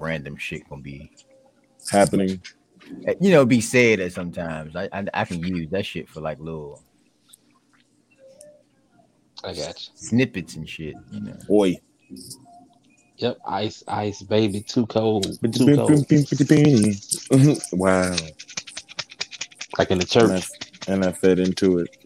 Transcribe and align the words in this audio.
random 0.00 0.36
shit 0.36 0.68
gonna 0.68 0.82
be 0.82 1.10
happening. 1.90 2.40
You 3.20 3.30
know, 3.30 3.44
be 3.44 3.60
said 3.60 4.00
at 4.00 4.12
sometimes. 4.12 4.74
I, 4.74 4.88
I 4.92 5.04
I 5.14 5.24
can 5.24 5.40
use 5.40 5.70
that 5.70 5.86
shit 5.86 6.08
for 6.08 6.20
like 6.20 6.38
little 6.40 6.82
I 9.44 9.54
got 9.54 9.80
you. 9.80 9.92
snippets 9.94 10.56
and 10.56 10.68
shit. 10.68 10.94
You 11.10 11.20
know. 11.20 11.36
Boy. 11.48 11.76
Yep, 13.16 13.38
ice, 13.46 13.84
ice, 13.86 14.22
baby, 14.22 14.62
too 14.62 14.86
cold, 14.86 15.24
too 15.24 15.76
cold. 15.76 16.06
wow. 17.72 18.16
Like 19.78 19.90
in 19.90 19.98
the 19.98 20.04
And 20.04 20.08
church. 20.08 20.44
I, 20.88 20.92
and 20.92 21.04
I 21.04 21.12
fed 21.12 21.38
into 21.38 21.80
it. 21.80 21.96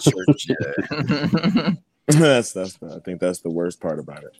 Church, 0.00 0.48
uh, 0.50 1.72
that's 2.08 2.52
that's 2.52 2.76
the, 2.78 2.96
I 2.96 2.98
think 3.04 3.20
that's 3.20 3.40
the 3.40 3.50
worst 3.50 3.80
part 3.80 3.98
about 4.00 4.24
it. 4.24 4.36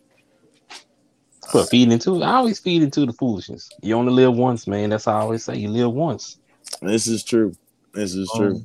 But 1.53 1.69
feeding 1.69 1.93
into 1.93 2.23
I 2.23 2.35
always 2.35 2.61
feed 2.61 2.83
into 2.83 3.07
the 3.07 3.13
foolishness. 3.13 3.69
You 3.83 3.95
only 3.97 4.13
live 4.13 4.35
once, 4.37 4.67
man. 4.67 4.91
That's 4.91 5.05
how 5.05 5.17
I 5.17 5.21
always 5.21 5.45
say. 5.45 5.57
You 5.57 5.69
live 5.69 5.93
once. 5.93 6.39
This 6.83 7.07
is 7.07 7.25
true. 7.25 7.53
This 7.93 8.15
is 8.15 8.31
true. 8.37 8.61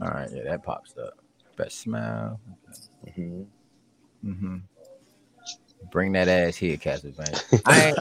All 0.00 0.08
right, 0.08 0.28
yeah, 0.32 0.42
that 0.44 0.62
pops 0.64 0.94
up. 0.96 1.12
Best 1.56 1.80
smile. 1.82 2.40
Mm-hmm. 3.06 3.42
Mm-hmm. 4.28 4.56
Bring 5.90 6.12
that 6.12 6.28
ass 6.28 6.56
here, 6.56 6.76
Castlevania. 6.76 7.62
I 7.66 7.82
ain't, 7.84 7.98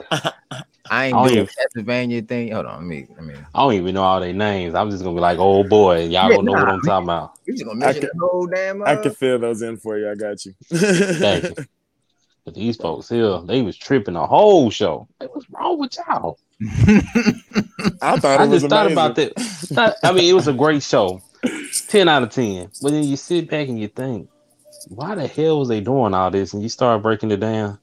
I 0.90 1.05
ain't 1.08 1.18
Oh, 1.18 1.27
doing 1.27 1.35
yeah. 1.38 1.46
Castlevania 1.82 2.27
thing. 2.27 2.52
Hold 2.52 2.66
on, 2.66 2.80
let 2.80 2.88
me. 2.88 3.08
I 3.18 3.21
mean, 3.21 3.46
I 3.54 3.60
don't 3.60 3.74
even 3.74 3.94
know 3.96 4.04
all 4.04 4.20
their 4.20 4.34
names. 4.34 4.74
I'm 4.74 4.90
just 4.90 5.04
gonna 5.04 5.16
be 5.16 5.21
like, 5.21 5.38
oh 5.40 5.63
boy, 5.63 5.99
y'all 6.05 6.30
Yeah, 6.30 6.35
don't 6.35 6.46
know 6.46 6.54
what. 6.54 6.70
I'm 6.70 6.82
talking 6.82 7.05
about. 7.05 7.32
we 7.46 7.54
just 7.54 7.66
gonna 7.66 7.80
I 7.80 7.85
mention 7.88 8.02
can- 8.02 8.10
the 8.13 8.27
whole 8.27 8.48
damn. 8.48 8.82
Uh, 8.82 8.85
I 8.85 8.96
can 8.96 9.12
fill 9.13 9.38
those 9.40 9.62
in 9.62 9.77
for 9.77 9.98
you. 9.99 10.10
I 10.10 10.16
got 10.16 10.44
you. 10.46 10.54
Thank 10.71 11.44
you. 11.44 11.55
But 12.46 12.56
these 12.56 12.76
folks 12.76 13.08
here, 13.08 13.40
they 13.46 13.62
was 13.62 13.78
tripping 13.78 14.16
the 14.16 14.28
whole 14.28 14.70
show. 14.70 15.08
Like, 15.20 15.34
what's 15.34 15.50
wrong 15.50 15.80
with 15.80 15.96
y'all? 15.96 16.38
I 18.02 18.20
thought 18.20 18.40
I 18.40 18.44
it 18.44 18.50
was 18.50 18.62
just 18.62 18.70
thought 18.70 18.92
about 18.92 19.16
that. 19.16 19.98
I 20.04 20.12
mean, 20.12 20.30
it 20.30 20.34
was 20.34 20.48
a 20.48 20.54
great 20.54 20.84
show. 20.84 21.22
10 21.88 22.10
out 22.10 22.24
of 22.24 22.30
10. 22.30 22.70
But 22.82 22.91
then 22.91 23.04
you 23.04 23.18
sit 23.18 23.50
back 23.50 23.68
and 23.68 23.80
you 23.80 23.88
think, 23.88 24.30
why 24.90 25.16
the 25.16 25.27
hell 25.27 25.60
was 25.60 25.70
they 25.70 25.82
doing 25.82 26.13
all 26.13 26.32
this? 26.32 26.54
And 26.54 26.62
you 26.62 26.70
start 26.70 27.02
breaking 27.02 27.32
it 27.32 27.40
down. 27.40 27.80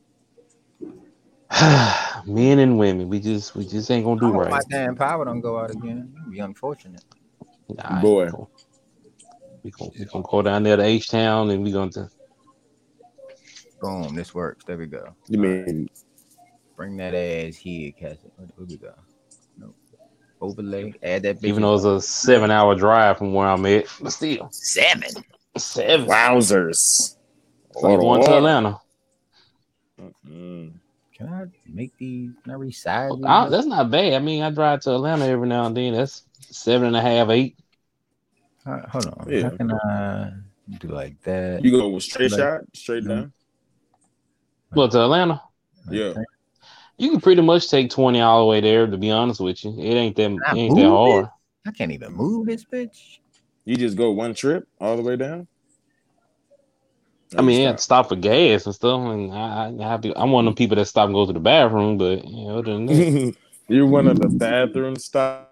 Men 2.27 2.59
and 2.59 2.79
women, 2.79 3.09
we 3.09 3.19
just 3.19 3.57
we 3.57 3.67
just 3.67 3.91
ain't 3.91 4.05
gonna 4.05 4.17
I 4.17 4.21
do 4.21 4.33
hope 4.33 4.51
my 4.51 4.57
right. 4.59 4.65
damn 4.69 4.95
power 4.95 5.25
don't 5.25 5.41
go 5.41 5.59
out 5.59 5.71
again. 5.71 6.13
It'd 6.21 6.31
be 6.31 6.39
unfortunate. 6.39 7.03
Nah, 7.69 8.01
Boy. 8.01 8.31
we 9.63 9.71
gonna, 9.71 9.91
we 9.99 10.05
gonna 10.05 10.25
go 10.29 10.43
down 10.43 10.63
there 10.63 10.77
to 10.77 10.83
H 10.83 11.09
Town 11.09 11.51
and 11.51 11.65
we 11.65 11.73
gonna 11.73 11.91
to, 11.93 12.11
Boom, 13.81 14.15
this 14.15 14.35
works. 14.35 14.65
There 14.65 14.77
we 14.77 14.87
go. 14.87 15.15
You 15.29 15.39
mean 15.39 15.89
Bring 16.77 16.97
that 16.97 17.15
ass 17.15 17.57
here, 17.57 17.93
Castle. 17.93 18.33
Where, 18.37 18.49
where 18.57 18.67
we 18.67 18.77
go? 18.79 18.95
Nope. 19.59 19.77
Overlay. 20.41 20.95
Add 21.03 21.23
that. 21.25 21.45
even 21.45 21.63
though 21.63 21.75
it's 21.75 21.85
a 21.85 22.01
seven 22.01 22.51
hour 22.51 22.75
drive 22.75 23.19
from 23.19 23.35
where 23.35 23.49
I'm 23.49 23.67
at, 23.67 23.85
but 24.01 24.13
still 24.13 24.49
seven. 24.51 25.11
seven. 25.59 26.07
wowzers? 26.07 27.17
It's 27.71 27.83
like 27.83 28.01
going 28.01 28.25
to 28.25 28.35
Atlanta. 28.37 28.81
Mm. 30.27 30.73
Can 31.15 31.29
I 31.29 31.45
make 31.67 31.95
these? 31.99 32.31
Can 32.43 32.53
I 32.53 32.57
resize? 32.57 33.15
these? 33.17 33.25
I- 33.27 33.49
that's 33.51 33.67
not 33.67 33.91
bad. 33.91 34.15
I 34.15 34.19
mean, 34.19 34.43
I 34.43 34.51
drive 34.51 34.81
to 34.81 34.95
Atlanta 34.95 35.27
every 35.27 35.49
now 35.49 35.67
and 35.67 35.77
then. 35.77 35.93
That's 35.93 36.23
seven 36.41 36.87
and 36.89 36.97
a 36.97 37.03
half, 37.03 37.29
eight. 37.29 37.59
All 38.67 38.73
right, 38.73 38.89
hold 38.89 39.07
on. 39.07 39.27
Yeah. 39.29 39.43
How 39.51 39.57
can 39.57 39.73
I 39.73 40.33
do 40.79 40.89
like 40.89 41.21
that? 41.25 41.63
You 41.63 41.73
go 41.73 41.89
with 41.89 42.05
straight 42.05 42.31
Like- 42.31 42.41
shot, 42.41 42.61
straight 42.73 43.07
down. 43.07 43.33
Well, 44.75 44.89
to 44.89 45.03
Atlanta, 45.03 45.43
Yeah. 45.91 46.15
you 46.97 47.11
can 47.11 47.21
pretty 47.21 47.43
much 47.43 47.69
take 47.71 47.91
twenty 47.91 48.21
all 48.21 48.41
the 48.41 48.47
way 48.47 48.61
there. 48.61 48.87
To 48.87 48.97
be 48.97 49.11
honest 49.11 49.41
with 49.41 49.65
you, 49.65 49.75
it 49.79 49.95
ain't 49.95 50.17
that 50.17 50.31
I 50.47 50.55
it 50.55 50.59
ain't 50.59 50.77
that 50.77 50.83
moved 50.83 50.97
hard. 50.97 51.29
I 51.67 51.71
can't 51.73 51.93
even 51.93 52.13
move 52.13 52.47
this 52.47 52.65
bitch. 52.65 53.19
You 53.65 53.77
just 53.77 53.97
go 53.97 54.11
one 54.13 54.35
trip 54.35 54.67
all 54.81 54.97
the 54.97 55.03
way 55.03 55.17
down. 55.17 55.47
I 57.37 57.43
mean, 57.43 57.61
you 57.61 57.67
have 57.69 57.77
to 57.77 57.83
stop 57.83 58.09
for 58.09 58.17
gas 58.17 58.67
and 58.67 58.75
stuff, 58.75 59.01
and 59.01 59.33
I, 59.33 59.73
I 59.79 59.89
have 59.89 60.01
to. 60.03 60.19
I'm 60.21 60.33
one 60.33 60.49
of 60.49 60.55
the 60.55 60.59
people 60.59 60.77
that 60.77 60.87
stop 60.87 61.07
and 61.07 61.15
go 61.15 61.27
to 61.27 61.33
the 61.33 61.39
bathroom, 61.39 61.97
but 61.97 62.25
you 62.25 62.47
know, 62.47 62.59
other 62.59 62.73
than 62.73 62.87
that, 62.87 63.37
You're 63.69 63.87
one 63.87 64.09
of 64.09 64.19
the 64.19 64.29
bathroom 64.29 64.97
stop 64.97 65.51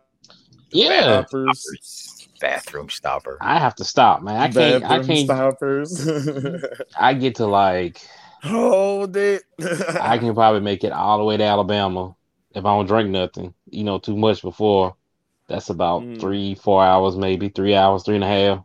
yeah, 0.70 1.24
stoppers. 1.24 2.28
Bathroom 2.40 2.88
stopper. 2.88 3.38
I 3.40 3.58
have 3.58 3.74
to 3.76 3.84
stop, 3.84 4.22
man. 4.22 4.36
I 4.40 4.48
can't. 4.48 4.84
I 4.84 5.04
can't. 5.04 5.26
stoppers. 5.26 6.08
I 6.98 7.14
get 7.14 7.36
to 7.36 7.46
like 7.46 8.00
Hold 8.42 9.16
it. 9.16 9.42
I 10.00 10.18
can 10.18 10.34
probably 10.34 10.60
make 10.60 10.84
it 10.84 10.92
all 10.92 11.18
the 11.18 11.24
way 11.24 11.36
to 11.36 11.44
Alabama 11.44 12.14
if 12.54 12.64
I 12.64 12.76
don't 12.76 12.86
drink 12.86 13.10
nothing, 13.10 13.54
you 13.70 13.84
know, 13.84 13.98
too 13.98 14.16
much 14.16 14.42
before. 14.42 14.96
That's 15.48 15.70
about 15.70 16.02
Mm. 16.02 16.20
three, 16.20 16.54
four 16.54 16.84
hours, 16.84 17.16
maybe 17.16 17.48
three 17.48 17.74
hours, 17.74 18.04
three 18.04 18.16
and 18.16 18.24
a 18.24 18.28
half. 18.28 18.64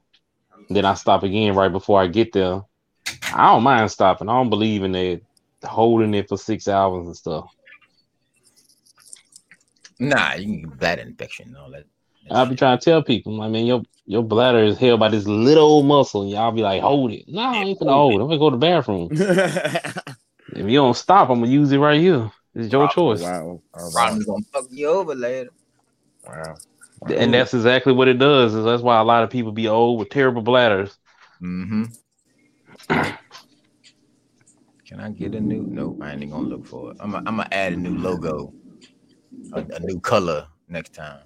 Then 0.69 0.85
I 0.85 0.93
stop 0.95 1.23
again 1.23 1.55
right 1.55 1.71
before 1.71 2.01
I 2.01 2.07
get 2.07 2.33
there. 2.33 2.61
I 3.33 3.51
don't 3.51 3.63
mind 3.63 3.89
stopping. 3.91 4.29
I 4.29 4.33
don't 4.33 4.49
believe 4.49 4.83
in 4.83 4.91
that 4.93 5.21
holding 5.63 6.13
it 6.13 6.27
for 6.29 6.37
six 6.37 6.67
hours 6.67 7.07
and 7.07 7.15
stuff. 7.15 7.45
Nah, 9.99 10.33
you 10.33 10.45
can 10.45 10.61
get 10.61 10.79
bladder 10.79 11.01
infection 11.03 11.47
and 11.49 11.57
all 11.57 11.71
that. 11.71 11.85
That 12.23 12.35
I'll 12.35 12.45
be 12.45 12.55
trying 12.55 12.77
to 12.77 12.83
tell 12.83 13.03
people, 13.03 13.41
I 13.41 13.47
mean, 13.47 13.65
your 13.65 13.83
your 14.05 14.23
bladder 14.23 14.63
is 14.63 14.77
held 14.77 14.99
by 14.99 15.09
this 15.09 15.25
little 15.25 15.63
old 15.63 15.85
muscle, 15.85 16.23
and 16.23 16.31
y'all 16.31 16.51
be 16.51 16.61
like, 16.61 16.81
hold 16.81 17.11
it. 17.11 17.25
No, 17.27 17.41
I 17.41 17.55
ain't 17.63 17.79
gonna 17.79 17.93
hold 17.93 18.13
it. 18.13 18.23
I'm 18.23 18.27
gonna 18.27 18.39
go 18.39 18.49
to 18.49 18.55
the 18.55 18.59
bathroom. 18.59 19.09
If 20.55 20.67
you 20.67 20.77
don't 20.77 20.95
stop, 20.95 21.29
I'm 21.29 21.39
gonna 21.39 21.51
use 21.51 21.71
it 21.71 21.77
right 21.77 21.99
here. 21.99 22.31
It's 22.53 22.71
your 22.71 22.87
choice. 22.89 23.21
wow. 23.21 23.61
Oh, 23.73 23.83
wow. 23.85 23.89
Problem's 23.91 24.25
gonna 24.25 24.43
fuck 24.51 24.65
you 24.69 24.87
over 24.87 25.15
later. 25.15 25.49
Wow. 26.27 26.55
And 27.09 27.33
that's 27.33 27.53
exactly 27.53 27.91
what 27.91 28.07
it 28.07 28.19
does. 28.19 28.53
Is 28.53 28.63
that's 28.63 28.83
why 28.83 28.99
a 28.99 29.03
lot 29.03 29.23
of 29.23 29.29
people 29.29 29.51
be 29.51 29.67
old 29.67 29.99
with 29.99 30.09
terrible 30.09 30.41
bladders. 30.41 30.97
Mm-hmm. 31.41 31.83
Can 34.85 34.99
I 34.99 35.09
get 35.09 35.33
a 35.33 35.41
new? 35.41 35.65
Nope, 35.67 35.99
I 36.01 36.11
ain't 36.11 36.21
even 36.21 36.29
gonna 36.29 36.47
look 36.47 36.65
for 36.67 36.91
it. 36.91 36.97
I'm 36.99 37.11
gonna 37.11 37.27
I'm 37.27 37.37
gonna 37.37 37.49
add 37.51 37.73
a 37.73 37.77
new 37.77 37.97
logo, 37.97 38.53
a, 39.53 39.61
a 39.61 39.79
new 39.79 39.99
color 39.99 40.47
next 40.69 40.93
time. 40.93 41.21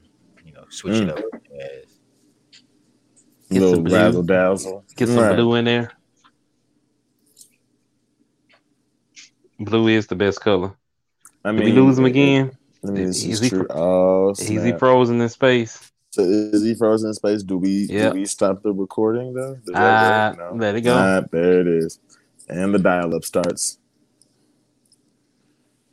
You 0.84 0.90
know, 0.90 1.00
switch 1.00 1.02
it 1.02 1.10
up. 1.10 1.24
Yes. 1.54 1.70
Get 3.50 3.60
Little 3.62 3.76
some 3.76 3.84
blue. 3.86 3.96
razzle 3.96 4.24
dazzle. 4.24 4.84
Get 4.96 5.08
some 5.08 5.18
Right. 5.20 5.36
blue 5.36 5.56
in 5.56 5.66
there. 5.66 5.92
Blue 9.60 9.88
is 9.88 10.08
the 10.08 10.16
best 10.16 10.42
color. 10.42 10.74
I 11.44 11.52
Did 11.52 11.64
we 11.64 11.72
lose 11.72 11.98
him 11.98 12.06
again? 12.06 12.52
I 12.84 12.88
mean, 12.92 13.06
this 13.08 13.24
Is 13.24 13.26
is 13.26 13.40
he 13.42 13.50
true. 13.50 13.68
Oh, 13.70 14.32
Is 14.32 14.40
he 14.40 14.58
snap. 14.58 14.80
frozen 14.80 15.20
in 15.22 15.30
space? 15.30 15.92
So 16.12 16.22
is 16.24 16.64
he 16.64 16.76
frozen 16.76 17.10
in 17.10 17.14
space? 17.14 17.42
Do 17.44 17.58
we 17.58 17.88
Yeah. 17.90 18.10
do 18.10 18.16
we 18.20 18.26
stop 18.26 18.62
the 18.64 18.72
recording 18.72 19.34
though? 19.34 19.56
Does 19.56 19.74
that 19.74 20.36
Ah, 20.36 20.36
work? 20.44 20.54
No. 20.54 20.60
let 20.60 20.76
it 20.76 20.82
go. 20.82 20.94
Ah, 20.94 21.22
there 21.32 21.62
it 21.62 21.68
is. 21.68 22.00
And 22.50 22.74
the 22.74 22.80
dial-up 22.80 23.26
starts. 23.26 23.78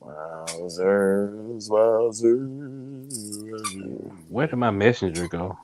Wowzers, 0.04 1.70
wowzers. 1.70 3.12
Where 4.28 4.46
did 4.46 4.56
my 4.56 4.70
messenger 4.70 5.28
go? 5.28 5.58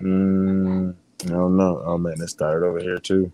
Mm, 0.00 0.94
I 1.24 1.28
don't 1.28 1.56
know. 1.56 1.82
Oh 1.84 1.98
man, 1.98 2.20
it 2.20 2.28
started 2.28 2.66
over 2.66 2.80
here 2.80 2.98
too. 2.98 3.32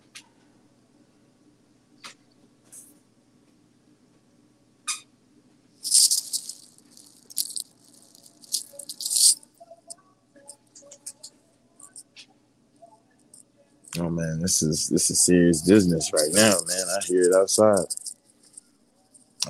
Oh 13.99 14.09
man, 14.09 14.41
this 14.41 14.63
is 14.63 14.89
this 14.89 15.11
is 15.11 15.21
serious 15.21 15.63
business 15.63 16.13
right 16.13 16.31
now, 16.33 16.55
man. 16.67 16.87
I 16.97 17.05
hear 17.05 17.23
it 17.23 17.35
outside. 17.35 17.87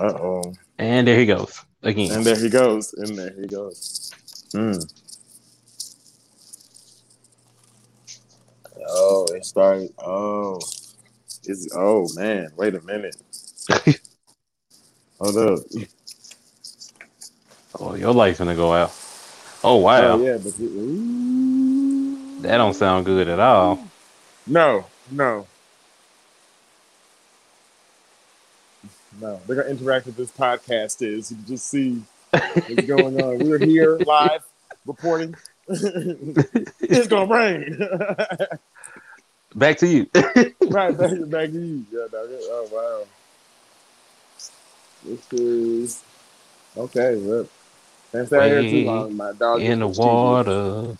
Uh 0.02 0.18
oh. 0.18 0.52
And 0.78 1.06
there 1.06 1.16
he 1.16 1.26
goes 1.26 1.64
again. 1.80 2.10
And 2.10 2.26
there 2.26 2.36
he 2.36 2.48
goes. 2.48 2.92
And 2.94 3.16
there 3.16 3.32
he 3.40 3.46
goes. 3.46 4.10
Mm. 4.52 4.92
Oh, 8.88 9.28
it 9.30 9.44
started. 9.44 9.90
Oh, 9.98 10.56
is 11.44 11.72
oh 11.76 12.08
man. 12.16 12.50
Wait 12.56 12.74
a 12.74 12.80
minute. 12.80 13.14
Hold 15.20 15.36
up. 15.36 15.58
oh, 17.78 17.94
your 17.94 18.12
light's 18.12 18.40
gonna 18.40 18.56
go 18.56 18.72
out. 18.72 18.92
Oh 19.62 19.76
wow, 19.76 20.14
Oh 20.14 20.24
yeah, 20.24 20.38
but 20.38 20.56
that 22.42 22.56
don't 22.56 22.74
sound 22.74 23.06
good 23.06 23.28
at 23.28 23.38
all. 23.38 23.86
no, 24.48 24.84
no, 25.12 25.46
no. 29.20 29.40
They're 29.46 29.56
gonna 29.56 29.68
interact 29.68 30.06
with 30.06 30.16
this 30.16 30.30
podcast. 30.30 31.02
Is 31.02 31.30
you 31.30 31.36
can 31.38 31.46
just 31.46 31.68
see 31.68 32.02
what's 32.30 32.86
going 32.86 33.20
on. 33.20 33.38
We're 33.38 33.58
here 33.58 33.98
live 33.98 34.44
reporting. 34.86 35.34
it's 35.68 37.08
gonna 37.08 37.32
rain. 37.32 37.78
Back 39.54 39.78
to 39.78 39.86
you. 39.86 40.06
right 40.14 40.96
back, 40.96 41.10
back 41.28 41.50
to 41.50 41.60
you. 41.60 41.86
Yeah. 41.92 42.06
Oh 42.12 42.68
wow. 42.72 43.06
This 45.04 45.32
is 45.32 46.02
Okay, 46.76 47.16
look. 47.16 47.48
Can't 48.12 48.32
out 48.32 48.42
here 48.44 48.62
too 48.62 48.84
long. 48.84 49.16
My 49.16 49.32
dog 49.32 49.60
in 49.60 49.80
the 49.80 49.88
water. 49.88 50.96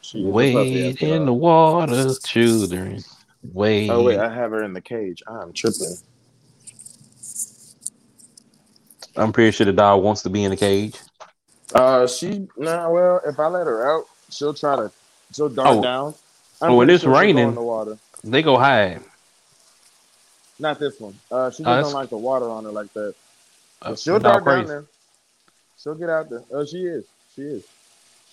She 0.00 0.18
is 0.18 0.24
a 0.24 0.28
puppy 0.28 0.30
Wade 0.32 0.92
after 0.92 1.06
in 1.06 1.26
the 1.26 1.32
water, 1.32 2.14
children. 2.24 3.02
Oh, 3.02 3.48
wait. 3.52 3.90
Oh 3.90 4.02
wait, 4.02 4.18
I 4.18 4.32
have 4.32 4.50
her 4.50 4.62
in 4.62 4.72
the 4.72 4.80
cage. 4.80 5.22
I'm 5.26 5.52
tripping. 5.52 5.96
I'm 9.16 9.32
pretty 9.32 9.50
sure 9.52 9.64
the 9.66 9.72
dog 9.72 10.02
wants 10.02 10.22
to 10.22 10.30
be 10.30 10.44
in 10.44 10.50
the 10.50 10.56
cage. 10.56 10.96
Uh, 11.74 12.06
she 12.06 12.46
nah. 12.56 12.88
Well, 12.90 13.20
if 13.26 13.38
I 13.38 13.46
let 13.46 13.66
her 13.66 13.88
out, 13.90 14.04
she'll 14.30 14.54
try 14.54 14.76
to. 14.76 14.90
She'll 15.32 15.48
dart 15.48 15.78
Oh. 15.78 15.82
down. 15.82 16.14
Oh, 16.62 16.76
when 16.76 16.88
it's 16.90 17.02
sure 17.02 17.12
raining. 17.12 17.48
in 17.48 17.54
the 17.54 17.62
water. 17.62 17.98
They 18.22 18.42
go 18.42 18.56
hide. 18.58 19.02
Not 20.58 20.78
this 20.78 20.98
one. 21.00 21.18
Uh, 21.30 21.50
she 21.50 21.58
just 21.58 21.64
that's- 21.64 21.84
don't 21.86 21.94
like 21.94 22.10
the 22.10 22.16
water 22.16 22.48
on 22.48 22.64
her 22.64 22.70
like 22.70 22.92
that. 22.92 23.14
Uh, 23.82 23.96
she'll 23.96 24.18
dart 24.18 24.44
down 24.44 24.54
crazy. 24.54 24.68
there. 24.68 24.84
She'll 25.82 25.94
get 25.96 26.08
out 26.08 26.30
there. 26.30 26.42
Oh, 26.52 26.64
she 26.64 26.84
is. 26.86 27.04
She 27.34 27.42
is. 27.42 27.64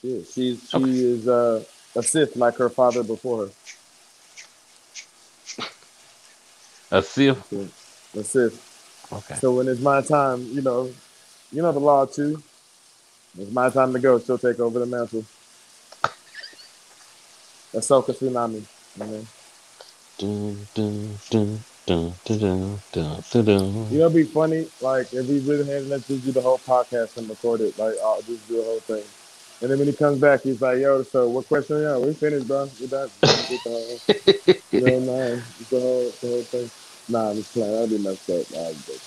She 0.02 0.08
is. 0.18 0.32
She's 0.34 0.70
she 0.70 0.78
Okay. 0.78 0.90
is 0.92 1.28
uh 1.28 1.64
a 1.96 2.04
Sith 2.04 2.36
like 2.36 2.56
her 2.58 2.70
father 2.70 3.04
before 3.04 3.48
her. 3.48 3.52
A 6.92 7.02
Sith. 7.02 7.52
A 8.16 8.24
Sith. 8.24 8.71
Okay. 9.12 9.36
So 9.36 9.52
when 9.54 9.68
it's 9.68 9.82
my 9.82 10.02
time, 10.02 10.44
you 10.52 10.62
know, 10.62 10.92
you 11.52 11.62
know 11.62 11.72
the 11.72 11.80
law 11.80 12.06
too. 12.06 12.42
It's 13.38 13.52
my 13.52 13.70
time 13.70 13.94
to 13.94 14.00
go. 14.00 14.20
She'll 14.20 14.38
take 14.38 14.60
over 14.60 14.80
the 14.80 14.86
mantle. 14.86 15.26
Ahsoka 17.74 18.14
Tsunami. 18.14 18.64
I 19.00 19.06
mean. 19.06 19.28
do, 20.18 20.58
do, 20.74 21.10
do. 21.30 21.60
You 23.92 24.00
know, 24.00 24.06
it'd 24.06 24.14
be 24.14 24.24
funny, 24.24 24.68
like, 24.82 25.12
if 25.14 25.28
we 25.28 25.40
really 25.40 25.66
had 25.66 25.88
let 25.88 26.08
you 26.10 26.18
do 26.20 26.32
the 26.32 26.42
whole 26.42 26.60
podcast 26.60 27.18
and 27.18 27.28
record 27.28 27.62
it, 27.62 27.78
like, 27.78 27.96
I'll 28.04 28.22
just 28.22 28.48
do 28.48 28.58
the 28.58 28.64
whole 28.64 28.80
thing. 28.80 29.04
And 29.62 29.70
then 29.70 29.78
when 29.78 29.88
he 29.88 29.94
comes 29.94 30.20
back, 30.20 30.42
he's 30.42 30.62
like, 30.62 30.80
"Yo, 30.80 31.04
so 31.04 31.30
what 31.30 31.48
question? 31.48 31.82
Yeah, 31.82 31.98
we 31.98 32.14
finished, 32.14 32.48
bro. 32.48 32.70
We 32.80 32.88
done. 32.88 33.10
We 33.50 33.60
done. 33.64 34.00
No 34.74 35.00
nice. 35.00 35.70
The 35.70 35.80
whole, 35.80 36.12
the 36.22 36.28
whole 36.28 36.44
thing." 36.44 36.72
Nah, 37.12 37.30
I'm 37.30 37.36
just 37.36 37.52
playing. 37.54 37.72
That'd 37.72 37.90
be 37.90 37.98
messed 37.98 38.30
up. 38.30 38.52
Nah, 38.52 38.70
it's 38.70 39.02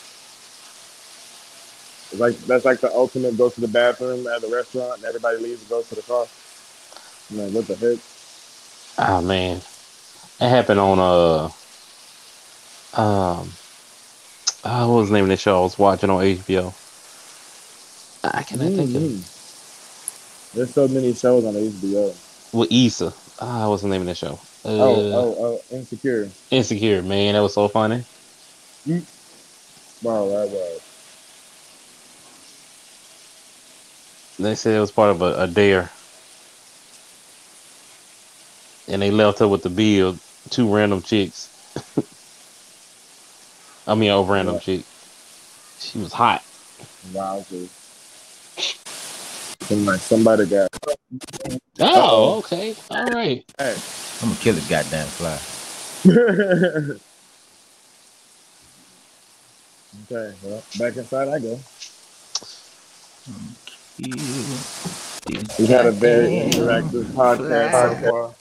like 2.18 2.38
that's 2.46 2.64
like 2.64 2.80
the 2.80 2.92
ultimate. 2.94 3.36
Go 3.36 3.48
to 3.48 3.60
the 3.60 3.68
bathroom 3.68 4.26
at 4.26 4.42
the 4.42 4.48
restaurant, 4.48 4.96
and 4.96 5.04
everybody 5.04 5.38
leaves 5.38 5.60
and 5.62 5.70
goes 5.70 5.88
to 5.88 5.94
the 5.94 6.02
car. 6.02 6.26
I'm 7.30 7.38
like, 7.38 7.52
what 7.52 7.66
the 7.66 7.74
heck? 7.76 7.98
Oh 8.98 9.22
man, 9.22 9.60
it 10.40 10.48
happened 10.48 10.80
on 10.80 10.98
uh 10.98 11.48
um 13.00 13.50
uh, 14.62 14.86
what 14.86 14.96
was 14.96 15.08
the 15.08 15.14
name 15.14 15.24
of 15.24 15.30
the 15.30 15.36
show 15.36 15.58
I 15.58 15.62
was 15.62 15.78
watching 15.78 16.10
on 16.10 16.22
HBO? 16.22 16.74
I 18.24 18.42
cannot 18.42 18.72
think 18.72 18.94
of 18.94 19.02
Mhm. 19.02 20.54
There's 20.54 20.72
so 20.72 20.88
many 20.88 21.12
shows 21.14 21.44
on 21.44 21.54
HBO. 21.54 22.14
with 22.52 22.70
Issa. 22.70 23.12
Ah, 23.40 23.68
what's 23.68 23.82
the 23.82 23.88
name 23.88 24.02
of 24.02 24.06
the 24.06 24.14
show? 24.14 24.38
Uh, 24.64 24.70
Oh, 24.70 25.00
oh, 25.12 25.36
oh, 25.72 25.76
Insecure. 25.76 26.28
Insecure, 26.50 27.02
man, 27.02 27.34
that 27.34 27.40
was 27.40 27.54
so 27.54 27.68
funny. 27.68 28.04
Wow, 30.02 30.26
that 30.28 30.48
was. 30.50 30.80
They 34.38 34.54
said 34.54 34.76
it 34.76 34.80
was 34.80 34.92
part 34.92 35.10
of 35.10 35.22
a, 35.22 35.42
a 35.42 35.46
dare, 35.46 35.90
and 38.88 39.02
they 39.02 39.10
left 39.10 39.38
her 39.40 39.48
with 39.48 39.62
the 39.62 39.70
bill. 39.70 40.18
Two 40.50 40.72
random 40.72 41.02
chicks. 41.02 41.50
I 43.86 43.94
mean, 43.94 44.10
a 44.10 44.22
random 44.22 44.56
Yeah. 44.56 44.60
chick. 44.60 44.86
She 45.78 45.98
was 45.98 46.12
hot. 46.12 46.42
Wow, 47.12 47.44
dude. 47.50 47.70
Like 49.70 50.00
somebody 50.00 50.46
got 50.46 50.68
Oh, 51.80 51.80
Uh-oh. 51.80 52.38
okay, 52.38 52.76
all 52.90 53.10
right. 53.10 53.44
hey. 53.58 53.76
I'm 54.22 54.28
gonna 54.28 54.40
kill 54.40 54.54
this 54.54 54.68
goddamn 54.68 55.06
fly. 55.06 55.38
okay, 60.12 60.34
well, 60.42 60.62
back 60.78 60.96
inside 60.96 61.28
I 61.28 61.38
go. 61.38 61.58
We've 65.58 65.68
had 65.68 65.86
a 65.86 65.92
very 65.92 66.28
interactive 66.28 67.04
podcast 67.12 68.02
so 68.02 68.10
far. 68.10 68.34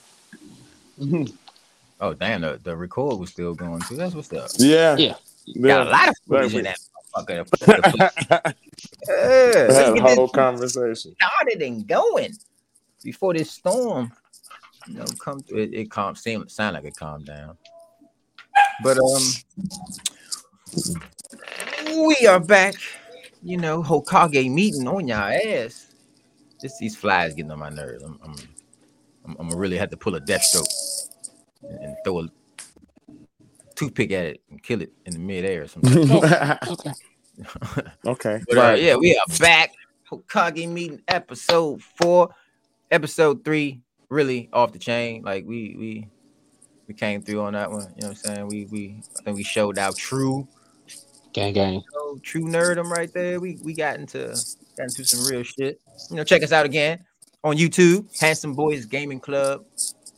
Oh 2.00 2.12
damn, 2.14 2.40
the, 2.42 2.60
the 2.62 2.76
record 2.76 3.18
was 3.18 3.30
still 3.30 3.54
going 3.54 3.80
too. 3.82 3.96
That's 3.96 4.14
what's 4.14 4.32
up. 4.32 4.50
Yeah. 4.58 4.96
Yeah. 4.96 5.14
Got 5.60 5.86
a 5.86 5.90
lot 5.90 6.08
of 6.08 6.14
Right, 6.26 6.52
in 6.52 6.64
that 6.64 6.78
motherfucker. 7.16 8.54
Yeah, 9.08 9.72
Had 9.72 9.96
a 9.98 10.00
whole 10.14 10.28
conversation. 10.28 11.14
started 11.16 11.62
and 11.62 11.86
going 11.86 12.32
before 13.02 13.34
this 13.34 13.50
storm, 13.50 14.12
you 14.86 14.94
know, 14.94 15.04
come 15.18 15.40
through. 15.40 15.58
It, 15.58 15.74
it 15.74 15.90
calm 15.90 16.14
seem 16.14 16.48
sound 16.48 16.74
like 16.74 16.84
it 16.84 16.96
calmed 16.96 17.26
down. 17.26 17.56
But 18.82 18.98
um, 18.98 19.22
we 22.06 22.26
are 22.26 22.40
back. 22.40 22.74
You 23.42 23.58
know, 23.58 23.82
Hokage 23.82 24.50
meeting 24.50 24.88
on 24.88 25.06
your 25.08 25.18
ass. 25.18 25.94
Just 26.60 26.78
these 26.78 26.96
flies 26.96 27.34
getting 27.34 27.50
on 27.50 27.58
my 27.58 27.68
nerves. 27.68 28.02
I'm, 28.02 28.18
I'm, 28.22 28.34
I'm, 29.24 29.36
I'm 29.38 29.48
gonna 29.48 29.60
really 29.60 29.76
have 29.76 29.90
to 29.90 29.96
pull 29.96 30.14
a 30.14 30.20
death 30.20 30.42
stroke 30.42 30.66
and, 31.62 31.78
and 31.84 31.96
throw 32.04 32.20
a 32.20 32.28
toothpick 33.74 34.12
at 34.12 34.26
it 34.26 34.40
and 34.50 34.62
kill 34.62 34.80
it 34.82 34.92
in 35.04 35.12
the 35.12 35.18
midair 35.18 35.62
or 35.62 35.68
something. 35.68 36.10
Okay. 36.10 36.92
okay. 38.06 38.40
But 38.48 38.58
uh, 38.58 38.74
yeah, 38.74 38.96
we 38.96 39.14
are 39.16 39.38
back. 39.38 39.72
Hokage 40.10 40.68
meeting 40.68 41.02
episode 41.08 41.82
four, 41.82 42.30
episode 42.90 43.44
three, 43.44 43.82
really 44.08 44.48
off 44.52 44.72
the 44.72 44.78
chain. 44.78 45.22
Like 45.22 45.44
we 45.46 45.76
we 45.78 46.08
we 46.86 46.94
came 46.94 47.22
through 47.22 47.42
on 47.42 47.54
that 47.54 47.70
one. 47.70 47.82
You 47.96 48.02
know 48.02 48.08
what 48.08 48.08
I'm 48.08 48.14
saying? 48.14 48.46
We 48.48 48.66
we 48.66 49.02
I 49.18 49.22
think 49.22 49.36
we 49.36 49.42
showed 49.42 49.78
out 49.78 49.96
true 49.96 50.46
Gang, 51.32 51.52
gang. 51.52 51.82
true 52.22 52.44
nerdum 52.44 52.90
right 52.90 53.12
there. 53.12 53.40
We 53.40 53.58
we 53.62 53.74
got 53.74 53.98
into 53.98 54.28
got 54.76 54.84
into 54.84 55.04
some 55.04 55.26
real 55.30 55.42
shit. 55.42 55.80
You 56.10 56.16
know, 56.16 56.24
check 56.24 56.42
us 56.42 56.52
out 56.52 56.64
again 56.64 57.04
on 57.42 57.56
YouTube. 57.56 58.06
Handsome 58.20 58.54
Boys 58.54 58.86
Gaming 58.86 59.20
Club 59.20 59.64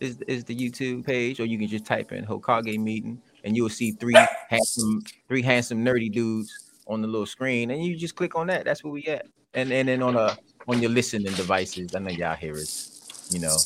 is 0.00 0.20
is 0.28 0.44
the 0.44 0.54
YouTube 0.54 1.06
page, 1.06 1.40
or 1.40 1.46
you 1.46 1.58
can 1.58 1.68
just 1.68 1.86
type 1.86 2.12
in 2.12 2.26
Hokage 2.26 2.78
meeting 2.78 3.20
and 3.46 3.56
you'll 3.56 3.70
see 3.70 3.92
three 3.92 4.16
handsome 4.50 5.02
three 5.28 5.40
handsome 5.40 5.82
nerdy 5.84 6.12
dudes 6.12 6.52
on 6.86 7.00
the 7.00 7.08
little 7.08 7.26
screen, 7.26 7.70
and 7.70 7.82
you 7.82 7.96
just 7.96 8.16
click 8.16 8.36
on 8.36 8.48
that. 8.48 8.64
That's 8.64 8.84
where 8.84 8.92
we 8.92 9.04
at. 9.04 9.26
And 9.54 9.72
and 9.72 9.88
then 9.88 10.02
on 10.02 10.16
a 10.16 10.36
on 10.68 10.82
your 10.82 10.90
listening 10.90 11.32
devices, 11.32 11.94
I 11.94 12.00
know 12.00 12.10
y'all 12.10 12.36
hear 12.36 12.54
us, 12.54 13.28
you 13.30 13.38
know, 13.38 13.56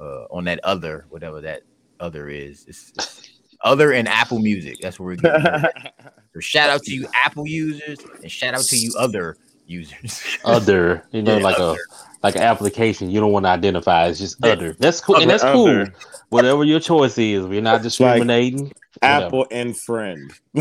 uh, 0.00 0.24
on 0.30 0.44
that 0.44 0.60
other 0.64 1.06
whatever 1.08 1.40
that 1.40 1.62
other 2.00 2.28
is. 2.28 2.64
It's, 2.68 2.92
it's 2.96 3.30
other 3.62 3.92
and 3.92 4.06
Apple 4.08 4.38
Music. 4.38 4.76
That's 4.80 4.98
where 5.00 5.06
we're 5.06 5.16
getting. 5.16 5.70
So 6.34 6.40
shout 6.40 6.68
out 6.68 6.82
to 6.82 6.92
you 6.92 7.06
Apple 7.24 7.46
users 7.48 7.98
and 8.22 8.30
shout 8.30 8.52
out 8.52 8.60
to 8.64 8.76
you 8.76 8.92
other 8.98 9.38
users. 9.66 10.22
Other, 10.44 11.02
you 11.10 11.22
know, 11.22 11.38
Yeah, 11.38 11.42
like 11.42 11.58
other. 11.58 11.78
a 11.80 12.22
like 12.22 12.36
an 12.36 12.42
application 12.42 13.08
you 13.10 13.20
don't 13.20 13.32
want 13.32 13.46
to 13.46 13.50
identify. 13.50 14.06
It's 14.06 14.18
just 14.18 14.44
other. 14.44 14.74
That's 14.78 15.00
cool, 15.00 15.16
and 15.16 15.24
Other, 15.30 15.32
that's 15.32 15.42
cool. 15.44 15.86
Whatever 16.28 16.64
your 16.64 16.78
choice 16.78 17.16
is, 17.16 17.46
we're 17.46 17.62
not 17.62 17.80
discriminating. 17.82 18.70
Apple 19.00 19.46
and 19.50 19.74
friend. 19.76 20.30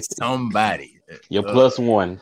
Somebody. 0.00 1.00
Your 1.28 1.46
Uh, 1.48 1.52
plus 1.52 1.78
one. 1.78 2.20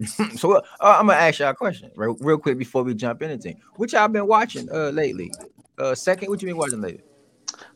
so 0.36 0.56
uh, 0.56 0.62
I'm 0.80 1.06
gonna 1.06 1.18
ask 1.18 1.38
y'all 1.38 1.50
a 1.50 1.54
question 1.54 1.90
real, 1.94 2.16
real 2.20 2.38
quick 2.38 2.58
before 2.58 2.82
we 2.82 2.94
jump 2.94 3.22
into 3.22 3.34
anything. 3.34 3.60
What 3.76 3.92
y'all 3.92 4.08
been 4.08 4.26
watching 4.26 4.68
uh 4.72 4.90
lately? 4.90 5.32
Uh 5.78 5.94
second, 5.94 6.28
what 6.28 6.40
you 6.40 6.48
been 6.48 6.56
watching 6.56 6.80
lately? 6.80 7.02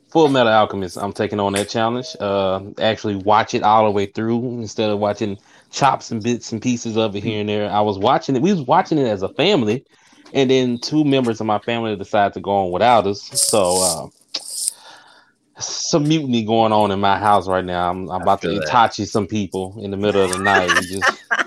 Full 0.08 0.28
Metal 0.28 0.52
Alchemist. 0.52 0.96
I'm 0.96 1.12
taking 1.12 1.40
on 1.40 1.54
that 1.54 1.68
challenge. 1.68 2.14
Uh, 2.20 2.60
actually 2.78 3.16
watch 3.16 3.52
it 3.52 3.64
all 3.64 3.84
the 3.84 3.90
way 3.90 4.06
through 4.06 4.60
instead 4.60 4.88
of 4.88 5.00
watching 5.00 5.36
chops 5.72 6.12
and 6.12 6.22
bits 6.22 6.52
and 6.52 6.62
pieces 6.62 6.96
of 6.96 7.16
it 7.16 7.24
here 7.24 7.40
and 7.40 7.48
there. 7.48 7.68
I 7.68 7.80
was 7.80 7.98
watching 7.98 8.36
it. 8.36 8.42
We 8.42 8.52
was 8.52 8.62
watching 8.62 8.96
it 8.98 9.08
as 9.08 9.22
a 9.22 9.28
family, 9.30 9.84
and 10.32 10.48
then 10.48 10.78
two 10.78 11.04
members 11.04 11.40
of 11.40 11.48
my 11.48 11.58
family 11.58 11.96
decided 11.96 12.32
to 12.34 12.40
go 12.40 12.52
on 12.52 12.70
without 12.70 13.08
us. 13.08 13.22
So 13.22 14.12
uh, 14.38 15.60
some 15.60 16.06
mutiny 16.06 16.44
going 16.44 16.72
on 16.72 16.92
in 16.92 17.00
my 17.00 17.18
house 17.18 17.48
right 17.48 17.64
now. 17.64 17.90
I'm, 17.90 18.08
I'm 18.08 18.22
about 18.22 18.40
to 18.42 18.48
that. 18.50 18.68
Itachi 18.68 19.08
some 19.08 19.26
people 19.26 19.76
in 19.80 19.90
the 19.90 19.96
middle 19.96 20.22
of 20.22 20.30
the 20.30 20.38
night. 20.38 20.68
We 20.80 20.86
just 20.86 21.24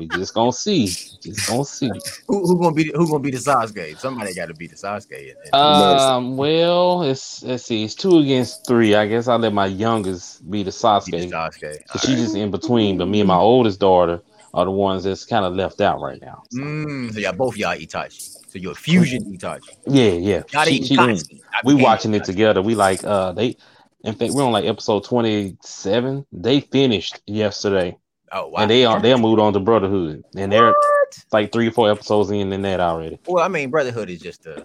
we 0.00 0.08
just 0.08 0.34
gonna 0.34 0.52
see. 0.52 0.86
Just 0.86 1.46
gonna 1.48 1.64
see. 1.64 1.90
Who, 2.26 2.40
who 2.46 2.58
gonna 2.60 2.74
be 2.74 2.90
who 2.94 3.06
gonna 3.06 3.20
be 3.20 3.30
the 3.30 3.38
Sasuke? 3.38 3.98
Somebody 4.00 4.34
gotta 4.34 4.54
be 4.54 4.66
the 4.66 4.74
Sasuke. 4.74 5.12
And- 5.20 5.36
and- 5.44 5.54
Um. 5.54 6.36
Well, 6.36 7.02
it's 7.02 7.42
let's 7.44 7.64
see. 7.66 7.84
It's 7.84 7.94
two 7.94 8.18
against 8.18 8.66
three. 8.66 8.94
I 8.94 9.06
guess 9.06 9.28
I'll 9.28 9.38
let 9.38 9.52
my 9.52 9.66
youngest 9.66 10.50
be 10.50 10.62
the 10.62 10.64
be 10.64 10.64
the 10.64 10.70
Sasuke. 10.70 11.30
Sasuke. 11.30 11.78
So 11.92 11.98
she's 12.00 12.18
just 12.20 12.34
in 12.34 12.50
between, 12.50 12.98
but 12.98 13.06
me 13.06 13.20
and 13.20 13.28
my 13.28 13.36
oldest 13.36 13.78
daughter 13.78 14.22
are 14.52 14.64
the 14.64 14.70
ones 14.72 15.04
that's 15.04 15.24
kind 15.24 15.44
of 15.44 15.54
left 15.54 15.80
out 15.80 16.00
right 16.00 16.20
now. 16.20 16.42
So, 16.50 16.60
Mm, 16.60 17.12
so 17.14 17.20
y'all 17.20 17.32
both 17.34 17.56
y'all 17.56 17.76
Itachi. 17.76 18.36
So 18.50 18.58
you're 18.58 18.72
a 18.72 18.74
fusion 18.74 19.22
Itachi. 19.36 19.68
yeah, 19.86 20.10
yeah. 20.10 20.42
Y'all 20.52 20.64
She- 20.64 20.82
she- 20.84 20.96
Itachi. 20.96 21.40
We 21.64 21.74
became 21.74 21.84
watching 21.84 22.14
it 22.14 22.24
together. 22.24 22.60
We 22.62 22.74
like 22.74 23.04
uh 23.04 23.30
they 23.32 23.56
in 24.02 24.14
fact 24.14 24.32
we're 24.32 24.42
on 24.44 24.50
like 24.52 24.64
episode 24.64 25.04
twenty 25.04 25.56
seven. 25.62 26.24
They 26.32 26.60
finished 26.60 27.20
yesterday. 27.26 27.96
Oh 28.32 28.48
wow. 28.48 28.60
and 28.60 28.70
they 28.70 28.84
are 28.84 29.00
they 29.00 29.14
moved 29.16 29.40
on 29.40 29.52
to 29.54 29.60
Brotherhood, 29.60 30.24
and 30.36 30.52
they're 30.52 30.66
What? 30.68 31.18
like 31.32 31.52
three 31.52 31.68
or 31.68 31.72
four 31.72 31.90
episodes 31.90 32.30
in 32.30 32.52
in 32.52 32.62
that 32.62 32.80
already. 32.80 33.18
Well, 33.26 33.44
I 33.44 33.48
mean, 33.48 33.70
Brotherhood 33.70 34.08
is 34.08 34.20
just 34.20 34.46
a. 34.46 34.64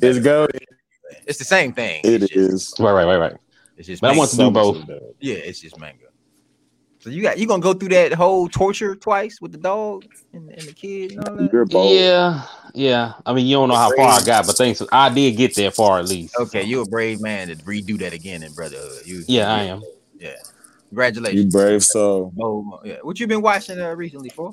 It's 0.00 0.18
go. 0.18 0.48
It's 1.26 1.38
the 1.38 1.44
same 1.44 1.72
thing. 1.72 2.00
It 2.04 2.22
it's 2.22 2.32
just, 2.32 2.72
is. 2.72 2.80
Right, 2.80 2.92
right, 2.92 3.04
right, 3.04 3.16
right. 3.16 3.36
It's 3.76 3.86
just. 3.86 4.00
But 4.02 4.14
I 4.14 4.16
want 4.16 4.30
to 4.30 4.36
do 4.36 4.50
both. 4.50 4.84
Yeah, 5.20 5.36
it's 5.36 5.60
just 5.60 5.78
manga. 5.78 6.06
So 7.00 7.10
you 7.10 7.22
got 7.22 7.38
you 7.38 7.46
gonna 7.46 7.62
go 7.62 7.72
through 7.74 7.90
that 7.90 8.12
whole 8.12 8.48
torture 8.48 8.96
twice 8.96 9.40
with 9.40 9.52
the 9.52 9.58
dog 9.58 10.04
and, 10.32 10.50
and 10.50 10.62
the 10.62 10.72
kid 10.72 11.12
and 11.12 11.28
all 11.28 11.36
that? 11.36 11.88
Yeah, 11.88 12.42
yeah. 12.74 13.12
I 13.24 13.32
mean, 13.32 13.46
you 13.46 13.54
don't 13.54 13.68
know 13.68 13.76
how 13.76 13.94
far 13.94 14.20
I 14.20 14.24
got, 14.24 14.46
but 14.46 14.56
thanks. 14.56 14.82
I 14.90 15.08
did 15.08 15.36
get 15.36 15.54
there 15.54 15.70
far 15.70 16.00
at 16.00 16.08
least. 16.08 16.34
Okay, 16.40 16.64
you're 16.64 16.82
a 16.82 16.86
brave 16.86 17.20
man 17.20 17.48
to 17.48 17.56
redo 17.56 17.96
that 18.00 18.12
again 18.12 18.42
in 18.42 18.52
Brotherhood. 18.52 19.06
You, 19.06 19.22
Yeah, 19.28 19.52
I 19.52 19.62
am. 19.62 19.82
Yeah, 20.18 20.34
You 20.90 21.44
brave 21.46 21.84
soul. 21.84 22.32
Oh, 22.40 22.80
yeah. 22.84 22.96
What 23.02 23.20
you 23.20 23.26
been 23.26 23.42
watching 23.42 23.78
uh, 23.80 23.94
recently 23.94 24.30
for? 24.30 24.52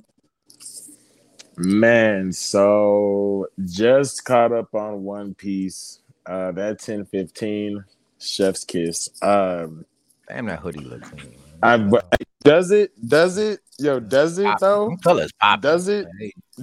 Man, 1.57 2.33
so 2.33 3.47
just 3.65 4.25
caught 4.25 4.51
up 4.51 4.73
on 4.75 5.03
One 5.03 5.33
Piece. 5.33 5.99
Uh 6.25 6.51
that 6.53 6.81
1015 6.81 7.85
Chef's 8.19 8.63
Kiss. 8.65 9.09
Um 9.21 9.85
Damn, 10.27 10.47
that 10.47 10.59
hoodie 10.59 10.79
looks. 10.81 11.09
clean, 11.11 11.29
man. 11.61 11.63
I 11.63 11.77
but 11.77 12.11
does 12.43 12.71
it 12.71 12.91
does 13.07 13.37
it 13.37 13.61
yo 13.77 13.99
does 13.99 14.37
it 14.39 14.51
though? 14.59 14.97
Colors 15.03 15.31
pop. 15.39 15.61
Does 15.61 15.87
it 15.87 16.07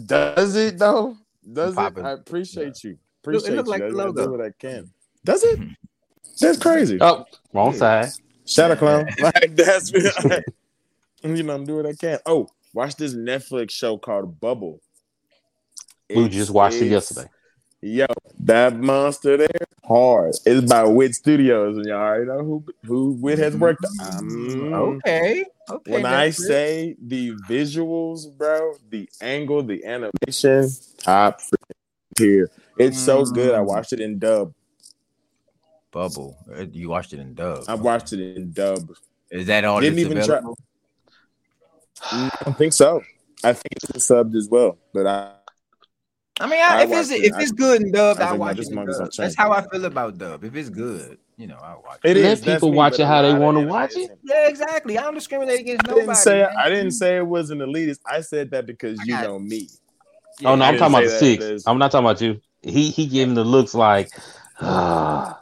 does 0.07 0.57
it 0.57 0.79
though? 0.79 1.17
Does 1.51 1.79
it? 1.79 1.99
I 1.99 2.11
appreciate 2.11 2.83
you. 2.85 2.91
Look- 2.91 2.99
it 2.99 2.99
Appreciate 3.25 3.57
look 3.57 3.67
you. 3.67 3.73
like 3.73 3.83
I, 3.83 3.89
the 3.89 3.93
I 3.93 3.97
logo. 4.05 4.25
do 4.27 4.31
what 4.33 4.41
I 4.43 4.51
can. 4.59 4.91
Does 5.25 5.45
it? 5.45 5.61
That's 6.41 6.59
crazy. 6.59 6.99
Oh, 7.01 7.25
wrong 7.53 7.73
Yeah. 7.73 7.79
side. 7.79 8.11
Shadow 8.53 8.77
Clown. 8.77 9.09
Like 9.19 9.57
that's 9.57 9.91
you 11.23 11.43
know, 11.43 11.55
I'm 11.55 11.65
doing 11.65 11.85
what 11.85 11.87
I 11.87 11.95
can. 11.95 12.19
Oh, 12.27 12.49
watch 12.75 12.97
this 12.97 13.15
Netflix 13.15 13.71
show 13.71 13.97
called 13.99 14.41
Bubble. 14.41 14.81
We 16.15 16.29
just 16.29 16.51
watched 16.51 16.83
it 16.83 16.87
yesterday. 16.87 17.29
Yo, 17.81 18.07
that 18.41 18.77
monster 18.79 19.37
there, 19.37 19.49
hard. 19.85 20.35
It's 20.45 20.69
by 20.69 20.85
Wit 20.85 21.15
Studios, 21.15 21.77
and 21.77 21.87
y'all 21.87 21.97
already 21.97 22.27
know 22.27 22.39
who 22.45 22.65
who 22.85 23.13
Wit 23.21 23.39
has 23.39 23.57
worked. 23.57 23.85
Um, 24.01 24.47
Okay. 24.63 25.45
Okay. 25.71 25.91
When 25.91 26.05
I 26.05 26.27
that's 26.27 26.39
good. 26.39 26.47
say 26.47 26.97
the 27.01 27.33
visuals, 27.49 28.37
bro, 28.37 28.75
the 28.91 29.09
angle, 29.21 29.63
the 29.63 29.85
animation, 29.85 30.69
top 30.99 31.41
freaking 31.41 32.17
tier. 32.17 32.51
It's 32.77 32.99
so 32.99 33.25
good. 33.25 33.55
I 33.55 33.59
Mm. 33.59 33.67
watched 33.67 33.93
it 33.93 34.01
in 34.01 34.19
dub. 34.19 34.53
Bubble, 35.93 36.37
uh, 36.57 36.65
you 36.73 36.89
watched 36.89 37.13
it 37.13 37.21
in 37.21 37.35
dub. 37.35 37.65
I 37.69 37.75
watched 37.75 38.13
it 38.13 38.37
in 38.37 38.51
dub. 38.53 38.91
Is 39.31 39.47
that 39.47 39.65
all? 39.65 39.81
Didn't 39.81 39.97
that's 39.97 40.11
even 40.11 40.25
try- 40.25 40.41
I 42.11 42.31
don't 42.45 42.59
think 42.59 42.73
so. 42.73 43.03
I 43.45 43.53
think 43.53 43.73
it's 43.95 44.07
subbed 44.09 44.35
as 44.35 44.49
well, 44.49 44.79
but 44.93 45.07
I 45.07 45.33
I 46.41 46.47
mean, 46.47 46.61
I, 46.61 46.81
I 46.81 46.83
if 46.85 46.91
it's 46.91 47.11
it. 47.11 47.25
if 47.25 47.39
it's 47.39 47.53
good 47.53 47.83
in 47.83 47.93
dub, 47.93 48.19
I 48.19 48.31
I, 48.31 48.33
watch 48.33 48.59
it. 48.59 48.69
In 48.69 48.75
dub. 48.75 49.11
That's 49.17 49.37
how 49.37 49.53
I 49.53 49.63
feel 49.69 49.85
about 49.85 50.19
dub. 50.19 50.45
If 50.45 50.57
it's 50.57 50.71
good, 50.71 51.19
you 51.37 51.47
know, 51.47 51.57
I 51.57 51.75
watch 51.75 52.01
it 52.05 52.17
it. 52.17 52.23
Let 52.23 52.43
people 52.43 52.71
me, 52.71 52.77
watch 52.77 52.99
it 52.99 53.05
how 53.07 53.23
they 53.23 53.35
wanna 53.35 53.67
watch 53.67 53.93
it. 53.93 53.99
isn't. 54.01 54.19
Yeah, 54.25 54.49
exactly. 54.49 54.97
I 54.99 55.03
don't 55.03 55.15
discriminate 55.15 55.61
against 55.61 55.87
I 55.87 55.91
nobody. 55.91 56.07
didn't 56.07 56.17
say 56.19 56.39
man. 56.41 56.57
I 56.59 56.69
didn't 56.69 56.91
say 56.93 57.17
it 57.19 57.27
was 57.27 57.51
an 57.51 57.59
elitist. 57.59 58.01
I 58.07 58.23
said 58.23 58.51
that 58.53 58.67
because 58.67 58.99
you 59.05 59.13
got- 59.13 59.25
know 59.25 59.39
me. 59.39 59.69
Yeah, 60.41 60.51
oh 60.51 60.55
no, 60.57 60.65
I 60.65 60.69
I'm 60.69 60.79
talking 60.79 60.95
about 60.95 61.05
the 61.05 61.11
six. 61.11 61.65
I'm 61.67 61.79
not 61.79 61.93
talking 61.93 62.07
about 62.07 62.21
you. 62.23 62.41
He 62.63 62.91
he 62.91 63.07
gave 63.07 63.29
him 63.29 63.35
the 63.35 63.45
looks 63.45 63.75
like. 63.75 64.11
ah. 64.61 65.39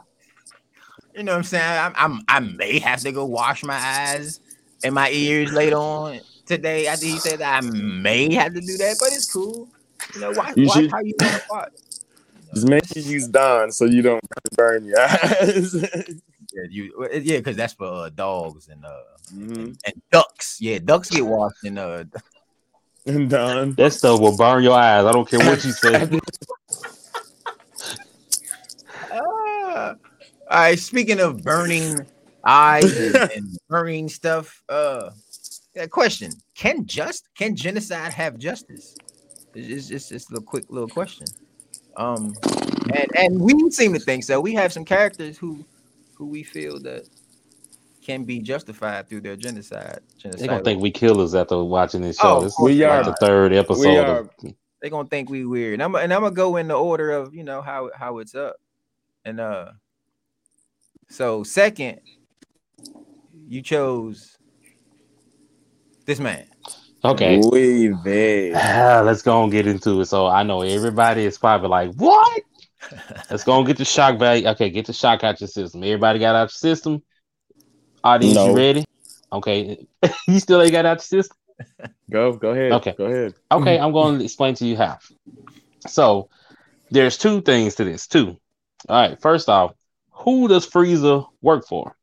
You 1.15 1.23
know 1.23 1.33
what 1.33 1.37
I'm 1.39 1.43
saying? 1.43 1.63
I'm, 1.79 1.93
I'm 1.95 2.21
I 2.27 2.39
may 2.39 2.79
have 2.79 3.01
to 3.01 3.11
go 3.11 3.25
wash 3.25 3.63
my 3.63 3.75
eyes 3.75 4.39
and 4.83 4.95
my 4.95 5.09
ears 5.11 5.51
later 5.51 5.75
on 5.77 6.19
today. 6.45 6.87
I 6.87 6.95
think 6.95 7.13
he 7.13 7.19
said 7.19 7.39
that 7.39 7.63
I 7.63 7.67
may 7.67 8.33
have 8.33 8.53
to 8.53 8.61
do 8.61 8.77
that, 8.77 8.95
but 8.99 9.09
it's 9.11 9.31
cool. 9.31 9.67
You 10.15 10.21
know, 10.21 10.31
watch, 10.31 10.55
You 10.57 10.65
watch 10.67 10.75
should- 10.77 10.91
how 10.91 10.99
you 11.01 11.13
want 11.19 11.33
to 11.33 11.43
watch. 11.49 11.69
Just 12.53 12.67
make 12.67 12.85
sure 12.85 13.01
you 13.01 13.11
use 13.11 13.27
Dawn 13.29 13.71
so 13.71 13.85
you 13.85 14.01
don't 14.01 14.21
burn 14.57 14.85
your 14.85 14.99
eyes. 14.99 15.75
Yeah, 16.53 16.63
you 16.69 17.07
yeah, 17.13 17.37
because 17.37 17.55
that's 17.55 17.71
for 17.71 17.85
uh, 17.85 18.09
dogs 18.09 18.67
and 18.67 18.83
uh 18.83 18.89
Mhm. 19.33 19.55
and, 19.57 19.77
and 19.85 20.01
ducks. 20.11 20.57
Yeah, 20.59 20.79
ducks 20.79 21.09
get 21.09 21.25
washed 21.25 21.63
in 21.63 21.77
uh 21.77 22.03
And 23.05 23.29
Dawn. 23.29 23.71
That 23.75 23.93
stuff 23.93 24.19
will 24.19 24.35
burn 24.35 24.61
your 24.61 24.73
eyes. 24.77 25.05
I 25.05 25.13
don't 25.13 25.25
care 25.29 25.39
what 25.39 25.63
you 25.63 25.71
say. 25.71 26.09
all 30.51 30.59
right, 30.59 30.77
speaking 30.79 31.19
of 31.19 31.43
burning 31.43 32.05
eyes 32.43 32.97
and, 32.97 33.15
and 33.35 33.57
burning 33.69 34.09
stuff, 34.09 34.63
uh, 34.69 35.11
yeah, 35.75 35.87
question: 35.87 36.31
Can 36.55 36.85
just 36.85 37.29
can 37.35 37.55
genocide 37.55 38.13
have 38.13 38.37
justice? 38.37 38.95
It's 39.55 39.67
just 39.67 39.91
it's, 39.91 40.11
it's 40.11 40.29
a 40.29 40.33
little 40.33 40.45
quick 40.45 40.65
little 40.69 40.89
question. 40.89 41.25
Um, 41.97 42.33
and 42.93 43.07
and 43.15 43.41
we 43.41 43.69
seem 43.71 43.93
to 43.93 43.99
think 43.99 44.23
so. 44.23 44.39
We 44.41 44.53
have 44.55 44.73
some 44.73 44.85
characters 44.85 45.37
who 45.37 45.65
who 46.15 46.27
we 46.27 46.43
feel 46.43 46.79
that 46.81 47.07
can 48.03 48.23
be 48.25 48.39
justified 48.39 49.07
through 49.07 49.21
their 49.21 49.35
genocide. 49.35 49.99
They're 50.21 50.31
Genocide. 50.31 50.49
gonna 50.49 50.63
think 50.63 50.81
we 50.81 50.91
killers 50.91 51.35
after 51.35 51.63
watching 51.63 52.01
this 52.01 52.17
Oh, 52.19 52.23
show. 52.23 52.37
of 52.37 52.43
This 52.43 52.53
course 52.55 52.71
is 52.71 52.77
we 52.79 52.85
like 52.85 53.05
are. 53.07 53.11
the 53.11 53.17
third 53.25 53.53
episode. 53.53 53.97
are. 53.97 54.19
Of, 54.19 54.29
they're 54.81 54.89
gonna 54.89 55.07
think 55.07 55.29
we 55.29 55.45
weird. 55.45 55.73
And 55.75 55.83
I'm 55.83 55.95
and 55.95 56.11
I'm 56.13 56.21
gonna 56.23 56.35
go 56.35 56.57
in 56.57 56.67
the 56.67 56.75
order 56.75 57.11
of 57.11 57.33
you 57.33 57.43
know 57.43 57.61
how 57.61 57.91
how 57.95 58.17
it's 58.17 58.35
up. 58.35 58.55
And 59.25 59.39
uh 59.39 59.71
so 61.11 61.43
second, 61.43 61.99
you 63.47 63.61
chose 63.61 64.37
this 66.05 66.19
man. 66.19 66.45
okay. 67.03 67.41
We 67.51 67.93
there. 68.03 68.53
Ah, 68.55 69.01
let's 69.05 69.21
go 69.21 69.43
and 69.43 69.51
get 69.51 69.67
into 69.67 70.01
it. 70.01 70.05
So 70.05 70.27
I 70.27 70.43
know 70.43 70.61
everybody 70.61 71.25
is 71.25 71.37
probably 71.37 71.69
like, 71.69 71.93
what? 71.95 72.41
Let's 73.29 73.43
go 73.43 73.57
and 73.57 73.67
get 73.67 73.77
the 73.77 73.85
shock 73.85 74.17
value. 74.17 74.47
Okay, 74.47 74.69
get 74.69 74.85
the 74.87 74.93
shock 74.93 75.23
out 75.23 75.39
your 75.39 75.47
system. 75.47 75.83
Everybody 75.83 76.19
got 76.19 76.35
out 76.35 76.43
your 76.43 76.49
system. 76.49 77.03
Audience, 78.03 78.35
No. 78.35 78.47
you 78.47 78.55
ready? 78.55 78.85
Okay. 79.31 79.85
you 80.27 80.39
still 80.39 80.61
ain't 80.61 80.71
got 80.71 80.85
out 80.85 80.97
your 80.97 81.21
system? 81.21 81.37
Go, 82.09 82.33
go 82.33 82.49
ahead. 82.49 82.71
Okay. 82.73 82.95
Go 82.97 83.05
ahead. 83.05 83.35
Okay, 83.51 83.77
I'm 83.77 83.91
going 83.91 84.17
to 84.19 84.25
explain 84.25 84.55
to 84.55 84.65
you 84.65 84.75
how. 84.77 84.97
So 85.87 86.29
there's 86.89 87.17
two 87.17 87.41
things 87.41 87.75
to 87.75 87.83
this. 87.83 88.07
Two. 88.07 88.37
All 88.89 89.09
right. 89.09 89.21
First 89.21 89.47
off, 89.47 89.73
who 90.23 90.47
does 90.47 90.67
Frieza 90.67 91.25
work 91.41 91.67
for? 91.67 91.95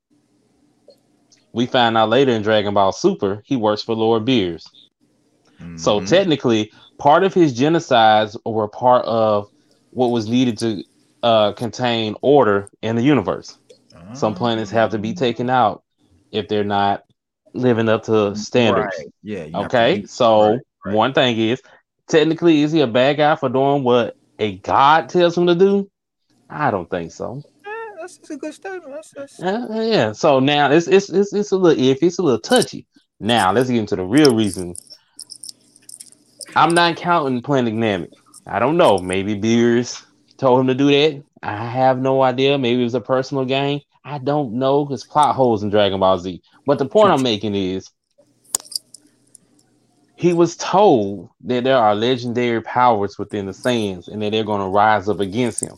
We 1.53 1.67
find 1.67 1.97
out 1.97 2.11
later 2.11 2.33
in 2.33 2.43
Dragon 2.43 2.75
Ball 2.75 2.93
Super, 2.93 3.43
he 3.45 3.57
works 3.57 3.83
for 3.83 3.95
Lord 3.95 4.25
Beerus. 4.25 4.65
So 5.77 6.01
Mhm. 6.01 6.09
technically, 6.09 6.73
part 6.99 7.25
of 7.25 7.35
his 7.35 7.59
genocides 7.59 8.37
were 8.45 8.69
part 8.69 9.05
of 9.07 9.49
what 9.91 10.09
was 10.09 10.29
needed 10.29 10.59
to 10.59 10.83
uh, 11.23 11.53
contain 11.53 12.15
order 12.23 12.69
in 12.83 12.97
the 12.97 13.03
universe. 13.03 13.57
Some 14.15 14.35
planets 14.35 14.71
have 14.71 14.91
to 14.91 14.99
be 14.99 15.15
taken 15.15 15.51
out 15.51 15.83
if 16.33 16.49
they're 16.49 16.65
not 16.65 17.03
living 17.55 17.89
up 17.89 18.05
to 18.05 18.35
standards. 18.37 18.97
Right. 18.99 19.09
Yeah. 19.23 19.45
you 19.45 19.57
have 19.57 19.71
to 19.71 19.77
Okay, 19.77 20.05
so 20.07 20.51
right, 20.51 20.61
right. 20.85 20.95
one 20.95 21.13
thing 21.13 21.39
is, 21.39 21.61
technically, 22.09 22.63
is 22.63 22.73
he 22.73 22.81
a 22.81 22.87
bad 22.87 23.17
guy 23.17 23.37
for 23.37 23.49
doing 23.49 23.83
what 23.85 24.15
a 24.39 24.59
god 24.59 25.09
tells 25.09 25.37
him 25.37 25.47
to 25.47 25.55
do? 25.55 25.89
I 26.51 26.71
don't 26.71 26.89
think 26.89 27.13
so. 27.13 27.43
That's, 28.09 28.17
that's 28.17 28.31
a 28.31 28.37
good 28.39 28.55
statement. 28.55 28.95
That's, 28.95 29.11
that's, 29.11 29.43
Uh, 29.43 29.67
yeah. 29.71 30.13
So 30.13 30.41
now 30.41 30.71
it's 30.71 30.89
it's 30.89 31.11
it's 31.11 31.35
it's 31.35 31.51
a 31.51 31.59
little 31.59 31.83
iffy. 31.83 32.05
It's 32.05 32.19
a 32.19 32.23
little 32.23 32.41
touchy. 32.41 32.87
Now 33.21 33.53
let's 33.53 33.69
get 33.69 33.79
into 33.79 33.97
the 33.97 34.05
real 34.05 34.35
reason. 34.35 34.75
I'm 36.57 36.73
not 36.75 36.97
counting 36.97 37.43
Planet 37.43 37.75
Namek. 37.75 38.13
I 38.47 38.61
don't 38.61 38.79
know. 38.79 38.97
Maybe 38.97 39.39
Beerus 39.39 40.07
told 40.39 40.61
him 40.61 40.69
to 40.69 40.75
do 40.75 40.87
that. 40.87 41.23
I 41.43 41.67
have 41.67 41.99
no 41.99 42.23
idea. 42.23 42.57
Maybe 42.57 42.81
it 42.81 42.85
was 42.85 42.95
a 42.95 43.01
personal 43.01 43.45
gain. 43.45 43.83
I 44.05 44.17
don't 44.17 44.55
know. 44.55 44.87
There's 44.87 45.05
plot 45.05 45.35
holes 45.35 45.63
in 45.63 45.69
Dragon 45.69 46.01
Ball 46.01 46.19
Z. 46.19 46.41
But 46.65 46.79
the 46.79 46.87
point 46.87 47.13
I'm 47.13 47.23
making 47.23 47.55
is 47.55 47.91
he 50.17 50.33
was 50.33 50.57
told 50.57 51.29
that 51.45 51.65
there 51.65 51.77
are 51.77 51.95
legendary 51.95 52.63
powers 52.63 53.19
within 53.19 53.45
the 53.45 53.53
Saiyans 53.53 54.09
and 54.09 54.23
that 54.23 54.33
they're 54.33 54.45
going 54.45 54.63
to 54.63 54.69
rise 54.69 55.11
up 55.11 55.21
against 55.21 55.63
him 55.63 55.77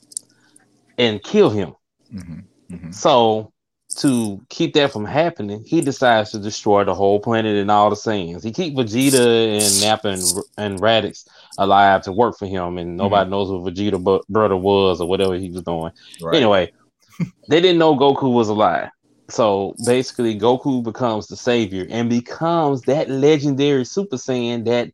and 0.97 1.21
kill 1.25 1.51
him. 1.51 1.75
Mhm, 2.13 2.45
mhm. 2.71 2.95
So 2.95 3.53
to 3.97 4.41
keep 4.49 4.75
that 4.75 4.93
from 4.93 5.05
happening, 5.05 5.65
he 5.65 5.81
decides 5.81 6.31
to 6.31 6.39
destroy 6.39 6.85
the 6.85 6.95
whole 6.95 7.21
planet 7.21 7.57
and 7.57 7.71
all 7.71 7.91
the 7.91 7.97
Saiyans. 7.97 8.45
He 8.45 8.53
keep 8.53 8.75
Vegeta 8.75 9.59
and 9.59 9.81
Nappa 9.81 10.09
and, 10.09 10.23
and 10.57 10.81
Raditz 10.81 11.27
alive 11.59 12.03
to 12.03 12.13
work 12.13 12.39
for 12.39 12.47
him, 12.47 12.79
and 12.79 12.97
nobody 12.97 13.29
knows 13.31 13.51
what 13.51 13.73
Vegeta 13.73 14.03
bu- 14.03 14.23
brother 14.29 14.57
was 14.57 15.01
or 15.01 15.09
whatever 15.09 15.35
he 15.35 15.51
was 15.51 15.63
doing. 15.63 15.93
Right. 16.23 16.37
Anyway, 16.37 16.73
they 17.49 17.61
didn't 17.61 17.79
know 17.79 17.97
Goku 17.97 18.33
was 18.33 18.49
alive. 18.49 18.91
So 19.29 19.75
basically, 19.85 20.39
Goku 20.39 20.83
becomes 20.83 21.27
the 21.27 21.37
savior 21.37 21.87
and 21.91 22.09
becomes 22.09 22.83
that 22.83 23.09
legendary 23.09 23.85
Super 23.85 24.17
Saiyan 24.17 24.65
that 24.65 24.93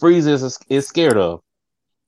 Frieza 0.00 0.28
is, 0.28 0.58
is 0.68 0.88
scared 0.88 1.16
of. 1.16 1.40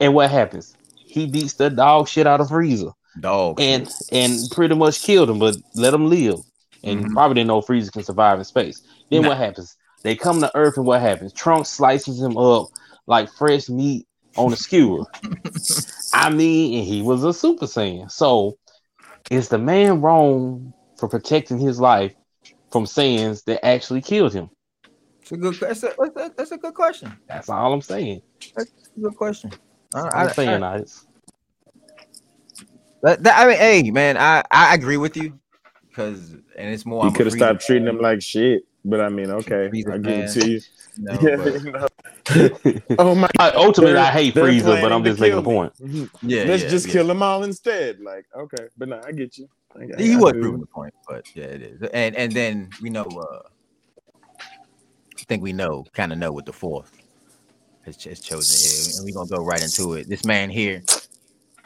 And 0.00 0.14
what 0.14 0.30
happens? 0.30 0.76
He 0.96 1.26
beats 1.26 1.54
the 1.54 1.70
dog 1.70 2.08
shit 2.08 2.26
out 2.26 2.40
of 2.40 2.48
Frieza 2.48 2.92
Dog. 3.20 3.60
and 3.60 3.88
and 4.12 4.38
pretty 4.52 4.74
much 4.74 5.02
killed 5.02 5.30
him, 5.30 5.38
but 5.38 5.56
let 5.74 5.94
him 5.94 6.08
live. 6.08 6.38
And 6.84 7.06
Mhm. 7.06 7.12
probably 7.12 7.34
didn't 7.34 7.48
know 7.48 7.60
Frieza 7.60 7.92
can 7.92 8.04
survive 8.04 8.38
in 8.38 8.44
space. 8.44 8.82
Then 9.10 9.22
Nah. 9.22 9.28
what 9.28 9.38
happens? 9.38 9.76
They 10.04 10.14
come 10.14 10.40
to 10.40 10.50
Earth, 10.56 10.76
and 10.76 10.86
what 10.86 11.00
happens? 11.00 11.32
Trunks 11.32 11.70
slices 11.70 12.20
him 12.22 12.36
up 12.36 12.68
like 13.06 13.28
fresh 13.32 13.68
meat 13.68 14.06
on 14.36 14.52
a 14.52 14.56
skewer. 14.56 15.04
I 16.14 16.30
mean, 16.30 16.78
and 16.78 16.86
he 16.86 17.02
was 17.02 17.24
a 17.24 17.32
Super 17.32 17.66
Saiyan. 17.66 18.10
So, 18.10 18.56
is 19.30 19.48
the 19.48 19.58
man 19.58 20.00
wrong 20.00 20.72
for 20.98 21.08
protecting 21.08 21.58
his 21.58 21.80
life 21.80 22.14
from 22.70 22.84
Saiyans 22.84 23.44
that 23.44 23.64
actually 23.64 24.02
killed 24.02 24.32
him? 24.32 24.50
It's 25.20 25.32
a 25.32 25.36
good. 25.36 25.54
That's 25.60 25.82
a, 25.82 25.92
that's 25.98 26.16
a, 26.16 26.32
that's 26.36 26.50
a 26.52 26.58
good 26.58 26.74
question. 26.74 27.18
That's 27.28 27.48
all 27.48 27.72
I'm 27.72 27.82
saying. 27.82 28.22
That's 28.56 28.70
a 28.96 29.00
good 29.00 29.16
question. 29.16 29.52
I, 29.94 30.00
That's 30.02 30.04
all 30.06 30.10
I, 30.20 30.22
I'm 30.22 30.34
saying, 30.34 30.62
I, 30.62 30.84
Ice. 33.04 33.16
that- 33.16 33.22
that- 33.24 33.38
I 33.38 33.48
mean, 33.48 33.58
hey, 33.58 33.90
man, 33.90 34.16
I 34.16 34.42
I 34.50 34.74
agree 34.74 34.96
with 34.96 35.16
you 35.16 35.38
because, 35.88 36.30
and 36.56 36.72
it's 36.74 36.84
more. 36.86 37.04
You 37.04 37.12
could 37.12 37.26
have 37.26 37.34
Frieza 37.34 37.38
stopped 37.38 37.66
treating 37.66 37.86
fan, 37.86 37.96
him 37.96 38.00
like 38.02 38.22
shit. 38.22 38.64
But 38.84 39.00
I 39.00 39.08
mean, 39.08 39.30
okay, 39.30 39.68
Frieza 39.72 39.92
I 39.94 39.98
give 39.98 40.18
it 40.18 40.30
fan. 40.30 40.40
to 40.42 40.48
you. 40.50 40.60
you 40.96 41.04
know, 41.04 41.18
Yeah, 41.22 41.36
but- 41.36 41.64
you 41.64 41.72
know. 41.72 41.86
oh 42.98 43.14
my! 43.14 43.28
I- 43.38 43.50
ultimately, 43.52 43.94
They're- 43.94 44.02
I 44.02 44.10
hate 44.10 44.34
they're 44.34 44.44
Frieza, 44.44 44.80
but 44.80 44.92
I'm 44.92 45.02
just 45.04 45.20
making 45.20 45.38
a 45.38 45.42
kill 45.42 45.50
me. 45.50 45.56
point. 45.56 45.72
Mhm. 45.80 46.10
yeah, 46.22 46.44
Let's 46.44 46.62
yeah, 46.64 46.68
just 46.68 46.86
yeah. 46.86 46.92
kill 46.92 47.06
them 47.06 47.22
all 47.22 47.42
instead. 47.44 48.00
Like, 48.00 48.26
okay, 48.36 48.64
but 48.76 48.88
no, 48.88 49.00
I 49.06 49.12
get 49.12 49.36
you. 49.38 49.48
I, 49.76 49.82
I- 49.96 50.02
He 50.02 50.14
I 50.14 50.16
was 50.18 50.32
do. 50.34 50.40
proving 50.40 50.60
the 50.60 50.66
point, 50.66 50.94
but 51.08 51.24
yeah, 51.34 51.44
it 51.44 51.62
is. 51.62 51.82
And 51.92 52.16
and 52.16 52.32
then 52.32 52.70
we 52.82 52.90
know, 52.90 53.04
uh 53.04 53.40
I 55.18 55.22
think 55.26 55.42
we 55.42 55.52
know, 55.52 55.84
kind 55.92 56.12
of 56.12 56.18
know 56.18 56.32
what 56.32 56.46
the 56.46 56.52
fourth 56.52 56.90
has, 57.84 58.02
has 58.04 58.20
chosen 58.20 58.56
here, 58.58 58.96
and 58.96 59.04
we're 59.04 59.14
gonna 59.14 59.28
go 59.28 59.44
right 59.44 59.62
into 59.62 59.94
it. 59.94 60.08
This 60.08 60.24
man 60.24 60.48
here, 60.50 60.82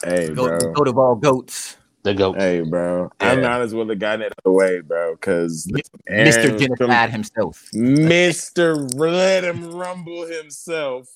Hey, 0.03 0.33
goat, 0.33 0.57
the 0.57 0.65
bro. 0.65 0.73
goat 0.73 0.87
of 0.87 0.97
all 0.97 1.15
goats, 1.15 1.77
The 2.03 2.13
goat. 2.13 2.35
Hey, 2.37 2.61
bro. 2.61 3.09
I 3.19 3.35
Yeah. 3.35 3.41
might 3.41 3.61
as 3.61 3.73
well 3.73 3.87
have 3.87 3.99
gotten 3.99 4.21
it 4.21 4.25
out 4.25 4.31
of 4.37 4.43
the 4.43 4.51
way, 4.51 4.81
bro. 4.81 5.15
Because 5.15 5.71
Mister 6.07 6.57
Genocide 6.57 7.11
himself. 7.11 7.69
Mister, 7.73 8.75
let 8.75 9.43
him 9.45 9.73
rumble 9.73 10.25
himself. 10.27 11.07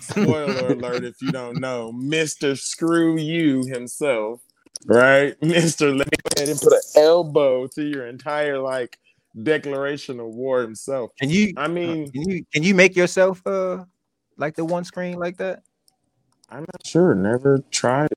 Spoiler 0.00 0.72
alert 0.72 1.04
if 1.04 1.20
you 1.20 1.30
don't 1.30 1.60
know, 1.60 1.92
Mister 1.92 2.56
Screw 2.56 3.18
You 3.18 3.64
himself, 3.66 4.40
right? 4.86 5.36
Mister, 5.42 5.90
let 5.94 6.06
me 6.10 6.16
go 6.24 6.36
ahead 6.36 6.48
and 6.48 6.60
put 6.60 6.72
an 6.72 6.80
elbow 6.96 7.66
to 7.66 7.82
your 7.84 8.06
entire 8.06 8.58
like 8.58 8.98
declaration 9.42 10.18
of 10.18 10.28
war 10.28 10.62
himself. 10.62 11.10
Can 11.20 11.28
you? 11.28 11.52
I 11.58 11.68
mean, 11.68 12.10
Can 12.10 12.28
you? 12.28 12.44
Can 12.54 12.62
you 12.62 12.74
make 12.74 12.96
yourself 12.96 13.46
uh 13.46 13.84
like 14.38 14.56
the 14.56 14.64
one 14.64 14.84
screen 14.84 15.18
like 15.18 15.36
that? 15.36 15.62
I'm 16.48 16.60
not 16.60 16.86
sure. 16.86 17.14
Never 17.14 17.62
tried. 17.70 18.08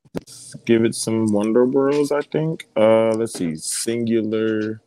Give 0.66 0.84
it 0.84 0.94
some 0.94 1.32
Wonder 1.32 1.64
Worlds. 1.64 2.12
I 2.12 2.20
think. 2.20 2.66
Uh, 2.76 3.10
let's 3.10 3.32
see. 3.32 3.56
Singular. 3.56 4.82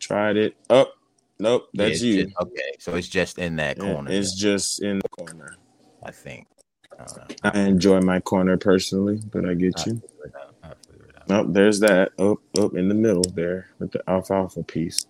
Tried 0.00 0.36
it. 0.36 0.56
Up. 0.68 0.92
nope. 1.38 1.68
That's 1.72 1.92
it's 1.92 2.02
you. 2.02 2.24
just- 2.24 2.36
okay, 2.40 2.72
so 2.78 2.94
it's 2.94 3.08
just 3.08 3.38
in 3.38 3.56
that 3.56 3.78
Yeah, 3.78 3.92
corner. 3.94 4.10
It's 4.10 4.34
just 4.34 4.82
in 4.82 4.98
the 4.98 5.08
corner. 5.08 5.56
I 6.02 6.10
think. 6.10 6.46
I. 7.42 7.50
I 7.50 7.58
enjoy 7.60 8.00
my 8.00 8.20
corner 8.20 8.56
personally, 8.56 9.20
but 9.32 9.48
I 9.48 9.54
get 9.54 9.74
I'll 9.78 9.84
you. 9.86 10.00
figure 10.00 10.26
it 10.26 10.34
out. 10.36 10.54
I'll 10.62 10.74
figure 10.86 11.06
it 11.08 11.16
out. 11.18 11.28
Nope, 11.28 11.46
there's 11.50 11.80
that. 11.80 12.12
Up, 12.18 12.38
up 12.58 12.74
in 12.74 12.88
the 12.88 12.94
middle 12.94 13.24
there 13.34 13.68
with 13.78 13.92
the 13.92 14.02
alfalfa 14.08 14.62
piece. 14.64 15.06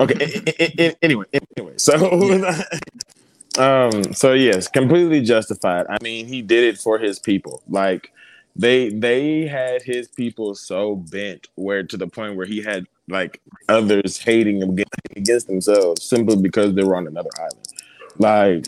Okay. 0.00 0.94
anyway, 1.02 1.24
anyway. 1.56 1.74
So, 1.76 1.94
um, 3.58 4.12
so 4.14 4.32
yes, 4.32 4.68
completely 4.68 5.20
justified. 5.22 5.86
I 5.88 5.98
mean, 6.02 6.26
he 6.26 6.40
did 6.42 6.64
it 6.64 6.78
for 6.78 6.98
his 6.98 7.18
people. 7.18 7.62
Like 7.68 8.12
they 8.56 8.90
they 8.90 9.46
had 9.46 9.82
his 9.82 10.08
people 10.08 10.54
so 10.54 10.96
bent 10.96 11.48
where 11.54 11.82
to 11.82 11.96
the 11.96 12.06
point 12.06 12.36
where 12.36 12.46
he 12.46 12.62
had 12.62 12.86
like 13.08 13.40
others 13.68 14.18
hating 14.18 14.60
him 14.62 14.76
against, 15.16 15.46
themselves 15.46 16.02
simply 16.02 16.36
because 16.36 16.74
they 16.74 16.84
were 16.84 16.96
on 16.96 17.06
another 17.06 17.30
island. 17.38 17.68
Like 18.18 18.66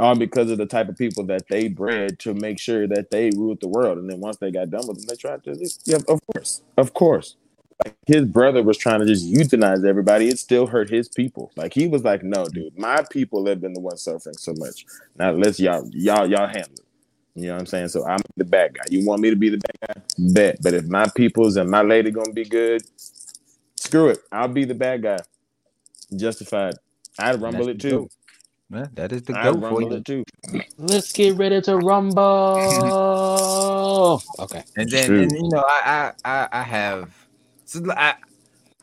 all 0.00 0.14
because 0.16 0.50
of 0.50 0.58
the 0.58 0.66
type 0.66 0.88
of 0.88 0.96
people 0.96 1.24
that 1.24 1.46
they 1.48 1.68
bred 1.68 2.18
to 2.20 2.34
make 2.34 2.58
sure 2.58 2.86
that 2.88 3.10
they 3.10 3.30
ruled 3.30 3.60
the 3.60 3.68
world. 3.68 3.98
And 3.98 4.10
then 4.10 4.20
once 4.20 4.36
they 4.38 4.50
got 4.50 4.70
done 4.70 4.86
with 4.86 4.98
them, 4.98 5.06
they 5.06 5.16
tried 5.16 5.44
to 5.44 5.70
yeah, 5.84 5.98
of 6.08 6.20
course. 6.26 6.62
Of 6.76 6.94
course. 6.94 7.36
Like 7.84 7.96
his 8.06 8.24
brother 8.24 8.62
was 8.62 8.78
trying 8.78 9.00
to 9.00 9.06
just 9.06 9.30
euthanize 9.30 9.84
everybody. 9.86 10.28
It 10.28 10.38
still 10.38 10.66
hurt 10.66 10.90
his 10.90 11.08
people. 11.08 11.50
Like 11.56 11.74
he 11.74 11.88
was 11.88 12.04
like, 12.04 12.22
no, 12.22 12.46
dude, 12.46 12.78
my 12.78 13.04
people 13.10 13.46
have 13.46 13.60
been 13.60 13.72
the 13.72 13.80
ones 13.80 14.02
suffering 14.02 14.36
so 14.36 14.52
much. 14.56 14.86
Now 15.18 15.32
let's 15.32 15.58
y'all 15.58 15.88
y'all 15.92 16.28
y'all 16.28 16.46
handle 16.46 16.74
it. 16.74 16.86
You 17.34 17.46
know 17.46 17.54
what 17.54 17.60
I'm 17.60 17.66
saying? 17.66 17.88
So 17.88 18.06
I'm 18.06 18.20
the 18.36 18.44
bad 18.44 18.74
guy. 18.74 18.82
You 18.90 19.06
want 19.06 19.22
me 19.22 19.30
to 19.30 19.36
be 19.36 19.48
the 19.48 19.58
bad 19.58 19.76
guy? 19.86 20.02
Bet. 20.32 20.58
But 20.62 20.74
if 20.74 20.86
my 20.86 21.08
peoples 21.08 21.56
and 21.56 21.70
my 21.70 21.82
lady 21.82 22.10
gonna 22.10 22.32
be 22.32 22.44
good, 22.44 22.82
screw 23.76 24.08
it. 24.08 24.18
I'll 24.30 24.48
be 24.48 24.64
the 24.64 24.74
bad 24.74 25.02
guy. 25.02 25.18
Justified. 26.14 26.74
I'd 27.18 27.40
rumble 27.40 27.68
it 27.68 27.80
too. 27.80 28.08
Man, 28.68 28.90
that 28.94 29.12
is 29.12 29.22
the 29.22 29.36
I'd 29.36 29.44
goat 29.44 29.60
for 29.60 29.60
rumble 29.60 29.92
you. 29.92 30.00
too. 30.00 30.24
Let's 30.78 31.12
get 31.12 31.36
ready 31.36 31.60
to 31.62 31.76
rumble. 31.76 32.22
okay. 34.38 34.64
And 34.76 34.90
then, 34.90 35.12
and, 35.12 35.32
you 35.32 35.48
know, 35.50 35.64
I, 35.66 36.12
I, 36.24 36.30
I, 36.30 36.48
I 36.52 36.62
have, 36.62 37.14
so 37.66 37.82
I, 37.90 38.14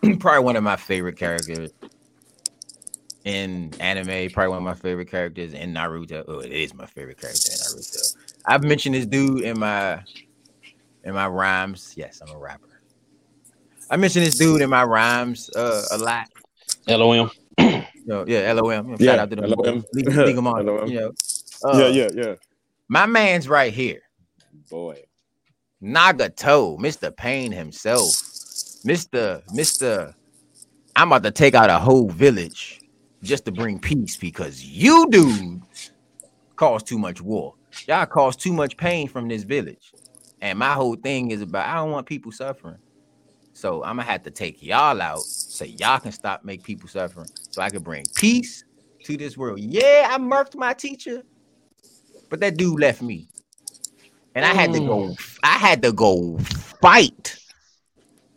probably 0.19 0.43
one 0.43 0.55
of 0.55 0.63
my 0.63 0.75
favorite 0.75 1.17
characters 1.17 1.71
in 3.25 3.73
anime. 3.79 4.29
Probably 4.31 4.49
one 4.49 4.59
of 4.59 4.63
my 4.63 4.75
favorite 4.75 5.09
characters 5.09 5.53
in 5.53 5.73
Naruto. 5.73 6.23
Oh, 6.27 6.39
it 6.39 6.51
is 6.51 6.73
my 6.73 6.85
favorite 6.85 7.19
character 7.19 7.51
in 7.51 7.57
Naruto. 7.57 8.08
I've 8.45 8.63
mentioned 8.63 8.95
this 8.95 9.05
dude 9.05 9.41
in 9.41 9.59
my, 9.59 10.03
in 11.03 11.13
my 11.13 11.27
rhymes. 11.27 11.93
Yes, 11.95 12.21
I'm 12.21 12.35
a 12.35 12.37
rapper. 12.37 12.81
I 13.89 13.97
mentioned 13.97 14.25
this 14.25 14.37
dude 14.37 14.61
in 14.61 14.69
my 14.69 14.83
rhymes 14.83 15.49
uh, 15.55 15.83
a 15.91 15.97
lot. 15.97 16.29
LOM. 16.87 17.31
You 17.57 17.83
know, 18.05 18.25
yeah, 18.27 18.51
LOM. 18.53 18.89
You 18.89 18.97
Yeah, 18.99 19.11
shout 19.11 19.19
out 19.19 19.29
to 19.31 19.35
them. 19.35 19.49
LOM. 19.49 19.83
Leave, 19.93 20.05
leave 20.17 20.35
them 20.35 20.47
on. 20.47 20.65
LOM. 20.65 20.87
You 20.87 20.99
know, 20.99 21.13
yeah, 21.63 21.69
Uh, 21.69 21.87
yeah, 21.89 22.09
yeah. 22.13 22.35
My 22.87 23.05
man's 23.05 23.47
right 23.47 23.73
here. 23.73 24.01
Boy. 24.69 25.03
Nagato, 25.81 26.77
Mr. 26.79 27.15
Pain 27.15 27.51
himself. 27.51 28.09
Mr. 28.85 29.43
Mr. 29.49 30.13
I'm 30.95 31.09
about 31.11 31.23
to 31.23 31.31
take 31.31 31.55
out 31.55 31.69
a 31.69 31.77
whole 31.77 32.09
village 32.09 32.81
just 33.23 33.45
to 33.45 33.51
bring 33.51 33.79
peace 33.79 34.17
because 34.17 34.63
you 34.63 35.07
dudes 35.09 35.91
cause 36.55 36.83
too 36.83 36.97
much 36.97 37.21
war. 37.21 37.53
Y'all 37.87 38.05
cause 38.05 38.35
too 38.35 38.53
much 38.53 38.77
pain 38.77 39.07
from 39.07 39.27
this 39.27 39.43
village. 39.43 39.93
And 40.41 40.59
my 40.59 40.73
whole 40.73 40.95
thing 40.95 41.31
is 41.31 41.41
about 41.41 41.67
I 41.67 41.75
don't 41.75 41.91
want 41.91 42.07
people 42.07 42.31
suffering. 42.31 42.77
So 43.53 43.83
I'm 43.83 43.97
gonna 43.97 44.03
have 44.03 44.23
to 44.23 44.31
take 44.31 44.63
y'all 44.63 45.01
out 45.01 45.19
so 45.19 45.65
y'all 45.65 45.99
can 45.99 46.11
stop 46.11 46.45
make 46.45 46.63
people 46.63 46.87
suffering 46.87 47.27
so 47.49 47.61
I 47.61 47.69
can 47.69 47.83
bring 47.83 48.05
peace 48.15 48.63
to 49.03 49.17
this 49.17 49.37
world. 49.37 49.59
Yeah, 49.59 50.07
I 50.09 50.17
murked 50.17 50.55
my 50.55 50.73
teacher, 50.73 51.23
but 52.29 52.39
that 52.39 52.57
dude 52.57 52.79
left 52.79 53.01
me. 53.01 53.27
And 54.35 54.45
I 54.45 54.53
had 54.53 54.71
to 54.73 54.79
go, 54.79 55.15
I 55.43 55.57
had 55.57 55.81
to 55.81 55.91
go 55.91 56.37
fight 56.37 57.37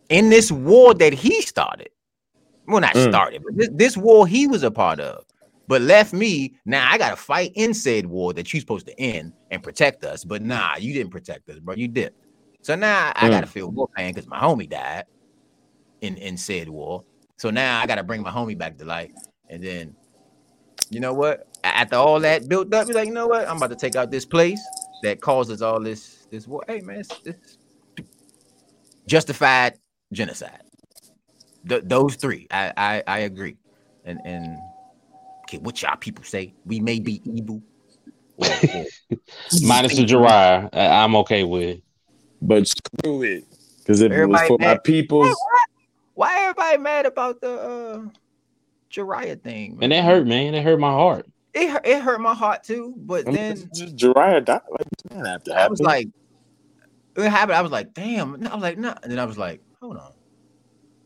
in 0.09 0.31
this 0.31 0.51
war 0.51 0.95
that 0.95 1.13
he 1.13 1.43
started. 1.43 1.91
Well, 2.67 2.81
not 2.81 2.95
Mm. 2.95 3.09
started, 3.09 3.43
but 3.45 3.57
this, 3.57 3.69
this 3.73 3.97
war 3.97 4.27
he 4.27 4.47
was 4.47 4.63
a 4.63 4.71
part 4.71 4.99
of, 4.99 5.25
but 5.73 5.81
left 5.81 6.13
me. 6.13 6.53
Now 6.67 6.87
I 6.93 6.99
gotta 6.99 7.17
fight 7.17 7.53
in 7.55 7.73
said 7.73 8.05
war 8.05 8.35
that 8.35 8.53
you're 8.53 8.61
supposed 8.61 8.85
to 8.89 9.01
end 9.01 9.33
and 9.51 9.63
protect 9.63 10.05
us. 10.05 10.23
But 10.23 10.43
nah, 10.43 10.77
you 10.77 10.93
didn't 10.93 11.13
protect 11.13 11.49
us, 11.49 11.61
bro. 11.61 11.75
You 11.75 11.89
did. 11.89 12.13
So 12.61 12.75
now 12.75 13.11
I 13.17 13.29
Mm. 13.29 13.31
gotta 13.31 13.47
feel 13.47 13.73
more 13.73 13.89
pain 13.97 14.13
because 14.13 14.29
my 14.29 14.39
homie 14.39 14.69
died 14.69 15.07
in 16.03 16.19
in 16.19 16.37
said 16.37 16.69
war. 16.69 17.05
So 17.39 17.49
now 17.49 17.81
I 17.81 17.87
gotta 17.87 18.03
bring 18.03 18.21
my 18.21 18.31
homie 18.31 18.59
back 18.59 18.77
to 18.77 18.85
life. 18.85 19.13
And 19.49 19.65
then, 19.65 19.97
you 20.91 21.01
know 21.01 21.15
what? 21.15 21.49
After 21.65 21.97
all 21.97 22.21
that 22.21 22.51
built 22.51 22.75
up, 22.75 22.87
you're 22.87 22.95
like, 22.95 23.09
you 23.09 23.15
know 23.15 23.29
what? 23.29 23.49
I'm 23.49 23.57
about 23.57 23.71
to 23.71 23.77
take 23.77 23.97
out 23.97 24.11
this 24.11 24.27
place 24.27 24.61
that 25.03 25.23
causes 25.23 25.63
all 25.63 25.81
this 25.81 26.27
this 26.31 26.47
war. 26.47 26.63
Hey 26.69 26.83
man, 26.83 26.99
it's, 27.01 27.19
it's 27.25 27.57
justified 29.07 29.79
genocide. 30.13 30.65
Th- 31.67 31.83
those 31.87 32.17
three, 32.17 32.47
I, 32.51 32.75
I 32.77 33.03
I 33.07 33.19
agree. 33.21 33.57
And 34.05 34.21
and 34.27 34.59
okay, 35.53 35.63
what 35.63 35.81
y'all 35.83 35.97
people 35.97 36.25
say? 36.25 36.55
We 36.65 36.81
may 36.81 36.99
be 36.99 37.21
evil. 37.25 37.63
or- 38.37 38.47
or 38.75 38.85
Minus 39.63 39.97
the 39.97 40.05
Jiraiya, 40.05 40.71
I- 40.73 41.05
I'm 41.05 41.15
okay 41.17 41.45
with. 41.45 41.81
But 42.41 42.67
screw 42.67 43.23
it. 43.23 43.45
Because 43.79 44.01
if 44.01 44.13
it 44.13 44.27
was 44.27 44.41
Everybody 44.41 44.49
for 44.49 44.59
my 44.59 44.67
mad. 44.75 44.85
people's 44.85 45.37
Why 46.15 46.43
everybody 46.43 46.79
mad 46.79 47.07
about 47.07 47.41
the 47.41 47.53
uh 47.53 48.03
Jiraiya 48.91 49.43
thing? 49.43 49.79
And 49.81 49.93
that 49.93 50.05
hurt, 50.05 50.27
man. 50.27 50.53
That 50.53 50.63
hurt 50.63 50.79
my 50.79 50.91
heart. 50.91 51.27
It 51.55 51.69
hurt, 51.71 51.87
it 51.87 52.03
hurt 52.03 52.21
my 52.21 52.35
heart 52.35 52.65
too. 52.65 52.95
But 52.97 53.27
then 53.27 53.71
just 53.75 53.97
Jiraiya 53.97 54.45
died. 54.45 54.61
Like, 54.71 54.87
that 55.11 55.27
have 55.27 55.45
to 55.45 55.53
happen. 55.53 55.67
I 55.67 55.69
was 55.69 55.81
like, 55.81 56.09
it 57.17 57.29
happened. 57.29 57.57
I 57.57 57.63
was 57.63 57.73
like, 57.73 57.95
damn. 57.95 58.35
And 58.35 58.49
I 58.49 58.55
was 58.55 58.63
like, 58.63 58.79
nah. 58.79 58.95
And 59.03 59.13
then 59.13 59.19
I 59.19 59.25
was 59.25 59.39
like, 59.39 59.61
hold 59.81 59.97
on. 59.97 60.13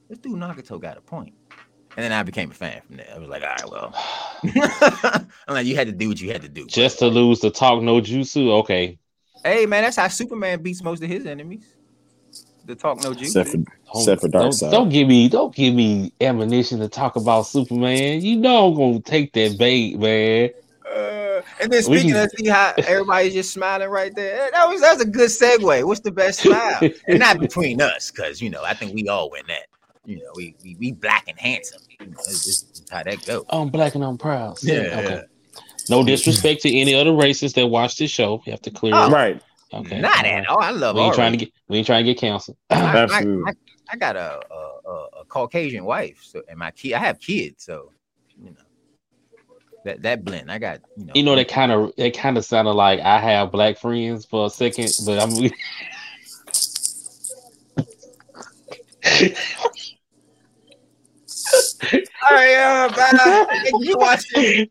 This 0.08 0.18
dude 0.18 0.38
Nagato 0.38 0.80
got 0.80 0.96
a 0.96 1.00
point. 1.00 1.34
And 1.96 2.04
then 2.04 2.12
I 2.12 2.22
became 2.22 2.50
a 2.50 2.54
fan 2.54 2.82
from 2.86 2.96
there. 2.98 3.08
I 3.14 3.18
was 3.18 3.28
like, 3.28 3.42
all 3.42 3.48
right, 3.48 3.70
well. 3.70 3.94
I'm 5.48 5.54
like, 5.54 5.66
you 5.66 5.76
had 5.76 5.86
to 5.86 5.92
do 5.92 6.08
what 6.08 6.20
you 6.20 6.30
had 6.30 6.42
to 6.42 6.48
do. 6.48 6.66
Just 6.66 6.98
to 6.98 7.06
lose 7.06 7.40
the 7.40 7.50
talk 7.50 7.82
no 7.82 8.00
jutsu. 8.00 8.50
Okay. 8.60 8.98
Hey 9.44 9.64
man, 9.66 9.82
that's 9.84 9.96
how 9.96 10.08
Superman 10.08 10.62
beats 10.62 10.82
most 10.82 11.02
of 11.02 11.08
his 11.08 11.24
enemies. 11.24 11.64
the 12.64 12.74
talk 12.74 13.02
no 13.02 13.14
juice. 13.14 13.28
Except 13.34 13.50
for, 13.50 13.56
Don't, 13.58 13.68
except 13.94 14.20
for 14.22 14.28
Dark 14.28 14.52
don't, 14.56 14.70
don't 14.70 14.88
give 14.88 15.06
me 15.08 15.28
don't 15.28 15.54
give 15.54 15.72
me 15.74 16.12
ammunition 16.20 16.80
to 16.80 16.88
talk 16.88 17.16
about 17.16 17.42
Superman. 17.42 18.22
You 18.22 18.36
know 18.36 18.68
I'm 18.68 18.74
gonna 18.74 19.00
take 19.00 19.32
that 19.34 19.56
bait, 19.56 19.98
man. 19.98 20.50
Uh, 20.84 21.42
and 21.60 21.70
then 21.72 21.84
We 21.88 21.98
speaking 21.98 22.10
can- 22.12 22.24
of 22.24 22.30
see 22.36 22.48
how 22.48 22.74
everybody's 22.78 23.34
just 23.34 23.52
smiling 23.52 23.88
right 23.88 24.14
there. 24.14 24.50
That 24.52 24.68
was 24.68 24.80
that's 24.80 25.00
a 25.00 25.06
good 25.06 25.30
segue. 25.30 25.84
What's 25.84 26.00
the 26.00 26.10
best 26.12 26.40
smile? 26.40 26.80
and 27.06 27.18
not 27.20 27.38
between 27.38 27.80
us, 27.80 28.10
because 28.10 28.42
you 28.42 28.50
know 28.50 28.64
I 28.64 28.74
think 28.74 28.94
we 28.94 29.08
all 29.08 29.30
win 29.30 29.44
that. 29.48 29.66
You 30.04 30.16
know, 30.16 30.30
we 30.34 30.56
we, 30.64 30.76
we 30.80 30.92
black 30.92 31.24
and 31.28 31.38
handsome. 31.38 31.82
You 32.00 32.06
know, 32.06 32.18
it's 32.18 32.44
just 32.44 32.88
how 32.90 33.02
that 33.02 33.24
go. 33.24 33.44
I'm 33.50 33.68
black 33.68 33.94
and 33.94 34.04
I'm 34.04 34.18
proud. 34.18 34.58
Yeah, 34.62 35.00
Okay. 35.04 35.22
No 35.88 36.04
disrespect 36.04 36.62
to 36.62 36.74
any 36.76 36.94
other 36.94 37.10
racists 37.10 37.54
that 37.54 37.66
watch 37.68 37.96
this 37.96 38.10
show. 38.10 38.42
You 38.44 38.52
have 38.52 38.62
to 38.62 38.70
clear 38.70 38.92
Oh, 38.94 39.06
it. 39.06 39.10
Right. 39.10 39.42
Okay. 39.72 40.00
Not 40.00 40.24
at 40.24 40.46
all. 40.48 40.60
I 40.60 40.70
love 40.70 40.96
We 40.96 41.02
ain't 41.02 41.10
all 41.10 41.14
trying 41.14 41.32
to 41.32 41.38
get 41.38 41.52
we 41.68 41.78
ain't 41.78 41.86
trying 41.86 42.04
to 42.04 42.12
get 42.12 42.18
canceled. 42.20 42.56
I, 42.70 42.80
I, 42.80 42.96
Absolutely. 43.02 43.52
I, 43.52 43.52
I 43.92 43.96
got 43.96 44.16
a, 44.16 44.40
a, 44.50 44.90
a, 44.90 45.06
a 45.20 45.24
Caucasian 45.26 45.84
wife, 45.84 46.18
so 46.22 46.42
and 46.48 46.58
my 46.58 46.70
kid. 46.70 46.94
I 46.94 46.98
have 46.98 47.20
kids, 47.20 47.64
so 47.64 47.92
you 48.42 48.50
know 48.50 48.56
that 49.84 50.02
that 50.02 50.24
blend. 50.24 50.50
I 50.50 50.58
got 50.58 50.80
you 50.96 51.06
know. 51.06 51.12
You 51.14 51.22
know 51.22 51.36
that 51.36 51.48
kind 51.48 51.72
of 51.72 51.92
that 51.96 52.16
kind 52.16 52.36
of 52.36 52.44
sounded 52.44 52.72
like 52.72 53.00
I 53.00 53.18
have 53.20 53.52
black 53.52 53.78
friends 53.78 54.24
for 54.24 54.46
a 54.46 54.50
second, 54.50 54.92
but 55.04 55.20
I'm 55.20 55.30
All 61.82 62.36
right, 62.36 62.54
uh, 62.54 62.88
bye. 62.88 63.46
Thank 63.62 63.84
you 63.84 63.92
for 63.92 63.98
watching. 63.98 64.68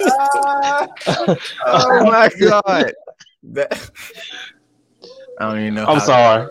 Ah, 0.00 0.86
oh 1.66 2.04
my 2.04 2.30
god. 2.40 2.92
That- 3.44 3.90
I 5.38 5.46
don't 5.46 5.60
even 5.60 5.74
know. 5.74 5.86
I'm 5.86 5.98
how- 5.98 6.04
sorry. 6.04 6.48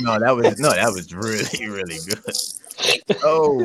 No, 0.00 0.18
that 0.18 0.34
was 0.36 0.58
no, 0.58 0.70
that 0.70 0.92
was 0.92 1.12
really, 1.14 1.68
really 1.68 1.98
good. 2.06 3.18
Oh, 3.24 3.60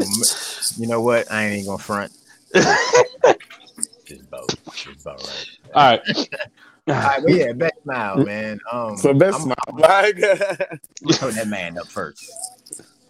you 0.78 0.88
know 0.88 1.02
what? 1.02 1.32
I 1.32 1.46
ain't 1.46 1.54
even 1.56 1.66
gonna 1.68 1.78
front. 1.84 2.12
Just 4.06 4.22
about, 4.24 4.50
just 4.74 5.02
about 5.02 5.22
right. 5.22 5.48
All 5.76 5.92
right. 5.92 6.02
All 6.90 6.96
right, 6.96 7.22
but 7.26 7.32
yeah, 7.34 7.52
best 7.54 7.74
smile, 7.84 8.18
man. 8.26 8.60
Um, 8.72 8.98
So 8.98 9.14
that's 9.14 9.38
I'm, 9.42 9.50
my 9.50 9.56
like. 9.74 10.16
I'm 11.22 11.32
that 11.36 11.48
man 11.48 11.78
up 11.78 11.88
first. 11.88 12.30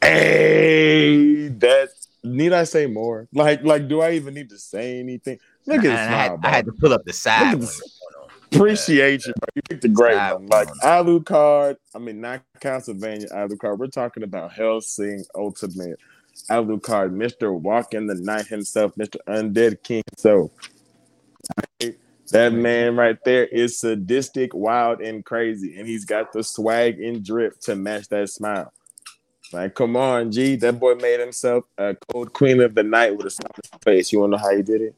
hey, 0.01 1.47
that 1.49 1.89
need 2.23 2.53
I 2.53 2.63
say 2.65 2.85
more? 2.87 3.27
Like, 3.33 3.63
like, 3.63 3.87
do 3.87 4.01
I 4.01 4.11
even 4.13 4.33
need 4.33 4.49
to 4.49 4.57
say 4.57 4.99
anything? 4.99 5.39
Look 5.65 5.79
at 5.79 5.85
And 5.85 5.91
his 5.91 5.99
I, 5.99 6.07
smile, 6.07 6.37
had. 6.41 6.45
I 6.45 6.49
had 6.55 6.65
to 6.65 6.71
pull 6.73 6.93
up 6.93 7.05
the 7.05 7.13
side. 7.13 7.39
Look 7.39 7.47
at 7.47 7.51
one 7.53 7.61
this- 7.61 7.79
that's 7.79 7.99
going 7.99 8.23
on. 8.23 8.29
Appreciate 8.51 9.27
you, 9.27 9.33
bro. 9.33 9.47
You 9.55 9.61
picked 9.69 9.85
a 9.85 9.89
great 9.89 10.15
Side 10.15 10.33
one. 10.33 10.47
Like 10.47 10.67
one. 10.69 10.79
Alucard, 10.79 11.77
I 11.93 11.99
mean 11.99 12.19
not 12.19 12.41
Castlevania 12.59 13.31
Alucard. 13.31 13.77
We're 13.77 13.85
talking 13.87 14.23
about 14.23 14.51
Hellsing 14.53 15.23
Ultimate 15.35 15.99
Alucard, 16.49 17.11
Mr. 17.11 17.53
Walk 17.53 17.93
in 17.93 18.07
the 18.07 18.15
Night 18.15 18.47
himself, 18.47 18.95
Mr. 18.95 19.17
Undead 19.27 19.83
King 19.83 20.01
himself. 20.09 20.49
That 22.31 22.53
man 22.53 22.95
right 22.95 23.17
there 23.23 23.45
is 23.45 23.79
sadistic, 23.79 24.53
wild, 24.53 25.01
and 25.01 25.25
crazy, 25.25 25.77
and 25.79 25.87
he's 25.87 26.05
got 26.05 26.31
the 26.31 26.43
swag 26.43 26.99
and 27.01 27.23
drip 27.25 27.59
to 27.61 27.75
match 27.75 28.07
that 28.09 28.29
smile. 28.29 28.71
Like, 29.51 29.73
come 29.73 29.95
on, 29.95 30.31
G. 30.31 30.55
That 30.57 30.79
boy 30.79 30.93
made 30.95 31.19
himself 31.19 31.63
a 31.77 31.95
cold 32.11 32.33
queen 32.33 32.61
of 32.61 32.75
the 32.75 32.83
night 32.83 33.17
with 33.17 33.25
a 33.25 33.29
smile 33.31 33.51
on 33.55 33.61
his 33.73 33.79
face. 33.83 34.11
You 34.11 34.19
wanna 34.19 34.37
know 34.37 34.43
how 34.43 34.55
he 34.55 34.61
did 34.61 34.81
it? 34.81 34.95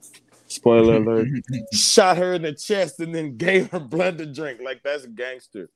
Spoiler 0.48 0.96
alert 0.98 1.28
shot 1.72 2.18
her 2.18 2.34
in 2.34 2.42
the 2.42 2.52
chest 2.54 3.00
and 3.00 3.16
then 3.16 3.38
gave 3.38 3.72
her 3.72 3.80
blood 3.80 4.18
to 4.18 4.26
drink. 4.26 4.60
Like 4.62 4.84
that's 4.84 5.06
gangster. 5.06 5.70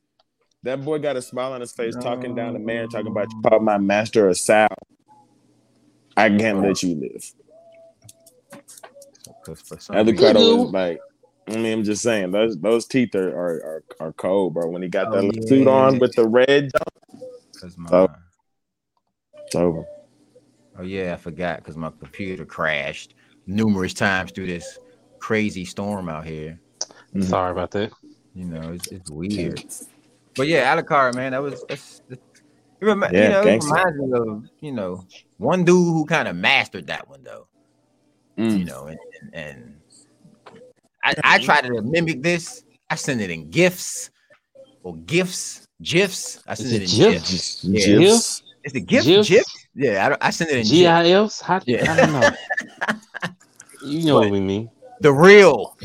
That 0.64 0.84
boy 0.84 1.00
got 1.00 1.16
a 1.16 1.22
smile 1.22 1.54
on 1.54 1.62
his 1.62 1.72
face, 1.72 1.96
talking 1.96 2.36
down 2.36 2.52
the 2.54 2.60
man, 2.60 2.90
talking 2.90 3.08
about 3.08 3.32
you 3.32 3.42
called 3.48 3.64
my 3.64 3.78
master 3.78 4.28
a 4.28 4.36
sow. 4.36 4.68
I 6.18 6.30
can't 6.30 6.62
let 6.62 6.84
you 6.84 6.96
live. 6.96 7.32
'Cause 9.46 9.62
for 9.62 9.80
some 9.80 9.96
Other 9.96 10.12
reason- 10.12 10.34
was 10.58 10.72
like, 10.72 11.00
I 11.48 11.56
mean, 11.58 11.74
I'm 11.80 11.84
just 11.84 12.02
saying 12.02 12.32
those 12.32 12.58
those 12.60 12.88
teeth 12.88 13.14
are 13.16 13.30
are, 13.30 13.54
are, 14.00 14.08
are 14.08 14.14
cold, 14.14 14.54
bro. 14.56 14.68
When 14.70 14.82
he 14.82 14.88
got 14.90 15.08
Oh, 15.08 15.22
that 15.22 15.36
yeah. 15.36 15.48
suit 15.48 15.68
on 15.68 16.00
with 16.00 16.14
the 16.16 16.28
red, 16.28 16.72
Cause 17.62 17.78
my, 17.78 17.90
Oh. 17.92 18.08
it's 19.46 19.56
over. 19.56 19.86
oh 20.80 20.84
yeah, 20.84 21.14
I 21.14 21.18
forgot 21.18 21.58
because 21.58 21.78
my 21.78 21.92
computer 22.00 22.46
crashed 22.46 23.14
numerous 23.46 23.94
times 23.94 24.32
through 24.32 24.48
this 24.48 24.80
crazy 25.20 25.66
storm 25.66 26.10
out 26.10 26.26
here. 26.26 26.60
Mhm. 27.14 27.24
Sorry 27.26 27.52
about 27.52 27.72
that. 27.72 27.92
You 28.34 28.46
know, 28.46 28.74
it's, 28.74 28.88
it's 28.88 29.10
weird. 29.12 29.64
But 30.36 30.48
yeah, 30.48 30.76
Alucard, 30.76 31.16
man, 31.16 31.32
that 31.32 31.42
was 31.42 31.64
that's, 31.70 32.02
it 32.10 32.20
remi- 32.82 33.08
Yeah, 33.14 33.24
you 33.24 33.30
know, 33.30 33.42
it 33.52 33.64
reminds 33.64 33.98
me 33.98 34.12
of 34.18 34.44
you 34.60 34.72
know 34.72 35.06
one 35.38 35.64
dude 35.64 35.94
who 35.94 36.06
kind 36.06 36.28
of 36.28 36.36
mastered 36.36 36.88
that 36.88 37.08
one 37.08 37.24
though. 37.24 37.48
Mm. 38.38 38.60
You 38.60 38.66
know, 38.66 38.88
and 38.88 39.00
and, 39.22 39.34
and 39.34 39.76
I, 41.06 41.14
I 41.24 41.40
try 41.40 41.62
to 41.62 41.82
mimic 41.82 42.22
this. 42.24 42.64
I 42.90 42.96
send 42.96 43.22
it 43.22 43.30
in 43.30 43.50
gifts 43.50 44.10
or 44.84 44.96
gifts, 44.98 45.68
gifs. 45.82 46.42
I 46.48 46.54
send 46.56 46.70
Is 46.70 46.74
it 46.74 46.82
it 46.82 46.94
in 46.94 47.12
GIF? 47.14 47.22
gifs. 47.30 47.64
Yeah. 47.64 48.00
just- 48.00 48.44
Is 48.64 48.74
it 48.74 48.82
gif? 48.82 49.04
GIFs? 49.06 49.30
GIF? 49.30 49.44
Yeah, 49.76 50.16
I, 50.22 50.28
I 50.28 50.30
send 50.32 50.50
it 50.52 50.58
in 50.58 50.64
GIF. 50.66 51.06
GIFs? 51.06 51.42
How, 51.42 51.60
Yeah. 51.66 51.92
I 51.92 51.96
don't 51.98 52.12
know. 52.14 52.30
You 53.86 54.04
know 54.06 54.16
what 54.16 54.32
we 54.32 54.40
mean. 54.40 54.72
the 55.02 55.14
real, 55.14 55.78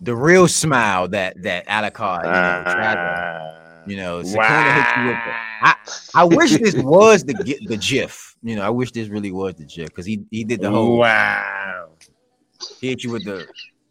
the 0.00 0.16
real 0.16 0.48
smile 0.48 1.06
that 1.08 1.40
that 1.42 1.64
Alucard, 1.68 2.24
you 2.24 2.30
know, 2.30 2.62
tried 2.64 2.94
to, 2.94 3.00
Ah. 3.00 3.82
you 3.86 3.96
know, 3.96 4.20
Sukuna 4.22 4.74
hit 4.74 4.96
you 5.02 5.06
with 5.08 5.16
I, 5.62 5.74
I 6.16 6.24
wish 6.24 6.50
this 6.58 6.74
was 6.74 7.22
the 7.22 7.34
gi- 7.34 7.66
the 7.66 7.76
GIF. 7.76 8.34
You 8.42 8.56
know, 8.56 8.62
I 8.62 8.70
wish 8.70 8.90
this 8.90 9.08
really 9.08 9.30
was 9.30 9.54
the 9.54 9.64
GIF 9.64 9.86
because 9.90 10.06
he 10.06 10.24
he 10.32 10.42
did 10.42 10.60
the 10.60 10.70
whole 10.70 10.98
wow. 10.98 11.90
he 12.80 12.88
hit 12.88 13.04
you 13.04 13.10
with 13.12 13.24
the 13.24 13.46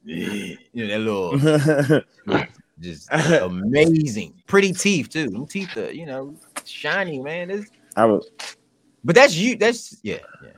you 0.08 0.58
know 0.74 0.88
that 0.88 1.00
little 1.00 2.02
just 2.80 3.08
amazing, 3.12 4.34
pretty 4.48 4.72
teeth 4.72 5.10
too. 5.10 5.30
Them 5.30 5.48
teeth 5.48 5.76
are 5.78 5.92
you 5.92 6.06
know 6.06 6.36
shiny, 6.64 7.20
man. 7.20 7.50
It's, 7.50 7.72
I 7.96 8.06
would 8.06 8.24
but 9.04 9.16
that's 9.16 9.36
you. 9.36 9.56
That's 9.56 9.98
yeah, 10.04 10.18
yeah. 10.44 10.50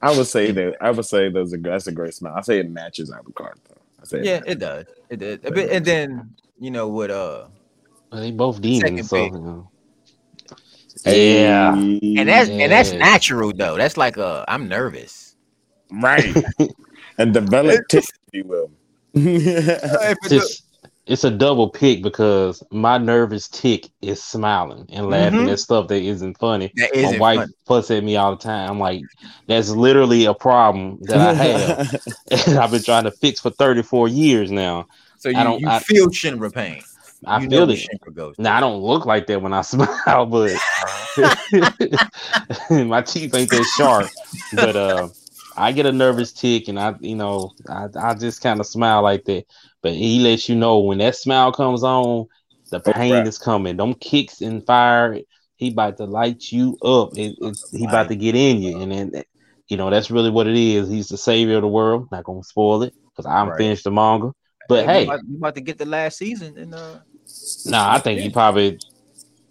I 0.00 0.16
would 0.16 0.26
say 0.26 0.50
that 0.52 0.76
I 0.80 0.90
would 0.90 1.04
say 1.06 1.28
those 1.30 1.54
are 1.54 1.58
that's 1.58 1.86
a 1.86 1.92
great 1.92 2.14
smile. 2.14 2.34
I 2.36 2.40
say 2.42 2.58
it 2.58 2.70
matches 2.70 3.10
Alucard 3.10 3.54
though. 3.68 3.80
I 4.00 4.04
say 4.04 4.22
Yeah, 4.24 4.38
matches. 4.40 4.52
it 4.52 4.58
does. 4.58 4.86
It 5.10 5.16
does. 5.16 5.38
A 5.44 5.50
bit- 5.50 5.70
and 5.70 5.84
then 5.84 6.34
you 6.58 6.70
know 6.70 6.88
with 6.88 7.10
uh 7.10 7.46
Well, 8.10 8.20
they 8.20 8.30
both 8.30 8.60
demons, 8.60 9.08
so 9.08 9.16
you 9.16 9.30
know. 9.32 9.70
Hey, 11.04 11.44
Yeah. 11.44 11.72
and 11.74 12.28
that's 12.28 12.48
and 12.50 12.70
that's 12.70 12.92
natural 12.92 13.52
though. 13.52 13.76
That's 13.76 13.96
like 13.96 14.18
uh 14.18 14.44
I'm 14.48 14.68
nervous. 14.68 15.36
right. 15.90 16.34
and 17.22 17.32
develop 17.34 17.80
tick, 17.88 18.04
if 18.04 18.34
you 18.34 18.44
will. 18.44 18.70
It's 19.14 20.62
it's 21.06 21.24
a 21.24 21.30
double 21.30 21.68
pick 21.68 22.00
because 22.02 22.62
my 22.70 22.96
nervous 22.96 23.48
tick 23.48 23.88
is 24.02 24.22
smiling 24.22 24.86
and 24.92 25.10
laughing 25.10 25.40
Mhm. 25.40 25.52
at 25.52 25.58
stuff 25.58 25.88
that 25.88 26.00
isn't 26.02 26.38
funny. 26.38 26.70
That 26.76 26.90
My 26.94 27.18
wife 27.18 27.38
funny. 27.40 27.52
fuss 27.66 27.90
at 27.90 28.04
me 28.04 28.16
all 28.16 28.30
the 28.36 28.42
time. 28.42 28.70
I'm 28.70 28.78
like, 28.78 29.02
that's 29.48 29.68
literally 29.70 30.26
a 30.26 30.34
problem 30.34 30.98
that 31.02 31.18
I 31.18 31.32
have. 31.34 32.00
and 32.48 32.58
I've 32.58 32.70
been 32.70 32.82
trying 32.84 33.02
to 33.04 33.10
fix 33.10 33.40
for 33.40 33.50
34 33.50 34.06
years 34.08 34.52
now. 34.52 34.86
So 35.18 35.28
you, 35.28 35.36
I 35.38 35.42
don't- 35.44 35.60
you 35.60 35.68
I- 35.68 35.80
feel 35.80 36.08
Shinra 36.08 36.52
pain. 36.54 36.82
I 37.26 37.40
you 37.40 37.48
feel 37.50 37.66
know 37.66 37.72
it. 37.72 37.78
Shinra 37.80 38.14
goes. 38.14 38.34
Now 38.38 38.56
I 38.56 38.60
don't 38.60 38.80
look 38.80 39.04
like 39.04 39.26
that 39.26 39.42
when 39.42 39.52
I 39.52 39.62
smile, 39.62 40.26
but 40.26 40.52
my 42.70 43.02
teeth 43.02 43.34
ain't 43.34 43.50
that 43.50 43.72
sharp. 43.76 44.08
But 44.54 44.76
uh, 44.76 45.08
I 45.56 45.72
get 45.72 45.86
a 45.86 45.92
nervous 45.92 46.32
tick, 46.32 46.68
and 46.68 46.78
I, 46.78 46.94
you 47.00 47.16
know, 47.16 47.52
I, 47.68 47.86
I 47.98 48.14
just 48.14 48.40
kind 48.40 48.60
of 48.60 48.66
smile 48.66 49.02
like 49.02 49.24
that. 49.24 49.44
But 49.82 49.92
he 49.94 50.20
lets 50.20 50.48
you 50.48 50.56
know 50.56 50.80
when 50.80 50.98
that 50.98 51.16
smile 51.16 51.52
comes 51.52 51.82
on, 51.82 52.26
the 52.70 52.80
pain 52.80 53.26
is 53.26 53.38
coming. 53.38 53.76
Them 53.76 53.94
kicks 53.94 54.40
and 54.40 54.64
fire, 54.64 55.18
he 55.56 55.70
about 55.72 55.96
to 55.98 56.04
light 56.04 56.50
you 56.50 56.78
up. 56.82 57.10
It, 57.16 57.36
it's 57.40 57.70
he 57.70 57.84
about 57.86 58.08
to 58.08 58.16
get 58.16 58.34
in 58.34 58.62
you, 58.62 58.82
and 58.82 58.92
then 58.92 59.22
you 59.68 59.76
know 59.76 59.90
that's 59.90 60.10
really 60.10 60.30
what 60.30 60.46
it 60.46 60.56
is. 60.56 60.88
He's 60.88 61.08
the 61.08 61.18
savior 61.18 61.56
of 61.56 61.62
the 61.62 61.68
world. 61.68 62.08
Not 62.10 62.24
gonna 62.24 62.42
spoil 62.42 62.82
it 62.82 62.94
because 63.10 63.26
I'm 63.26 63.48
Right. 63.48 63.56
finished 63.56 63.84
the 63.84 63.90
manga. 63.90 64.32
But 64.68 64.86
we 64.88 64.90
hey, 64.90 65.04
about, 65.04 65.20
we 65.28 65.36
about 65.36 65.54
to 65.56 65.60
get 65.60 65.78
the 65.78 65.86
last 65.86 66.18
season, 66.18 66.58
and 66.58 66.74
uh, 66.74 66.98
Nah, 67.64 67.94
I 67.94 67.98
think 67.98 68.20
he 68.20 68.30
probably 68.30 68.78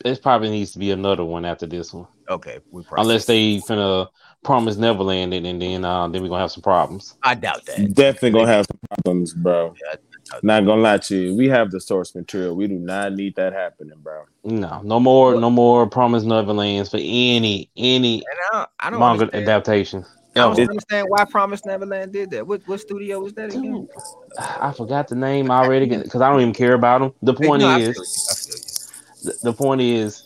it 0.04 0.22
probably 0.22 0.50
needs 0.50 0.72
to 0.72 0.80
be 0.80 0.92
another 0.92 1.24
one 1.24 1.46
after 1.46 1.66
this 1.66 1.94
one. 1.94 2.08
okay, 2.30 2.60
we 2.72 2.84
probably, 2.84 3.04
Unless 3.04 3.26
they 3.26 3.58
finna 3.58 4.08
promise 4.44 4.76
Neverland 4.78 5.34
and, 5.34 5.46
and 5.46 5.62
then 5.62 5.86
uh 5.86 6.08
then 6.08 6.22
we're 6.22 6.30
gonna 6.30 6.42
have 6.42 6.52
some 6.52 6.64
problems. 6.64 7.16
I 7.24 7.36
doubt 7.36 7.66
that. 7.66 7.94
Definitely 7.94 8.32
gonna 8.32 8.48
have 8.48 8.66
some 8.66 8.80
problems, 8.90 9.34
bro. 9.34 9.74
Yeah, 9.82 9.94
I 9.94 9.96
doubt 10.34 10.44
Not 10.44 10.66
gonna 10.66 10.82
lie 10.82 10.98
to 10.98 11.16
you. 11.16 11.36
We 11.36 11.48
have 11.50 11.72
the 11.72 11.80
source 11.80 12.16
material. 12.16 12.56
We 12.56 12.68
do 12.68 12.76
not 12.76 13.14
need 13.14 13.36
that 13.36 13.54
happening, 13.54 14.00
bro. 14.02 14.24
No, 14.44 14.82
no 14.84 15.00
more 15.00 15.40
no 15.40 15.50
more 15.50 15.88
promise 15.88 16.24
Neverlands 16.24 16.90
for 16.90 16.98
any 16.98 17.70
any 17.78 18.24
I 18.54 18.66
I 18.80 18.90
don't 18.90 19.00
manga 19.00 19.24
understand. 19.24 19.44
adaptation. 19.48 20.06
I 20.36 20.40
don't 20.40 20.60
Ever. 20.60 20.70
understand 20.70 21.08
why 21.10 21.26
Promise 21.26 21.66
Neverland 21.66 22.14
did 22.14 22.32
that. 22.32 22.48
What 22.48 22.62
what 22.66 22.80
studio 22.80 23.20
was 23.20 23.34
that 23.34 23.50
again? 23.50 23.88
I 24.40 24.72
forgot 24.72 25.10
the 25.10 25.16
name 25.16 25.52
already 25.52 25.86
because 25.86 26.22
I 26.22 26.30
don't 26.30 26.40
even 26.40 26.54
care 26.54 26.74
about 26.74 27.02
them. 27.02 27.14
The 27.22 27.34
point 27.34 27.62
No, 27.62 27.76
is, 27.78 27.96
feel 27.96 28.04
you, 28.04 28.22
I 28.30 28.34
feel 28.34 28.56
you. 28.56 29.40
the, 29.42 29.52
the 29.52 29.54
point 29.54 29.82
is, 29.82 30.24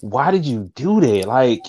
why 0.00 0.30
did 0.30 0.46
you 0.46 0.72
do 0.74 1.00
that? 1.02 1.26
Like 1.28 1.60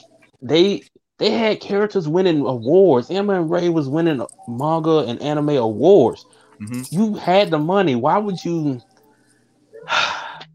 they 0.41 0.83
they 1.17 1.31
had 1.31 1.61
characters 1.61 2.07
winning 2.07 2.41
awards. 2.41 3.09
Emma 3.09 3.39
and 3.39 3.49
Ray 3.49 3.69
was 3.69 3.87
winning 3.87 4.25
manga 4.47 4.99
and 4.99 5.21
anime 5.21 5.49
awards. 5.49 6.25
Mhm. 6.59 6.91
You 6.91 7.15
had 7.15 7.51
the 7.51 7.59
money. 7.59 7.95
Why 7.95 8.17
would 8.17 8.43
you? 8.43 8.81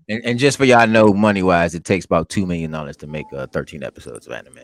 And, 0.09 0.25
and 0.25 0.39
just 0.41 0.59
for 0.59 0.65
y'all 0.65 0.89
know, 0.89 1.15
money 1.15 1.43
wise, 1.43 1.75
it 1.77 1.85
takes 1.85 2.05
about 2.05 2.29
two 2.29 2.45
million 2.45 2.73
dollars 2.73 2.97
to 2.99 3.07
make 3.07 3.27
uh, 3.33 3.47
13 3.47 3.85
episodes 3.85 4.27
of 4.27 4.33
anime. 4.33 4.59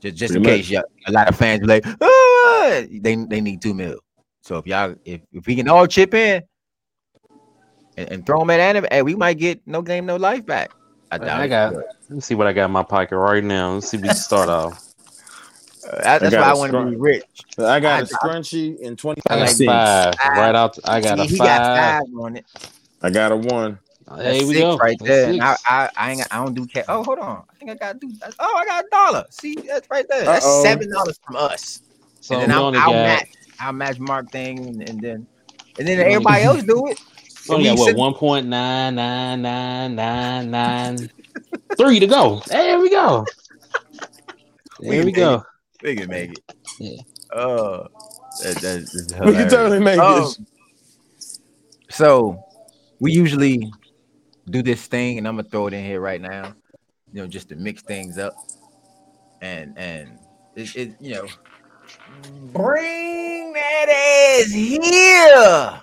Just 0.00 0.16
just 0.16 0.34
in 0.34 0.42
case 0.42 0.70
y'all, 0.70 0.84
a 1.06 1.12
lot 1.12 1.28
of 1.28 1.36
fans 1.36 1.60
be 1.60 1.66
like, 1.66 1.84
ah! 1.86 2.82
they 2.90 3.14
they 3.14 3.40
need 3.40 3.60
two 3.60 3.74
mil. 3.74 3.98
So 4.40 4.56
if 4.58 4.66
y'all 4.66 4.94
if, 5.04 5.20
if 5.32 5.46
we 5.46 5.54
can 5.54 5.68
all 5.68 5.86
chip 5.86 6.14
in 6.14 6.42
and, 7.96 8.10
and 8.10 8.26
throw 8.26 8.38
them 8.38 8.50
at 8.50 8.60
anime, 8.60 8.86
hey, 8.90 9.02
we 9.02 9.14
might 9.14 9.38
get 9.38 9.60
no 9.66 9.82
game, 9.82 10.06
no 10.06 10.16
life 10.16 10.46
back. 10.46 10.70
I 11.10 11.18
doubt 11.18 11.40
I 11.40 11.44
it. 11.44 11.48
got. 11.48 11.74
Let 11.74 12.10
me 12.10 12.20
see 12.20 12.34
what 12.34 12.46
I 12.46 12.52
got 12.52 12.64
in 12.64 12.70
my 12.70 12.82
pocket 12.82 13.16
right 13.16 13.44
now. 13.44 13.74
Let's 13.74 13.88
see. 13.90 13.96
if 13.98 14.02
We 14.02 14.08
can 14.08 14.16
start 14.16 14.48
off. 14.48 14.85
That- 16.02 16.20
that's 16.20 16.34
why 16.34 16.42
I 16.42 16.54
want 16.54 16.72
to 16.72 16.84
be 16.90 16.96
rich. 16.96 17.24
I 17.58 17.80
got 17.80 18.00
I- 18.00 18.00
a 18.00 18.04
scrunchie 18.04 18.78
in 18.78 18.96
twenty 18.96 19.20
I 19.28 19.38
got 19.38 19.50
five 19.50 20.14
five 20.14 20.36
right 20.36 20.54
out. 20.54 20.78
I 20.84 21.00
got 21.00 21.18
See, 21.18 21.24
a 21.24 21.28
he 21.28 21.38
got 21.38 21.58
five. 21.62 22.00
five 22.00 22.02
on 22.20 22.36
it. 22.36 22.44
I 23.02 23.10
got 23.10 23.32
a 23.32 23.36
one. 23.36 23.78
Oh, 24.08 24.16
that's 24.16 24.38
There 24.38 24.46
we 24.46 24.54
go. 24.54 24.76
right 24.76 24.96
That's 25.00 25.36
there. 25.36 25.42
I. 25.42 25.56
I, 25.66 25.90
I 25.96 26.10
ain't 26.12 26.26
I 26.30 26.36
don't 26.44 26.54
do 26.54 26.64
cash. 26.66 26.84
Oh, 26.88 27.02
hold 27.02 27.18
on. 27.18 27.42
I 27.50 27.54
think 27.58 27.70
I 27.72 27.74
got 27.74 28.00
to 28.00 28.06
do. 28.06 28.12
Oh, 28.38 28.56
I 28.56 28.64
got 28.64 28.84
a 28.84 28.88
dollar. 28.90 29.24
See, 29.30 29.56
that's 29.66 29.90
right 29.90 30.06
there. 30.08 30.24
That's 30.24 30.44
Uh-oh. 30.46 30.62
seven 30.62 30.90
dollars 30.90 31.18
from 31.26 31.36
us. 31.36 31.82
So 32.20 32.34
and 32.34 32.42
then 32.50 32.56
I'll, 32.56 32.66
I'll 32.76 32.92
match. 32.92 33.28
I'll 33.58 33.72
match 33.72 33.98
Mark 33.98 34.30
thing, 34.30 34.58
and, 34.66 34.88
and 34.88 35.00
then 35.00 35.26
and 35.78 35.88
then 35.88 35.98
everybody 36.00 36.42
else 36.44 36.62
do 36.64 36.86
it. 36.86 37.00
we 37.48 37.54
only 37.56 37.64
got 37.68 37.74
we 37.74 37.80
what 37.80 37.86
sit- 37.88 37.96
one 37.96 38.14
point 38.14 38.46
nine 38.46 38.94
nine 38.94 39.42
nine 39.42 39.94
nine 39.96 40.50
nine 40.50 41.10
three 41.76 41.98
to 42.00 42.06
go. 42.06 42.42
There 42.46 42.78
we 42.80 42.90
go. 42.90 43.24
We 44.78 44.90
There 44.90 45.04
we 45.06 45.12
go. 45.12 45.42
We 45.86 45.94
can 45.94 46.10
make 46.10 46.32
it. 46.32 46.42
Yeah. 46.80 47.00
Oh, 47.32 47.86
that, 48.42 48.56
that 48.56 48.78
is 48.92 49.14
We 49.20 49.34
can 49.34 49.48
totally 49.48 49.78
make 49.78 50.00
Oh, 50.00 50.24
this. 50.24 50.38
Um, 50.38 50.46
so 51.90 52.44
we 52.98 53.12
usually 53.12 53.70
do 54.50 54.64
this 54.64 54.84
thing, 54.88 55.18
and 55.18 55.28
I'm 55.28 55.36
gonna 55.36 55.48
throw 55.48 55.68
it 55.68 55.74
in 55.74 55.84
here 55.84 56.00
right 56.00 56.20
now. 56.20 56.56
You 57.12 57.22
know, 57.22 57.28
just 57.28 57.50
to 57.50 57.54
mix 57.54 57.82
things 57.82 58.18
up, 58.18 58.34
and 59.40 59.78
and 59.78 60.18
it, 60.56 60.74
it 60.74 60.96
you 60.98 61.14
know, 61.14 61.28
bring 62.52 63.52
that 63.52 64.40
ass 64.42 64.50
here, 64.50 65.80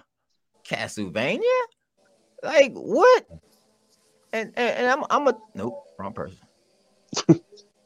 Castlevania. 0.67 1.39
Like 2.43 2.73
what? 2.73 3.25
And 4.33 4.51
and, 4.57 4.79
and 4.79 4.87
I'm 4.87 5.05
I'm 5.09 5.29
a 5.29 5.37
nope, 5.55 5.81
wrong 5.97 6.11
person. 6.11 6.37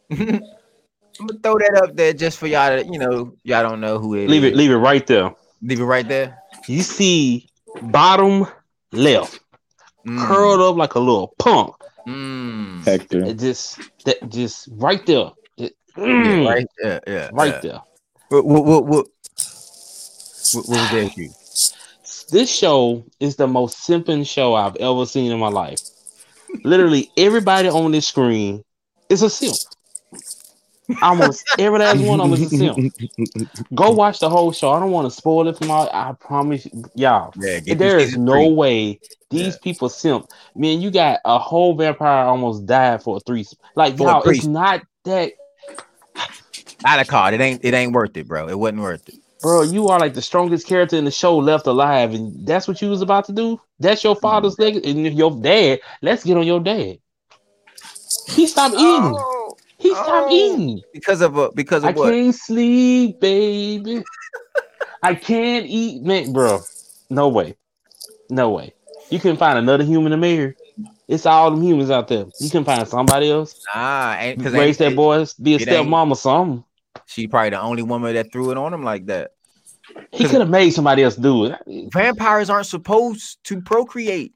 I'm 1.20 1.28
gonna 1.28 1.40
throw 1.42 1.58
that 1.58 1.82
up 1.84 1.96
there 1.96 2.14
just 2.14 2.38
for 2.38 2.48
y'all 2.48 2.78
to 2.78 2.86
you 2.86 3.00
know 3.00 3.34
y'all 3.44 3.64
don't 3.64 3.82
know 3.82 4.00
who 4.00 4.16
it 4.16 4.28
Leave 4.28 4.44
is. 4.44 4.52
it. 4.52 4.56
Leave 4.56 4.72
it 4.72 4.76
right 4.76 5.06
there. 5.08 5.34
Leave 5.62 5.80
it 5.80 5.86
right 5.86 6.08
there. 6.08 6.38
You 6.68 6.82
see 6.82 7.50
bottom 7.82 8.46
left, 8.92 9.40
Mm, 10.06 10.28
curled 10.28 10.62
up 10.62 10.76
like 10.78 10.96
a 10.96 11.00
little 11.00 11.34
punk. 11.40 11.76
mm. 12.08 12.84
Hector. 12.86 13.26
It 13.26 13.40
just 13.40 13.80
that 14.06 14.30
just 14.30 14.70
right 14.72 15.06
there. 15.06 15.32
It- 15.58 15.76
Yeah, 15.98 16.04
mm, 16.06 16.46
right, 16.46 16.68
yeah, 16.84 17.00
yeah, 17.08 17.30
right 17.34 17.54
yeah. 17.56 17.60
there. 17.62 17.82
What, 18.30 18.46
what, 18.46 18.66
what, 18.66 18.86
what, 18.86 19.06
what, 20.54 20.68
what 20.68 20.68
was 20.68 20.90
the 20.92 21.04
issue? 21.06 21.30
This 22.30 22.52
show 22.54 23.04
is 23.20 23.36
the 23.36 23.48
most 23.48 23.88
simping 23.88 24.28
show 24.28 24.54
I've 24.54 24.76
ever 24.78 25.06
seen 25.06 25.32
in 25.32 25.40
my 25.40 25.48
life. 25.48 25.80
Literally, 26.64 27.10
everybody 27.18 27.70
on 27.70 27.92
this 27.92 28.08
screen 28.08 28.64
is 29.10 29.24
a 29.24 29.30
simp. 29.30 29.56
Almost 31.02 31.46
every 31.60 31.80
last 31.80 32.00
one 32.00 32.22
of 32.22 32.30
them 32.30 32.42
is 32.42 32.54
a 32.54 32.58
simp. 32.58 33.68
Go 33.76 33.92
watch 34.04 34.20
the 34.20 34.30
whole 34.30 34.52
show. 34.54 34.72
I 34.72 34.80
don't 34.80 34.92
want 34.92 35.06
to 35.10 35.12
spoil 35.16 35.48
it 35.48 35.58
for 35.58 35.66
my. 35.66 35.90
I 35.92 36.14
promise 36.20 36.66
you- 36.66 36.86
y'all. 36.96 37.34
Yeah, 37.40 37.60
get 37.60 37.78
There 37.78 37.92
through 37.92 38.00
is 38.00 38.10
season 38.10 38.26
no 38.26 38.34
three. 38.34 38.54
way 38.54 39.00
these 39.30 39.56
Yeah. 39.56 39.62
people 39.62 39.90
simp. 39.90 40.28
Man, 40.56 40.80
you 40.80 40.90
got 40.90 41.20
a 41.26 41.38
whole 41.38 41.76
vampire 41.76 42.26
almost 42.26 42.66
died 42.66 43.04
for 43.04 43.18
a 43.18 43.20
three. 43.20 43.46
Like 43.76 43.98
For 43.98 44.04
y'all, 44.04 44.30
it's 44.30 44.46
not 44.46 44.82
that, 45.04 45.34
Out 46.86 47.00
of 47.02 47.08
card. 47.08 47.34
It 47.34 47.42
ain't. 47.42 47.66
It 47.66 47.74
ain't 47.74 47.92
worth 47.92 48.16
it, 48.16 48.28
bro. 48.28 48.48
It 48.48 48.58
wasn't 48.58 48.82
worth 48.82 49.10
it. 49.10 49.16
bro. 49.42 49.64
You 49.64 49.90
are 49.90 50.00
like 50.00 50.14
the 50.14 50.22
strongest 50.22 50.68
character 50.68 50.96
in 50.96 51.04
the 51.06 51.12
show 51.12 51.38
left 51.38 51.68
alive, 51.68 52.14
and 52.14 52.48
that's 52.48 52.68
what 52.68 52.82
you 52.82 52.90
was 52.90 53.02
about 53.02 53.26
to 53.26 53.34
do. 53.34 53.60
That's 53.80 54.04
your 54.04 54.16
mm-hmm. 54.16 54.22
father's 54.22 54.58
legacy, 54.58 54.90
and 54.90 55.18
your 55.18 55.32
dad. 55.32 55.80
Let's 56.02 56.24
get 56.24 56.38
on 56.38 56.48
your 56.48 56.62
dad. 56.62 57.00
He 58.30 58.48
stopped 58.48 58.76
eating. 58.76 59.16
Oh, 59.16 59.37
He 59.78 59.92
stopped 59.92 60.32
oh. 60.32 60.32
eating. 60.32 60.82
because 60.94 61.22
of 61.22 61.38
a 61.38 61.52
because 61.52 61.84
I 61.84 61.90
of 61.90 61.96
what? 61.96 62.12
can't 62.12 62.34
sleep, 62.34 63.20
baby. 63.20 64.04
I 65.04 65.16
can't 65.16 65.66
eat, 65.68 66.02
man, 66.02 66.34
bro. 66.34 66.60
No 67.10 67.30
way, 67.30 67.56
no 68.30 68.50
way. 68.50 68.74
You 69.10 69.20
can 69.20 69.38
find 69.38 69.58
another 69.58 69.84
human 69.84 70.12
to 70.12 70.18
marry. 70.18 70.56
It's 71.08 71.26
all 71.26 71.52
them 71.52 71.62
humans 71.62 71.90
out 71.90 72.08
there. 72.08 72.26
You 72.40 72.50
can 72.50 72.66
find 72.66 72.86
somebody 72.88 73.32
else. 73.32 73.64
Nah, 73.74 74.16
ain't 74.20 74.38
because 74.38 74.54
Raise 74.54 74.78
that 74.80 74.96
boy, 74.96 75.26
be 75.42 75.56
a 75.56 75.60
stepmom 75.60 76.10
or 76.10 76.16
something. 76.16 76.64
She 77.06 77.28
probably 77.28 77.52
the 77.52 77.62
only 77.62 77.84
woman 77.84 78.14
that 78.16 78.32
threw 78.32 78.52
it 78.52 78.58
on 78.58 78.74
him 78.74 78.84
like 78.84 79.06
that. 79.06 79.32
He 80.12 80.26
could 80.26 80.42
have 80.42 80.50
made 80.50 80.72
somebody 80.72 81.04
else 81.04 81.16
do 81.16 81.46
it. 81.46 81.90
Vampires 81.94 82.50
aren't 82.50 82.68
supposed 82.68 83.38
to 83.46 83.62
procreate. 83.62 84.34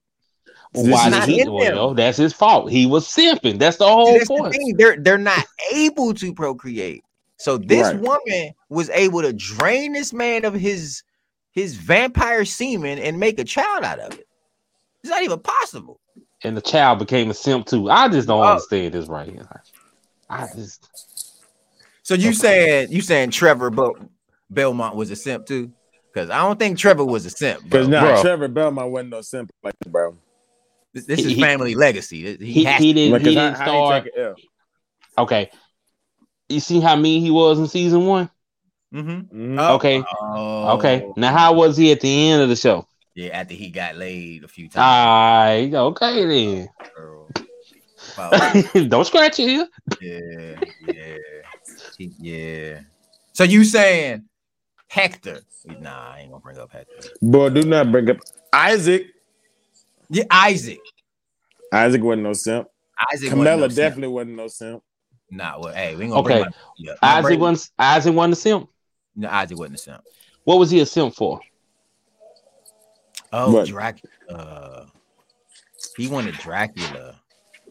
Well, 0.73 0.85
why 0.93 1.07
is 1.07 1.13
did 1.13 1.19
not 1.19 1.29
he? 1.29 1.41
in 1.41 1.45
them. 1.47 1.53
Well, 1.75 1.93
that's 1.93 2.17
his 2.17 2.33
fault. 2.33 2.71
He 2.71 2.85
was 2.85 3.07
simping. 3.07 3.59
That's 3.59 3.77
the 3.77 3.87
whole 3.87 4.13
That's 4.17 4.27
the 4.29 4.35
point. 4.35 4.53
thing. 4.53 4.75
They're 4.77 4.97
they're 4.97 5.17
not 5.17 5.45
able 5.73 6.13
to 6.15 6.33
procreate. 6.33 7.03
So 7.37 7.57
this 7.57 7.91
Right. 7.91 7.99
woman 8.01 8.53
was 8.69 8.89
able 8.91 9.21
to 9.21 9.33
drain 9.33 9.93
this 9.93 10.13
man 10.13 10.45
of 10.45 10.53
his 10.53 11.03
his 11.51 11.75
vampire 11.75 12.45
semen 12.45 12.99
and 12.99 13.19
make 13.19 13.37
a 13.39 13.43
child 13.43 13.83
out 13.83 13.99
of 13.99 14.13
it. 14.17 14.25
It's 15.03 15.09
not 15.09 15.23
even 15.23 15.39
possible. 15.39 15.99
And 16.43 16.55
the 16.55 16.61
child 16.61 16.99
became 16.99 17.29
a 17.29 17.33
simp 17.33 17.65
too. 17.65 17.89
I 17.89 18.07
just 18.07 18.27
don't 18.27 18.41
Oh. 18.41 18.51
understand 18.51 18.93
this 18.93 19.07
right 19.07 19.27
here. 19.27 19.47
I 20.29 20.47
just 20.55 20.87
So 22.03 22.13
you 22.13 22.29
Okay. 22.29 22.33
saying 22.37 22.91
you 22.91 23.01
saying 23.01 23.31
Trevor 23.31 23.69
but 23.69 23.95
Belmont 24.49 24.95
was 24.95 25.11
a 25.11 25.15
simp 25.15 25.45
too? 25.45 25.71
Because 26.13 26.29
I 26.29 26.37
don't 26.39 26.59
think 26.59 26.77
Trevor 26.77 27.05
was 27.05 27.25
a 27.25 27.29
simp. 27.29 27.63
Because 27.63 27.87
now 27.87 28.05
Bro. 28.05 28.21
Trevor 28.21 28.47
Belmont 28.47 28.91
wasn't 28.91 29.09
no 29.09 29.21
simple 29.21 29.53
like 29.63 29.75
bro. 29.87 30.15
This, 30.93 31.05
this 31.05 31.19
is 31.19 31.25
He- 31.27 31.33
he- 31.35 31.41
family 31.41 31.75
legacy. 31.75 32.37
He, 32.37 32.45
he, 32.53 32.63
has 32.65 32.81
he 32.81 32.93
didn't 32.93 33.21
he 33.21 33.35
didn't 33.35 33.55
how 33.55 33.65
start. 33.65 34.09
he 34.15 34.33
Okay. 35.17 35.49
You 36.49 36.59
see 36.59 36.79
how 36.81 36.95
mean 36.95 37.21
he 37.21 37.31
was 37.31 37.59
in 37.59 37.67
season 37.67 38.05
one? 38.05 38.29
Mhm. 38.93 38.99
L. 38.99 39.07
Mhm. 39.33 39.55
Oh, 39.59 39.75
Okay. 39.75 40.03
oh. 40.21 40.77
Okay. 40.77 41.05
Now 41.15 41.31
how 41.31 41.53
was 41.53 41.77
he 41.77 41.91
at 41.91 42.01
the 42.01 42.29
end 42.29 42.41
of 42.43 42.49
the 42.49 42.55
show? 42.57 42.87
Yeah, 43.15 43.39
after 43.39 43.53
he 43.53 43.69
got 43.69 43.95
laid 43.95 44.43
a 44.43 44.47
few 44.47 44.69
times. 44.69 44.83
Alright, 44.83 45.73
okay 45.73 46.25
then. 46.25 46.69
girl. 46.95 47.29
Don't 48.89 49.05
scratch 49.05 49.39
it 49.39 49.47
here. 49.47 49.67
yeah, 50.01 50.59
yeah, 50.93 51.17
He- 51.97 52.13
yeah. 52.19 52.79
So 53.33 53.43
you 53.45 53.63
saying 53.63 54.25
Hector? 54.87 55.41
Nah, 55.79 56.11
I 56.13 56.19
ain't 56.21 56.31
gonna 56.31 56.41
bring 56.41 56.57
up 56.57 56.71
Hector. 56.71 57.09
Boy, 57.21 57.49
do 57.49 57.63
not 57.63 57.91
bring 57.91 58.09
up 58.09 58.17
Isaac. 58.51 59.07
Yeah, 60.11 60.23
Isaac. 60.29 60.79
Isaac 61.73 62.01
wasn't 62.03 62.23
no 62.23 62.33
simp. 62.33 62.67
Isaac. 63.13 63.29
Camilla 63.29 63.51
wasn't 63.55 63.61
no 63.61 63.67
simp. 63.67 63.75
definitely 63.77 64.13
wasn't 64.13 64.35
no 64.35 64.47
simp. 64.47 64.83
Nah, 65.31 65.59
well, 65.59 65.73
hey, 65.73 65.95
we 65.95 66.03
ain't 66.03 66.11
gonna 66.13 66.21
Okay. 66.25 66.41
bring. 66.41 66.53
Yeah, 66.77 66.93
Isaac 67.01 67.23
bring- 67.23 67.39
wasn't 67.39 67.71
Isaac 67.79 68.13
wasn't 68.13 68.33
a 68.33 68.35
simp. 68.35 68.69
No, 69.15 69.29
Isaac 69.29 69.57
wasn't 69.57 69.75
a 69.75 69.81
simp. 69.81 70.03
What 70.43 70.59
was 70.59 70.69
he 70.69 70.81
a 70.81 70.85
simp 70.85 71.15
for? 71.15 71.39
Oh, 73.31 73.51
What? 73.53 73.67
Dracula. 73.67 74.11
Uh, 74.29 74.85
he 75.95 76.07
wanted 76.07 76.35
Dracula. 76.35 77.15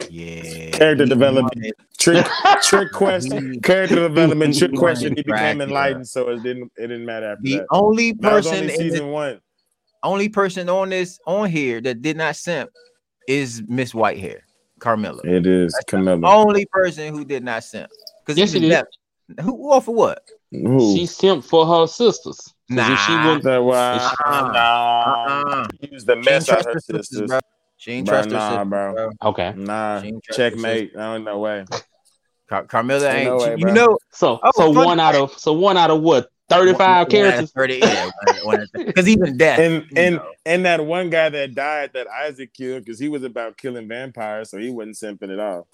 Yeah. 0.09 0.71
Character 0.71 1.05
he 1.05 1.09
development. 1.11 1.55
wanted- 1.57 1.75
Trick, 1.99 2.27
trick 2.63 2.91
question, 2.93 3.61
character 3.61 3.97
development, 3.97 4.57
trick 4.57 4.73
question. 4.75 5.09
He 5.11 5.17
became 5.23 5.37
Dracula. 5.59 5.65
enlightened, 5.65 6.09
so 6.09 6.31
it 6.31 6.43
didn't. 6.43 6.73
It 6.79 6.87
didn't 6.87 7.05
matter 7.05 7.33
after 7.33 7.43
The 7.43 7.57
that. 7.59 7.67
only 7.71 8.13
That 8.13 8.33
was 8.33 8.47
person, 8.47 8.53
only 8.53 8.61
in 8.61 8.67
this, 8.69 8.93
season 8.93 9.11
one. 9.11 9.41
Only 10.03 10.29
person 10.29 10.69
on 10.69 10.91
this 10.91 11.19
on 11.27 11.49
here 11.51 11.81
that 11.81 12.03
did 12.03 12.17
not 12.17 12.37
simp 12.37 12.71
is 13.29 13.63
Miss 13.69 13.93
Whitehair, 13.93 14.41
Carmilla. 14.79 15.23
It 15.25 15.47
is 15.47 15.75
Camilla. 15.87 16.21
Only 16.27 16.67
person 16.67 17.15
who 17.15 17.25
did 17.25 17.45
not 17.45 17.65
simp. 17.65 17.91
Because 18.25 18.39
Yes, 18.39 18.55
it 18.55 18.65
is. 18.65 18.83
Who 19.43 19.71
all 19.71 19.81
for 19.81 19.95
what? 19.95 20.23
Who? 20.51 20.97
She 20.97 21.05
simped 21.05 21.45
for 21.45 21.65
her 21.67 21.87
sisters. 21.87 22.53
Nah. 22.69 22.93
if 22.93 22.99
she 23.01 23.13
wouldn't- 23.13 23.45
that 23.45 23.59
why? 23.63 24.11
Uh-uh. 24.27 24.53
Nah. 24.53 25.15
Uh-uh. 25.27 25.69
He 25.81 25.89
was 25.93 26.05
the 26.05 26.15
She 26.15 26.19
ain't 26.19 26.25
mess 26.25 26.49
out 26.49 26.55
trust 26.55 26.67
her 26.67 26.73
her 26.75 26.81
sisters, 26.81 27.09
sisters. 27.09 27.29
bro. 27.29 27.39
She 27.77 27.93
ain't 27.93 28.07
Bro, 28.07 28.15
trust 28.15 28.31
her 28.31 28.37
nah, 28.37 28.49
sisters, 28.49 28.69
bro. 28.69 28.93
bro. 28.95 29.11
Okay. 29.31 29.53
Nah, 29.57 30.01
She 30.01 30.07
ain't 30.09 30.25
checkmate. 30.25 30.97
I 30.97 31.13
don't 31.15 31.25
know 31.25 31.39
way. 31.39 31.65
Car- 32.49 32.65
Carmilla 32.65 33.07
Ain't 33.09 33.17
ain't. 33.17 33.31
no 33.31 33.39
way, 33.39 33.51
you 33.57 33.65
bro. 33.65 33.73
know, 33.73 33.99
So 34.13 34.41
Oh, 34.43 34.51
so 34.57 34.71
one 34.71 34.99
out 34.99 35.15
of 35.15 35.39
so 35.39 35.53
one 35.53 35.77
out 35.77 35.91
of 35.91 36.01
what 36.03 36.29
thirty 36.51 36.75
five 36.75 37.09
characters. 37.09 37.53
Because 38.75 39.09
even 39.09 39.37
death. 39.37 39.59
And 39.59 39.75
you 39.75 39.89
and 39.97 40.15
know. 40.17 40.31
and 40.45 40.65
that 40.67 40.85
one 40.85 41.09
guy 41.11 41.29
that 41.31 41.55
died 41.55 41.93
that 41.95 42.07
Isaac 42.09 42.53
killed 42.53 42.85
because 42.85 42.99
he 42.99 43.09
was 43.09 43.23
about 43.25 43.57
killing 43.57 43.89
vampires, 43.89 44.51
so 44.51 44.59
he 44.59 44.71
wasn't 44.71 44.97
simping 44.97 45.33
at 45.33 45.39
all. 45.39 45.67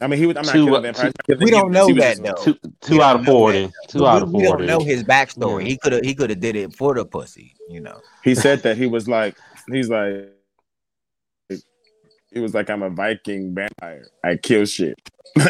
I 0.00 0.06
mean, 0.08 0.18
he 0.18 0.26
was. 0.26 0.36
I'm 0.36 0.44
not 0.44 0.52
Two- 0.52 0.64
killing 0.66 0.74
uh, 0.86 0.92
vampires. 0.92 1.12
two- 1.28 1.36
We 1.40 1.50
don't 1.50 1.70
know 1.72 1.86
that, 1.94 2.22
though. 2.22 2.34
Two 2.44 2.56
two 2.80 3.02
out 3.02 3.16
of 3.16 3.22
know 3.22 3.32
four 3.32 3.52
that. 3.52 3.58
then. 3.58 3.72
Two 3.88 4.06
out 4.06 4.22
of 4.22 4.30
we, 4.32 4.38
we 4.38 4.44
don't 4.44 4.66
know 4.66 4.80
his 4.80 5.02
backstory. 5.04 5.62
Yeah. 5.62 5.68
He 5.68 5.78
could 5.78 5.92
have 5.92 6.02
he 6.02 6.14
could 6.14 6.30
have 6.30 6.40
did 6.40 6.56
it 6.56 6.74
for 6.76 6.94
the 6.94 7.04
pussy, 7.04 7.54
you 7.68 7.80
know. 7.80 8.00
He 8.22 8.34
said 8.34 8.62
that 8.64 8.76
he 8.76 8.86
was 8.86 9.08
like, 9.08 9.36
he's 9.70 9.88
like, 9.88 10.30
he 12.32 12.40
was 12.40 12.52
like, 12.54 12.68
I'm 12.70 12.82
a 12.82 12.90
Viking 12.90 13.54
vampire. 13.54 14.08
I 14.24 14.36
kill 14.36 14.64
shit. 14.66 14.98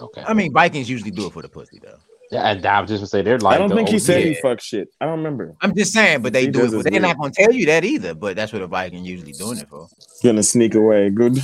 Okay. 0.00 0.22
I 0.24 0.32
mean, 0.32 0.52
Vikings 0.52 0.88
usually 0.88 1.10
do 1.10 1.26
it 1.26 1.32
for 1.32 1.42
the 1.42 1.48
pussy, 1.48 1.80
though. 1.82 1.98
Yeah, 2.30 2.50
and 2.50 2.64
I 2.66 2.80
was 2.80 2.90
just 2.90 3.00
gonna 3.00 3.06
say 3.08 3.22
they're 3.22 3.38
like. 3.38 3.54
I 3.54 3.58
don't 3.58 3.70
the 3.70 3.76
think 3.76 3.88
he 3.88 3.96
OG. 3.96 4.00
said 4.02 4.22
he 4.22 4.30
Yeah. 4.32 4.40
fucked 4.42 4.62
shit. 4.62 4.88
I 5.00 5.06
don't 5.06 5.16
remember. 5.18 5.54
I'm 5.62 5.74
just 5.74 5.92
saying, 5.94 6.20
but 6.22 6.32
they 6.34 6.42
He 6.42 6.48
do 6.50 6.64
it. 6.66 6.70
But 6.72 6.82
they're 6.84 6.92
weird. 6.92 7.02
not 7.02 7.18
gonna 7.18 7.32
tell 7.32 7.52
you 7.52 7.66
that 7.66 7.84
either. 7.84 8.14
But 8.14 8.36
that's 8.36 8.52
what 8.52 8.60
a 8.62 8.66
Viking 8.66 9.04
usually 9.04 9.32
doing 9.32 9.58
it 9.58 9.68
for. 9.68 9.88
Gonna 10.22 10.42
sneak 10.42 10.74
away. 10.74 11.08
Good. 11.10 11.38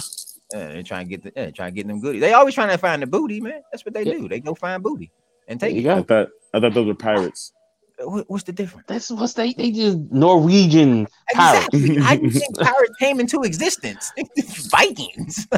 Yeah, 0.53 0.69
they're 0.69 0.83
trying 0.83 1.07
to 1.07 1.11
get 1.17 1.23
the 1.23 1.33
yeah, 1.35 1.51
trying 1.51 1.73
to 1.73 1.75
get 1.75 1.87
them 1.87 2.01
goodies. 2.01 2.21
They 2.21 2.35
always 2.35 2.55
trying 2.55 2.69
to 2.69 2.79
find 2.79 3.03
the 3.03 3.07
booty, 3.07 3.41
man. 3.41 3.63
That's 3.73 3.85
what 3.85 3.95
they 3.95 4.03
Yeah. 4.03 4.13
do. 4.15 4.29
They 4.29 4.41
go 4.41 4.55
find 4.55 4.83
booty 4.83 5.11
and 5.49 5.59
take 5.59 5.75
you 5.75 5.89
it. 5.91 5.93
I 5.93 6.03
thought 6.03 6.29
I 6.53 6.61
thought 6.61 6.75
those 6.75 6.87
were 6.87 6.95
pirates. 6.95 7.53
What- 7.99 8.29
what's 8.29 8.45
the 8.45 8.53
difference? 8.53 8.85
That's 8.87 9.11
what's 9.11 9.33
they 9.33 9.55
they 9.55 9.71
just 9.71 9.97
Norwegian 10.11 11.09
pirates. 11.33 11.69
Exactly. 11.73 12.03
How 12.03 12.13
you 12.15 12.31
think 12.31 12.59
pirates 12.59 12.95
came 13.01 13.21
into 13.21 13.43
existence? 13.43 14.13
Vikings, 14.71 15.47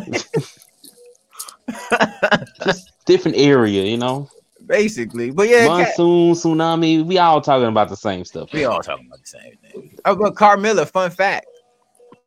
just 2.64 2.92
different 3.06 3.36
area, 3.36 3.82
you 3.84 3.96
know. 3.96 4.28
Basically. 4.66 5.30
But 5.30 5.48
yeah, 5.48 5.66
Cat- 5.66 5.98
Monsoon, 5.98 6.34
tsunami, 6.58 7.04
we 7.04 7.18
all 7.18 7.40
talking 7.40 7.68
about 7.68 7.88
the 7.88 7.96
same 7.96 8.24
stuff. 8.24 8.52
we 8.52 8.64
all 8.64 8.82
talking 8.82 9.06
about 9.06 9.20
the 9.20 9.26
same 9.26 9.56
thing. 9.62 9.98
Oh, 10.04 10.16
but 10.16 10.36
Carmilla, 10.36 10.86
fun 10.86 11.10
fact, 11.10 11.46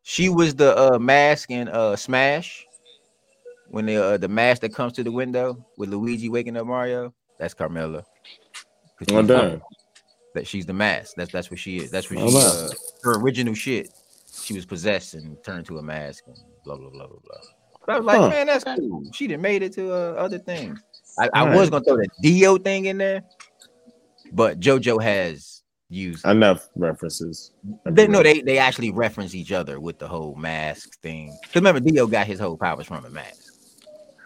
she 0.03 0.29
was 0.29 0.55
the 0.55 0.77
uh, 0.95 0.99
mask 0.99 1.51
in 1.51 1.67
uh, 1.69 1.95
Smash. 1.95 2.65
When 3.69 3.85
the 3.85 3.97
uh, 4.03 4.17
the 4.17 4.27
mask 4.27 4.61
that 4.61 4.73
comes 4.73 4.93
to 4.93 5.03
the 5.03 5.11
window 5.11 5.63
with 5.77 5.89
Luigi 5.89 6.27
waking 6.29 6.57
up 6.57 6.65
Mario, 6.65 7.13
that's 7.37 7.53
Carmilla. 7.53 8.03
'Cause 8.97 9.07
Well 9.11 9.21
she's- 9.21 9.27
done. 9.27 9.61
that 10.33 10.47
she's 10.47 10.65
the 10.65 10.73
mask. 10.73 11.13
That's 11.15 11.31
that's 11.31 11.51
what 11.51 11.59
she 11.59 11.77
is. 11.77 11.91
That's 11.91 12.09
what 12.09 12.19
she 12.19 12.35
uh, 12.35 12.69
her 13.03 13.19
original 13.19 13.53
shit. 13.53 13.89
She 14.43 14.53
was 14.55 14.65
possessed 14.65 15.13
and 15.13 15.37
turned 15.43 15.65
to 15.67 15.77
a 15.77 15.83
mask 15.83 16.23
and 16.27 16.35
blah 16.65 16.77
blah 16.77 16.89
blah 16.89 17.05
blah 17.07 17.19
blah. 17.23 17.37
But 17.85 17.93
I 17.95 17.97
was 17.99 18.05
like, 18.07 18.17
Huh. 18.19 18.29
man, 18.29 18.47
that's 18.47 18.63
cool. 18.63 19.03
She 19.13 19.27
done 19.27 19.41
made 19.41 19.61
it 19.61 19.73
to 19.73 19.91
uh, 19.93 20.13
other 20.17 20.39
things. 20.39 20.79
I, 21.19 21.29
I 21.33 21.45
Right. 21.45 21.55
was 21.55 21.69
gonna 21.69 21.83
throw 21.83 21.97
the 21.97 22.07
Dio 22.21 22.57
thing 22.57 22.85
in 22.85 22.97
there, 22.97 23.23
but 24.31 24.59
JoJo 24.59 25.01
has 25.01 25.63
used. 25.89 26.25
Enough 26.25 26.67
references. 26.75 27.51
They 27.85 28.07
no, 28.07 28.23
they 28.23 28.41
they 28.41 28.57
actually 28.57 28.91
reference 28.91 29.35
each 29.35 29.51
other 29.51 29.79
with 29.79 29.99
the 29.99 30.07
whole 30.07 30.35
mask 30.35 30.99
thing. 31.01 31.37
Because 31.41 31.55
remember, 31.55 31.79
Dio 31.79 32.07
got 32.07 32.27
his 32.27 32.39
whole 32.39 32.57
powers 32.57 32.87
from 32.87 33.03
a 33.05 33.09
mask. 33.09 33.53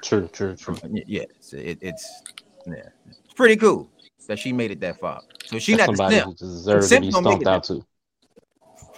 True, 0.03 0.27
true, 0.32 0.56
true. 0.56 0.77
Yeah, 1.08 1.23
so 1.39 1.58
it, 1.58 1.77
it's 1.82 2.21
yeah, 2.67 2.89
it's 3.08 3.34
pretty 3.36 3.56
cool 3.56 3.89
that 4.27 4.38
she 4.38 4.53
made 4.53 4.71
it 4.71 4.79
that 4.82 4.99
far. 4.99 5.21
So 5.45 5.60
she 5.60 5.75
That's 5.75 5.88
not 5.88 5.91
the 5.91 5.97
somebody 5.97 6.15
simp. 6.17 6.27
who 6.27 6.34
deserves 6.36 6.89
to 6.89 6.95
Simp 6.95 7.06
be 7.06 7.12
don't 7.12 7.23
make 7.23 7.41
stomped 7.41 7.41
it 7.41 7.47
out 7.47 7.63
too. 7.63 7.86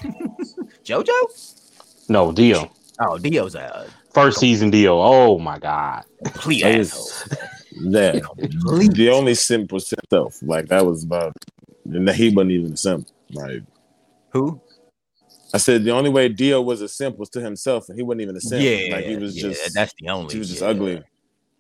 JoJo? 0.84 2.10
No, 2.10 2.32
Dio. 2.32 2.72
Oh, 3.00 3.18
Dio's 3.18 3.56
a 3.56 3.88
First 4.14 4.40
season 4.40 4.70
Dio. 4.70 5.00
Oh 5.02 5.38
my 5.40 5.60
god. 5.60 6.04
complete 6.24 6.64
That 6.64 6.80
asshole. 6.80 7.08
Is- 7.76 7.86
Yeah. 7.86 8.20
The 8.90 9.10
only 9.14 9.36
simp 9.36 9.72
was 9.72 9.90
himself. 9.90 10.40
Like 10.42 10.68
that 10.68 10.86
was 10.86 11.04
about 11.04 11.34
and 11.86 12.10
he 12.10 12.30
wasn't 12.30 12.52
even 12.52 12.74
a 12.74 12.78
simp. 12.78 13.08
Like 13.32 13.64
Who? 14.30 14.60
I 15.54 15.58
said 15.58 15.84
the 15.84 15.92
only 15.92 16.10
way 16.10 16.28
Dio 16.30 16.62
was 16.62 16.82
a 16.82 16.88
simp 16.88 17.18
was 17.18 17.30
to 17.30 17.40
himself, 17.42 17.88
and 17.90 17.98
he 17.98 18.04
wasn't 18.04 18.22
even 18.22 18.36
a 18.36 18.42
simp. 18.42 18.62
Yeah, 18.62 18.96
like 18.96 19.06
he 19.06 19.16
was 19.16 19.36
yeah, 19.38 19.50
just 19.50 19.74
that's 19.74 19.94
the 20.00 20.10
only. 20.10 20.32
she 20.32 20.40
was 20.40 20.50
just 20.50 20.62
yeah, 20.62 20.68
ugly. 20.68 21.04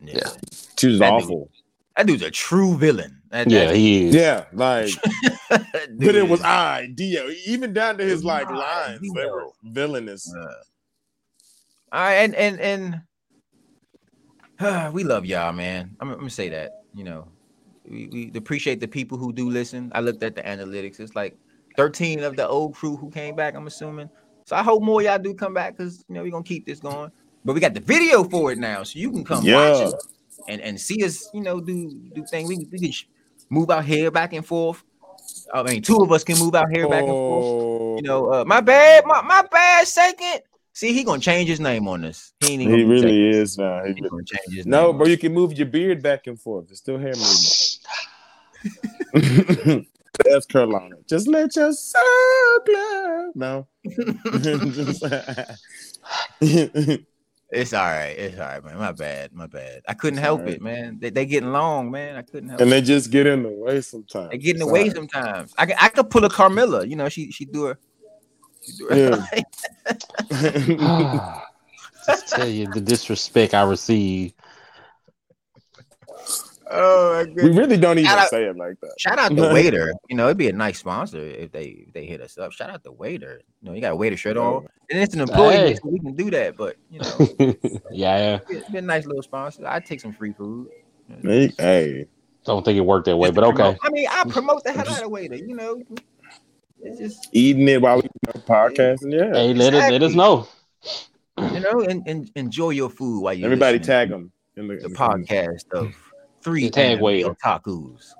Yeah. 0.01 0.13
Yeah. 0.17 0.29
She 0.77 0.87
was 0.87 0.99
That 0.99 1.11
dude- 1.11 1.23
awful. 1.23 1.49
that 1.95 2.05
dude's 2.07 2.23
a 2.23 2.31
true 2.31 2.77
villain. 2.77 3.21
That- 3.31 3.49
Yeah, 3.49 3.65
that- 3.67 3.75
he 3.75 4.07
is. 4.07 4.15
Yeah, 4.15 4.45
like 4.53 4.89
but 5.49 6.15
it 6.15 6.27
was 6.27 6.41
I 6.41 6.87
Dio, 6.93 7.29
even 7.45 7.71
down 7.73 7.97
to 7.99 8.03
his 8.03 8.23
like 8.23 8.49
Nah, 8.49 8.57
lines, 8.59 8.99
they 9.15 9.25
were 9.25 9.47
villainous. 9.63 10.33
Uh, 10.33 10.39
all 11.93 12.01
right, 12.01 12.15
and 12.15 12.35
and 12.35 12.59
and 12.59 13.01
we 14.93 15.03
love 15.03 15.25
y'all, 15.25 15.53
man. 15.53 15.95
I'm, 15.99 16.09
I'm 16.11 16.17
gonna 16.17 16.29
say 16.29 16.49
that. 16.49 16.83
You 16.93 17.03
know, 17.03 17.27
we, 17.89 18.07
we 18.07 18.31
appreciate 18.35 18.79
the 18.79 18.87
people 18.87 19.17
who 19.17 19.33
do 19.33 19.49
listen. 19.49 19.91
I 19.93 19.99
looked 20.01 20.23
at 20.23 20.35
the 20.35 20.41
analytics. 20.43 20.99
It's 20.99 21.15
like 21.15 21.37
13 21.77 22.23
of 22.23 22.35
the 22.35 22.47
old 22.47 22.75
crew 22.75 22.95
who 22.95 23.09
came 23.09 23.35
back. 23.35 23.55
I'm 23.55 23.67
assuming. 23.67 24.09
So 24.45 24.55
I 24.55 24.63
hope 24.63 24.83
more 24.83 25.01
y'all 25.01 25.19
do 25.19 25.33
come 25.33 25.53
back 25.53 25.75
because 25.75 26.03
you 26.07 26.15
know 26.15 26.23
we're 26.23 26.31
gonna 26.31 26.43
keep 26.43 26.65
this 26.65 26.79
going. 26.79 27.11
But 27.43 27.53
we 27.53 27.59
got 27.59 27.73
the 27.73 27.79
video 27.79 28.23
for 28.23 28.51
it 28.51 28.57
now, 28.57 28.83
so 28.83 28.97
you 28.97 29.11
can 29.11 29.23
come 29.23 29.39
watch 29.39 29.79
Yeah. 29.79 29.87
it 29.89 29.93
and 30.47 30.61
and 30.61 30.79
see 30.79 31.03
us. 31.03 31.29
You 31.33 31.41
know, 31.41 31.59
do 31.59 31.89
do 32.13 32.25
thing. 32.25 32.47
We 32.47 32.67
we 32.71 32.79
can 32.79 32.91
move 33.49 33.69
out 33.69 33.85
here 33.85 34.09
back 34.11 34.33
and 34.33 34.45
forth. 34.45 34.83
I 35.53 35.63
mean, 35.63 35.81
two 35.81 35.97
of 35.97 36.11
us 36.11 36.23
can 36.23 36.39
move 36.39 36.55
out 36.55 36.67
here 36.71 36.87
back 36.87 37.03
and 37.03 37.11
forth. 37.11 37.45
Oh, 37.45 37.95
You 37.97 38.03
know, 38.03 38.33
uh, 38.33 38.45
my 38.45 38.61
bad, 38.61 39.05
my, 39.05 39.21
my 39.21 39.43
bad. 39.51 39.87
Second, 39.87 40.41
see, 40.75 40.93
he 40.93 41.03
gonna 41.03 41.19
change 41.21 41.49
his 41.49 41.59
name 41.59 41.87
on 41.87 42.05
us. 42.05 42.33
He 42.41 42.53
ain't 42.53 42.61
he 42.61 42.83
really 42.83 43.29
is 43.29 43.57
now. 43.57 43.83
He 43.85 43.93
gonna 43.93 44.23
change 44.23 44.55
his 44.55 44.65
No, 44.67 44.89
name. 44.89 44.97
bro, 44.99 45.07
you 45.07 45.17
can 45.17 45.33
move 45.33 45.53
your 45.53 45.65
beard 45.67 46.03
back 46.03 46.27
and 46.27 46.39
forth. 46.39 46.69
It's 46.69 46.79
still 46.79 46.99
hair 46.99 47.13
movement. 47.15 47.79
That's 50.23 50.45
Carolina. 50.45 50.95
Just 51.07 51.27
let 51.27 51.55
your 51.55 51.73
soul 51.73 52.59
glow. 52.65 53.31
No. 53.35 53.67
It's 57.51 57.73
all 57.73 57.83
right. 57.83 58.17
It's 58.17 58.37
all 58.39 58.45
right, 58.47 58.63
man. 58.63 58.77
My 58.77 58.91
bad. 58.91 59.31
My 59.33 59.45
bad. 59.47 59.81
I 59.87 59.93
couldn't 59.93 60.17
help 60.19 60.41
Alright. 60.41 60.55
it, 60.55 60.61
man. 60.61 60.97
They, 60.99 61.09
they 61.11 61.25
getting 61.25 61.51
long, 61.51 61.91
man. 61.91 62.15
I 62.15 62.21
couldn't 62.23 62.49
help 62.49 62.59
it. 62.59 62.63
and 62.63 62.71
it. 62.71 62.75
they 62.75 62.81
just 62.81 63.11
get 63.11 63.27
in 63.27 63.43
the 63.43 63.49
way 63.49 63.81
sometimes. 63.81 64.31
They 64.31 64.37
getting 64.39 64.61
It's 64.61 64.69
away 64.69 64.81
all 64.81 64.85
right. 64.87 64.95
sometimes. 64.95 65.53
I 65.57 65.65
could, 65.67 65.75
I 65.79 65.89
could 65.89 66.09
pull 66.09 66.25
a 66.25 66.29
Carmilla. 66.29 66.85
You 66.85 66.95
know, 66.95 67.07
she 67.07 67.31
she 67.31 67.45
do 67.45 67.65
her. 67.65 67.77
She 68.65 68.73
do 68.77 68.87
her. 68.87 69.27
Yeah. 70.69 71.41
Just 72.07 72.29
tell 72.29 72.47
you 72.47 72.67
the 72.67 72.81
disrespect 72.81 73.53
I 73.53 73.63
receive. 73.63 74.33
oh 76.71 77.25
my 77.25 77.43
we 77.43 77.49
really 77.49 77.77
don't 77.77 77.97
even 77.99 78.11
out- 78.11 78.29
say 78.29 78.45
it 78.45 78.55
like 78.57 78.79
that. 78.81 78.93
Shout 78.99 79.17
out 79.19 79.35
the 79.35 79.49
waiter. 79.53 79.93
You 80.09 80.15
know, 80.15 80.25
it'd 80.25 80.37
be 80.37 80.49
a 80.49 80.53
nice 80.53 80.79
sponsor 80.79 81.19
if 81.19 81.51
they 81.51 81.65
if 81.87 81.93
they 81.93 82.05
hit 82.05 82.21
us 82.21 82.37
up. 82.37 82.51
Shout 82.51 82.69
out 82.69 82.83
the 82.83 82.91
waiter. 82.91 83.41
You 83.61 83.69
know, 83.69 83.75
you 83.75 83.81
got 83.81 83.91
a 83.93 83.95
waiter 83.95 84.17
shirt 84.17 84.37
on, 84.37 84.67
and 84.89 84.99
it's 84.99 85.13
an 85.15 85.21
employee, 85.21 85.55
Hey. 85.55 85.75
so 85.75 85.89
we 85.89 85.99
can 85.99 86.15
do 86.15 86.29
that. 86.31 86.57
But 86.57 86.75
you 86.91 86.99
know, 86.99 87.55
yeah, 87.91 88.39
it's 88.49 88.69
been 88.69 88.83
a 88.83 88.87
nice 88.87 89.05
little 89.05 89.23
sponsor. 89.23 89.65
I'd 89.65 89.85
take 89.85 90.01
some 90.01 90.13
free 90.13 90.33
food. 90.33 90.69
Hey, 91.23 91.51
hey. 91.57 92.05
don't 92.45 92.63
think 92.65 92.77
it 92.77 92.81
worked 92.81 93.05
that 93.05 93.17
way, 93.17 93.31
but 93.31 93.43
okay. 93.45 93.77
I 93.81 93.89
mean, 93.89 94.07
I 94.09 94.23
promote 94.29 94.63
the 94.63 94.73
hell 94.73 94.89
out 94.89 95.03
of 95.03 95.11
waiter. 95.11 95.35
You 95.35 95.55
know, 95.55 95.81
it's 96.85 96.99
just 96.99 97.29
eating 97.33 97.67
it 97.67 97.81
while 97.81 97.97
we 97.97 98.03
you 98.03 98.09
know, 98.33 98.41
podcasting. 98.41 99.11
Yeah. 99.13 99.33
Hey, 99.33 99.53
let 99.53 99.73
it 99.73 99.91
let 99.91 100.03
us 100.03 100.13
know. 100.13 100.47
you 101.37 101.59
know, 101.59 101.81
and, 101.81 102.03
and 102.07 102.31
enjoy 102.35 102.69
your 102.71 102.89
food 102.89 103.21
while 103.21 103.33
you 103.33 103.43
Everybody 103.45 103.79
tag 103.79 104.09
them 104.09 104.31
in 104.55 104.67
the, 104.67 104.75
the 104.77 104.87
the- 104.89 104.95
podcast 104.95 105.69
of 105.73 105.93
three 106.41 106.65
The 106.65 106.69
tag 106.71 106.85
anime 106.93 107.03
waiter. 107.03 107.29
otakus. 107.35 108.11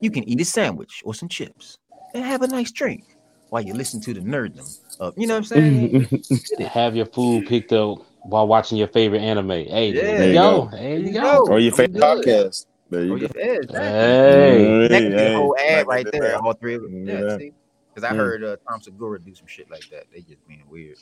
You 0.00 0.10
can 0.10 0.24
eat 0.28 0.40
a 0.40 0.44
sandwich 0.44 1.02
or 1.04 1.14
some 1.14 1.28
chips 1.28 1.78
and 2.14 2.24
have 2.24 2.42
a 2.42 2.46
nice 2.46 2.70
drink 2.70 3.16
while 3.48 3.62
you 3.62 3.72
listen 3.74 4.00
to 4.02 4.12
the 4.14 4.20
nerddom. 4.20 4.68
Of, 5.00 5.14
you 5.16 5.26
know 5.26 5.34
what 5.34 5.38
I'm 5.38 5.44
saying? 5.44 6.22
Have 6.68 6.94
your 6.94 7.06
food 7.06 7.46
picked 7.48 7.72
up 7.72 7.98
while 8.22 8.46
watching 8.46 8.78
your 8.78 8.88
favorite 8.88 9.20
anime. 9.22 9.48
Hey, 9.50 9.92
Yeah. 9.92 10.02
there 10.02 10.18
There 10.18 10.26
you 10.26 10.28
you 10.28 10.34
go. 10.34 10.62
go. 10.64 10.70
There 10.76 10.98
you 10.98 11.12
go. 11.12 11.20
go. 11.46 11.52
or 11.52 11.58
your 11.58 11.72
favorite 11.72 12.00
podcast. 12.02 12.66
There 12.90 13.04
you 13.04 13.14
Oh, 13.14 13.18
go. 13.18 13.28
yeah, 13.34 13.44
exactly. 13.44 13.78
Hey, 13.80 14.88
That 14.88 15.00
could 15.00 15.08
be 15.10 15.14
a 15.14 15.18
hey, 15.18 15.34
whole 15.34 15.56
ad 15.58 15.86
right 15.86 16.06
there. 16.12 16.36
All 16.38 16.52
three 16.52 16.74
of 16.74 16.82
them. 16.82 17.08
Yeah, 17.08 17.20
Yeah. 17.22 17.38
see? 17.38 17.52
Because 17.94 18.08
I 18.10 18.12
Mm. 18.12 18.16
heard 18.16 18.44
uh, 18.44 18.56
Tom 18.68 18.80
Segura 18.82 19.20
do 19.20 19.34
some 19.34 19.46
shit 19.46 19.70
like 19.70 19.88
that. 19.90 20.04
They 20.12 20.20
just 20.22 20.46
being 20.48 20.64
weird. 20.68 20.96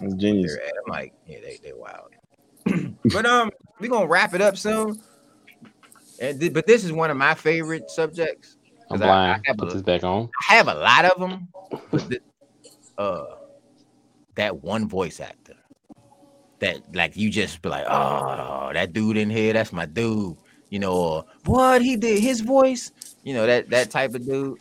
It's 0.00 0.14
genius. 0.14 0.56
I'm 0.86 0.90
like, 0.92 1.12
yeah, 1.26 1.38
they 1.40 1.58
they 1.62 1.72
wild. 1.72 2.10
but 3.12 3.26
um, 3.26 3.50
we 3.78 3.88
gonna 3.88 4.06
wrap 4.06 4.34
it 4.34 4.40
up 4.40 4.56
soon. 4.56 5.00
And 6.20 6.40
th- 6.40 6.52
but 6.52 6.66
this 6.66 6.84
is 6.84 6.92
one 6.92 7.10
of 7.10 7.16
my 7.16 7.34
favorite 7.34 7.90
subjects. 7.90 8.56
I'm 8.90 9.02
I- 9.02 9.06
blind. 9.06 9.42
I 9.44 9.48
have 9.48 9.56
Put 9.58 9.70
a- 9.70 9.72
this 9.74 9.82
back 9.82 10.02
on. 10.04 10.30
I 10.50 10.54
have 10.54 10.68
a 10.68 10.74
lot 10.74 11.04
of 11.04 11.20
them, 11.20 11.48
but 11.90 12.08
the, 12.08 12.20
uh, 12.98 13.36
that 14.36 14.62
one 14.62 14.88
voice 14.88 15.20
actor 15.20 15.54
that 16.60 16.94
like 16.94 17.16
you 17.16 17.30
just 17.30 17.60
be 17.62 17.68
like, 17.68 17.84
oh, 17.88 18.70
that 18.72 18.92
dude 18.92 19.16
in 19.16 19.28
here, 19.30 19.52
that's 19.52 19.72
my 19.72 19.84
dude, 19.86 20.36
you 20.70 20.78
know, 20.78 20.92
or 20.94 21.24
what 21.44 21.82
he 21.82 21.96
did, 21.96 22.20
his 22.20 22.40
voice, 22.40 22.90
you 23.22 23.34
know, 23.34 23.46
that 23.46 23.68
that 23.70 23.90
type 23.90 24.14
of 24.14 24.24
dude. 24.26 24.58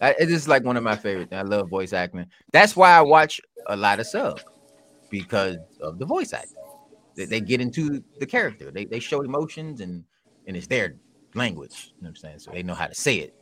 I, 0.00 0.10
it 0.18 0.30
is 0.30 0.46
like 0.48 0.64
one 0.64 0.76
of 0.76 0.82
my 0.84 0.96
favorite. 0.96 1.30
Things. 1.30 1.38
I 1.40 1.42
love 1.42 1.68
voice 1.68 1.92
acting. 1.92 2.26
That's 2.52 2.76
why 2.76 2.92
I 2.92 3.00
watch 3.00 3.40
a 3.66 3.76
lot 3.76 3.98
of 4.00 4.06
sub 4.06 4.40
because 5.10 5.56
of 5.80 5.98
the 5.98 6.06
voice 6.06 6.32
acting. 6.32 6.56
They, 7.16 7.24
they 7.24 7.40
get 7.40 7.60
into 7.60 8.02
the 8.20 8.26
character. 8.26 8.70
They 8.70 8.84
they 8.84 9.00
show 9.00 9.22
emotions 9.22 9.80
and 9.80 10.04
and 10.46 10.56
it's 10.56 10.66
their 10.68 10.94
language. 11.34 11.92
You 11.96 12.02
know 12.04 12.06
what 12.06 12.08
I'm 12.10 12.16
saying? 12.16 12.38
So 12.38 12.50
they 12.52 12.62
know 12.62 12.74
how 12.74 12.86
to 12.86 12.94
say 12.94 13.16
it. 13.16 13.34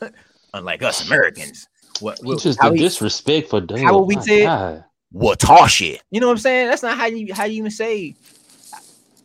Unlike 0.54 0.82
us 0.84 1.06
Americans. 1.06 1.68
What, 2.00 2.14
It's 2.14 2.22
what 2.24 2.38
just 2.40 2.60
the 2.60 2.70
we- 2.70 2.78
disrespect 2.78 3.50
for 3.50 3.60
Dub. 3.60 3.78
how 3.78 3.98
would 3.98 4.04
we 4.06 4.16
My 4.16 4.22
say 4.22 4.42
it? 4.44 4.82
Watashi. 5.14 5.98
You 6.10 6.20
know 6.20 6.26
what 6.28 6.32
I'm 6.34 6.38
saying? 6.38 6.68
That's 6.68 6.82
not 6.82 6.96
how 6.98 7.06
you 7.06 7.34
how 7.34 7.44
you 7.44 7.58
even 7.58 7.70
say 7.70 8.14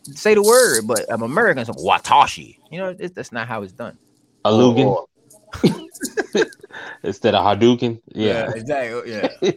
say 0.04 0.34
the 0.34 0.42
word, 0.44 0.88
but 0.88 1.10
um, 1.12 1.22
Americans 1.22 1.70
Watashi. 1.70 2.58
You 2.72 2.80
know, 2.80 2.96
it's, 2.98 3.14
that's 3.14 3.32
not 3.32 3.48
how 3.48 3.62
it's 3.62 3.74
done. 3.74 3.98
A 4.46 4.52
Lugan 4.52 4.86
Or- 4.88 5.06
instead 7.04 7.36
of 7.36 7.45
Hadouken. 7.45 8.02
Yeah. 8.08 8.52
exactly. 8.54 8.93
Oh, 8.93 9.04
yeah. 9.41 9.52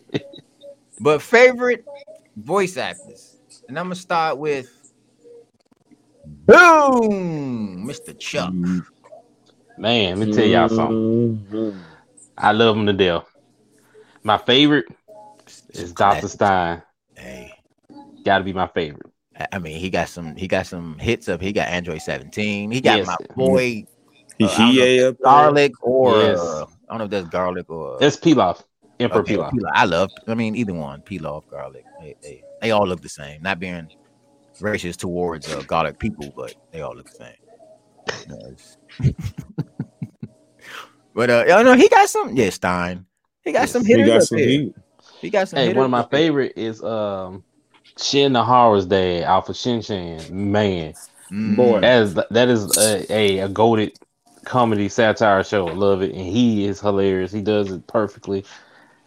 but 1.00 1.22
favorite 1.22 1.84
voice 2.36 2.76
actors, 2.76 3.36
and 3.68 3.78
I'm 3.78 3.86
gonna 3.86 3.94
start 3.94 4.38
with 4.38 4.70
Boom, 6.46 7.86
Mr. 7.86 8.18
Chuck. 8.18 8.52
Man, 9.76 10.18
let 10.18 10.28
me 10.28 10.32
tell 10.34 10.44
y'all 10.46 10.68
something. 10.68 11.78
I 12.38 12.52
love 12.52 12.76
him 12.76 12.86
to 12.86 12.92
death. 12.92 13.24
My 14.22 14.38
favorite 14.38 14.86
is 15.70 15.92
Dr. 15.92 16.28
Stein. 16.28 16.82
Hey, 17.16 17.52
Gotta 18.24 18.44
be 18.44 18.52
my 18.52 18.66
favorite. 18.68 19.10
I- 19.52 19.58
mean, 19.58 19.78
he 19.78 19.90
got 19.90 20.08
some. 20.08 20.36
He 20.36 20.46
got 20.46 20.66
some 20.66 20.98
hits 20.98 21.28
up. 21.28 21.40
He 21.40 21.52
got 21.52 21.68
Android 21.68 22.00
17. 22.00 22.70
He 22.70 22.80
got 22.80 22.98
Yes. 22.98 23.06
my 23.06 23.16
boy 23.34 23.84
Uh, 24.40 24.46
I 24.46 24.70
he 24.72 24.80
up 25.02 25.16
there. 25.18 25.24
garlic 25.24 25.72
or 25.82 26.20
Yes. 26.22 26.38
uh, 26.40 26.62
I 26.62 26.66
don't 26.90 26.98
know 26.98 27.04
if 27.04 27.10
that's 27.10 27.28
garlic 27.28 27.70
or 27.70 27.98
That's 28.00 28.16
Pilaf. 28.16 28.62
Emperor 29.00 29.20
Okay, 29.20 29.36
Pilaf. 29.36 29.50
Pilaf. 29.52 29.70
I 29.74 29.84
love. 29.84 30.10
I 30.26 30.34
mean, 30.34 30.54
either 30.56 30.74
one, 30.74 31.02
pilaf, 31.02 31.46
garlic. 31.48 31.84
They, 32.00 32.14
they, 32.22 32.44
they 32.60 32.70
all 32.70 32.86
look 32.86 33.00
the 33.02 33.08
same. 33.08 33.42
Not 33.42 33.58
being 33.60 33.88
racist 34.60 34.96
towards 34.98 35.48
uh, 35.48 35.62
garlic 35.62 35.98
people, 35.98 36.32
but 36.36 36.54
they 36.72 36.80
all 36.80 36.94
look 36.94 37.06
the 37.06 37.24
same. 37.24 37.34
But 41.14 41.30
uh, 41.30 41.44
you 41.46 41.62
know, 41.62 41.74
he 41.74 41.88
got 41.88 42.08
some. 42.08 42.34
Yeah, 42.36 42.50
Stein. 42.50 43.06
He 43.44 43.52
got 43.52 43.68
some 43.68 43.84
He 43.84 44.02
got 44.04 44.16
up 44.16 44.22
some 44.22 44.38
there. 44.38 44.48
heat. 44.48 44.74
He 45.20 45.30
got 45.30 45.48
some. 45.48 45.58
Hey, 45.60 45.72
one 45.72 45.84
of 45.84 45.90
my 45.92 46.04
favorite 46.10 46.54
is 46.56 46.82
um 46.82 47.44
Shin 47.98 48.32
Nohara's 48.32 48.86
dad, 48.86 49.22
Alpha 49.22 49.54
Shin 49.54 49.80
Chan. 49.80 50.26
Man, 50.30 50.94
Mm, 51.30 51.56
Boy. 51.56 51.80
that 51.80 52.02
is 52.02 52.14
that 52.14 52.48
is 52.48 52.76
a, 52.76 53.12
a, 53.12 53.38
a 53.40 53.48
goaded 53.48 53.98
comedy 54.44 54.88
satire 54.88 55.42
show. 55.44 55.64
Love 55.66 56.02
it, 56.02 56.12
and 56.12 56.26
he 56.26 56.64
is 56.64 56.80
hilarious. 56.80 57.32
He 57.32 57.42
does 57.42 57.70
it 57.70 57.86
perfectly. 57.86 58.44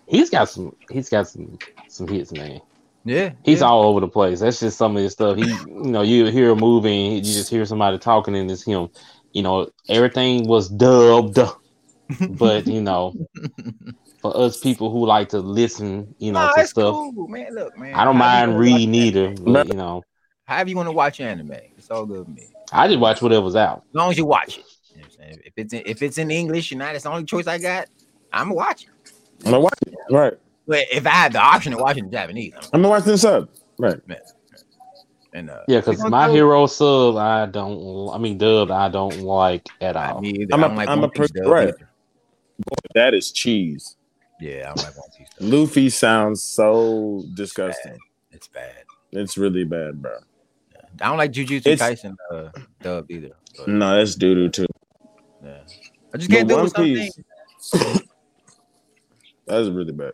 He's 0.07 0.29
got 0.29 0.49
some. 0.49 0.75
He's 0.89 1.09
got 1.09 1.27
some 1.27 1.57
some 1.89 2.07
hits, 2.07 2.31
man. 2.31 2.61
Yeah, 3.05 3.31
He's 3.43 3.61
yeah. 3.61 3.67
all 3.67 3.83
over 3.83 4.01
the 4.01 4.07
place. 4.07 4.41
That's 4.41 4.59
just 4.59 4.77
some 4.77 4.97
of 4.97 5.03
his 5.03 5.13
stuff. 5.13 5.37
He, 5.37 5.45
you 5.45 5.91
know, 5.91 6.01
you 6.01 6.25
hear 6.25 6.51
a 6.51 6.55
movie 6.55 7.07
and 7.07 7.15
you 7.15 7.21
just 7.33 7.49
hear 7.49 7.65
somebody 7.65 7.97
talking 7.97 8.35
and 8.35 8.51
it's 8.51 8.63
him. 8.63 8.89
You 9.31 9.43
know, 9.43 9.69
everything 9.87 10.47
was 10.47 10.67
dubbed, 10.67 11.39
but 12.29 12.67
you 12.67 12.81
know, 12.81 13.13
for 14.21 14.35
us 14.35 14.59
people 14.59 14.91
who 14.91 15.05
like 15.05 15.29
to 15.29 15.39
listen, 15.39 16.13
you 16.17 16.33
know, 16.33 16.47
Nah, 16.47 16.53
to 16.53 16.67
stuff, 16.67 16.93
cool, 16.93 17.27
man. 17.27 17.53
Look, 17.53 17.77
man. 17.77 17.93
I 17.93 18.03
don't 18.03 18.17
mind 18.17 18.59
reading 18.59 18.93
either. 18.93 19.31
But, 19.31 19.67
you 19.67 19.75
know, 19.75 20.03
However 20.47 20.69
you 20.69 20.77
want 20.77 20.87
to 20.87 20.93
watch 20.93 21.19
anime, 21.19 21.51
it's 21.77 21.91
all 21.91 22.05
good 22.05 22.19
with 22.19 22.29
me. 22.29 22.47
I 22.71 22.87
just 22.87 22.99
watch 22.99 23.21
whatever's 23.21 23.57
out. 23.57 23.83
As 23.89 23.95
long 23.95 24.11
as 24.11 24.17
you 24.17 24.25
watch 24.25 24.57
it. 24.57 24.65
You 24.97 25.03
know 25.03 25.09
what 25.17 25.27
I'm? 25.27 25.39
If 25.45 25.53
it's 25.57 25.73
in, 25.73 25.83
if 25.85 26.01
it's 26.01 26.17
in 26.17 26.31
English 26.31 26.71
and 26.71 26.81
that's 26.81 27.03
the 27.03 27.09
only 27.11 27.23
choice 27.25 27.47
I 27.47 27.57
got, 27.59 27.87
I'm 28.33 28.47
gonna 28.47 28.55
watch 28.55 28.83
it. 28.83 28.89
I'm 29.45 29.51
gonna 29.51 29.59
watch 29.61 29.79
it. 29.85 29.93
Right. 30.09 30.33
But 30.67 30.85
if 30.91 31.05
I 31.05 31.11
had 31.11 31.33
the 31.33 31.39
option 31.39 31.73
of 31.73 31.79
watching 31.79 32.05
in 32.05 32.11
Japanese, 32.11 32.53
I'm, 32.55 32.63
I'm 32.73 32.81
gonna 32.81 32.89
watch 32.89 33.03
this 33.05 33.23
up. 33.23 33.49
Right. 33.77 33.99
and 35.33 35.49
uh, 35.49 35.59
Yeah, 35.67 35.79
because 35.81 36.03
my 36.09 36.27
go- 36.27 36.33
hero 36.33 36.65
sub, 36.65 37.15
I 37.17 37.45
don't. 37.45 38.09
I 38.13 38.17
mean, 38.17 38.37
dub, 38.37 38.71
I 38.71 38.89
don't 38.89 39.21
like 39.21 39.67
at 39.81 39.95
all. 39.95 40.21
me. 40.21 40.47
I'm 40.51 40.63
I 40.63 40.65
a- 40.65 40.69
don't 40.69 40.77
like 40.77 40.89
I'm 40.89 41.03
a 41.03 41.09
Piece 41.09 41.31
per- 41.31 41.41
dub 41.43 41.51
right. 41.51 41.67
either. 41.69 41.89
That 42.95 43.13
is 43.13 43.31
cheese. 43.31 43.95
Yeah, 44.41 44.71
I 44.71 44.75
don't 44.75 44.77
like 44.83 44.97
One 44.97 45.09
Piece. 45.17 45.29
Dub. 45.39 45.47
Luffy 45.53 45.89
sounds 45.89 46.41
so 46.43 47.23
disgusting. 47.35 47.97
It's 48.31 48.47
bad. 48.47 48.83
It's 49.11 49.37
really 49.37 49.63
bad, 49.63 50.01
bro. 50.01 50.17
I 51.01 51.09
don't 51.09 51.17
like 51.17 51.31
Jujutsu 51.31 51.67
It's- 51.67 51.79
Kaisen 52.03 52.15
uh, 52.31 52.49
dub 52.81 53.09
either. 53.11 53.31
But, 53.57 53.67
No, 53.67 53.97
that's 53.97 54.15
doo 54.15 54.33
doo 54.35 54.49
too. 54.49 54.65
Yeah. 55.43 55.59
I 56.13 56.17
just 56.17 56.29
can't 56.31 56.47
do 56.47 56.53
it 56.53 56.57
One 56.57 56.63
with 56.65 56.73
some 56.73 56.83
Piece- 56.83 57.19
That's 59.45 59.69
really 59.69 59.91
bad. 59.93 60.13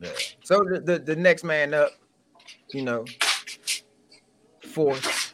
Yeah. 0.00 0.10
So 0.44 0.62
the, 0.64 0.80
the 0.80 0.98
the 1.00 1.16
next 1.16 1.42
man 1.44 1.74
up, 1.74 1.90
you 2.72 2.82
know, 2.82 3.04
fourth. 4.62 5.24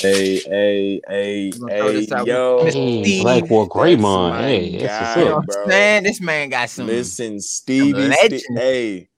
Hey, 0.00 0.36
hey, 0.38 1.00
hey, 1.08 1.50
We're 1.58 1.68
gonna 1.68 1.76
throw 1.76 1.86
hey, 1.88 1.92
this 2.00 2.12
out 2.12 2.18
with 2.20 2.28
yo. 2.28 2.58
Mr. 2.64 2.72
Hey, 2.72 3.02
Steve, 3.02 3.22
Blackwell 3.22 3.68
Greymon. 3.68 4.00
my 4.30 4.42
Hey, 4.42 4.78
that's 4.78 4.84
guy, 5.16 5.18
You 5.18 5.24
know 5.28 5.36
what's 5.36 5.46
what 5.48 5.56
up. 5.56 5.58
I'm 5.62 5.66
bro. 5.66 5.68
saying? 5.70 6.02
This 6.04 6.20
man 6.20 6.48
got 6.50 6.70
some. 6.70 6.86
Listen, 6.86 7.40
Stevie, 7.40 7.92
legends. 8.08 8.44
Ste- 8.44 8.56
hey, 8.58 9.08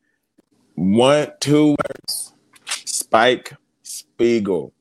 one, 0.75 1.33
two 1.41 1.69
words. 1.71 2.33
Spike 2.67 3.53
Spiegel. 3.83 4.73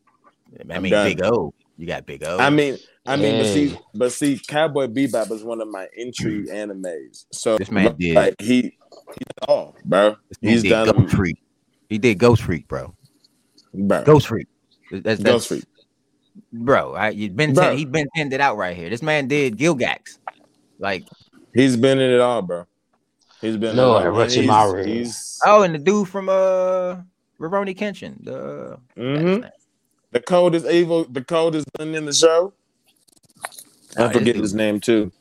I 0.58 0.74
I'm 0.76 0.84
mean, 0.84 0.92
done. 0.92 1.08
Big 1.10 1.22
O. 1.24 1.54
You 1.78 1.86
got 1.86 2.06
Big 2.06 2.24
O. 2.24 2.38
I 2.40 2.50
mean, 2.50 2.78
I 3.06 3.16
mean, 3.16 3.42
but 3.42 3.48
see, 3.48 3.78
but 3.94 4.12
see, 4.12 4.40
Cowboy 4.48 4.88
Bebop 4.88 5.32
is 5.32 5.44
one 5.44 5.62
of 5.62 5.68
my 5.68 5.88
entry 5.98 6.46
animes. 6.48 7.26
So 7.32 7.58
This 7.58 7.72
man 7.72 7.96
did. 7.98 8.16
like 8.16 8.36
he, 8.40 8.62
he 8.62 8.78
oh, 9.48 9.74
bro, 9.86 10.16
he's 10.42 10.64
done, 10.64 10.92
Ghost 10.92 11.16
Freak. 11.16 11.42
He 11.88 11.98
did 11.98 12.20
Ghost 12.20 12.44
Freak, 12.44 12.68
bro. 12.68 12.94
bro. 13.74 14.04
Ghost 14.04 14.28
Freak. 14.28 14.48
That's, 14.92 15.04
that's 15.04 15.24
Ghost 15.24 15.48
Freak. 15.48 15.64
bro. 16.54 16.94
I, 16.94 17.10
you 17.10 17.30
been 17.30 17.54
Bro. 17.54 17.70
ten, 17.70 17.78
he 17.78 17.86
been 17.86 18.08
tended 18.16 18.42
out 18.42 18.58
right 18.58 18.76
here. 18.76 18.90
This 18.90 19.02
man 19.02 19.28
did 19.28 19.58
Vilgax. 19.58 20.20
Like 20.78 21.06
He's 21.54 21.76
been 21.76 22.00
in 22.00 22.12
it 22.12 22.20
all, 22.20 22.42
bro. 22.42 22.66
He's 23.42 23.58
been 23.58 23.72
in 23.72 23.80
it 23.80 23.82
Lord, 23.82 24.06
all. 24.06 24.76
He's, 24.76 24.86
he's 24.86 25.40
oh, 25.46 25.64
and 25.64 25.74
the 25.74 25.80
dude 25.80 26.08
from 26.08 26.30
uh 26.30 26.98
Rurouni 27.40 27.76
Kenshin. 27.78 28.24
The 28.24 28.78
mhm. 28.98 29.50
the 30.12 30.20
coldest 30.20 30.68
evil, 30.68 31.06
the 31.06 31.24
coldest 31.24 31.68
villain 31.78 31.96
in 31.96 32.06
the 32.06 32.14
show. 32.14 32.54
Nah, 34.00 34.06
I 34.06 34.08
this 34.10 34.18
forget 34.18 34.36
his 34.36 34.54
name 34.54 34.80
too. 34.80 35.12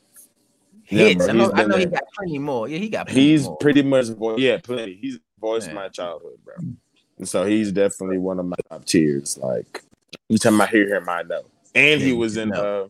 Yeah, 0.89 1.09
hits. 1.09 1.25
bro, 1.25 1.27
I 1.27 1.33
know, 1.33 1.43
he's 1.43 1.53
I 1.53 1.63
know 1.65 1.77
he 1.77 1.85
got 1.85 2.03
plenty 2.15 2.39
more. 2.39 2.67
Yeah, 2.67 2.77
he 2.79 2.89
got 2.89 3.07
plenty 3.07 3.21
He's 3.21 3.45
more. 3.45 3.57
pretty 3.57 3.83
much 3.83 4.07
vo- 4.07 4.37
yeah, 4.37 4.57
plenty. 4.57 4.95
He's 4.95 5.19
voiced 5.39 5.67
Yeah. 5.67 5.73
my 5.73 5.87
childhood, 5.89 6.39
bro. 6.43 6.55
And 7.19 7.27
so 7.27 7.45
he's 7.45 7.71
definitely 7.71 8.17
one 8.17 8.39
of 8.39 8.45
my 8.45 8.55
top 8.69 8.85
tiers. 8.85 9.37
Like 9.37 9.83
every 10.29 10.39
time 10.39 10.59
I 10.61 10.65
hear 10.67 10.95
him, 10.95 11.07
I 11.07 11.21
know. 11.23 11.43
And 11.75 12.01
he 12.01 12.13
was 12.13 12.37
in 12.37 12.49
know. 12.49 12.85
uh 12.85 12.87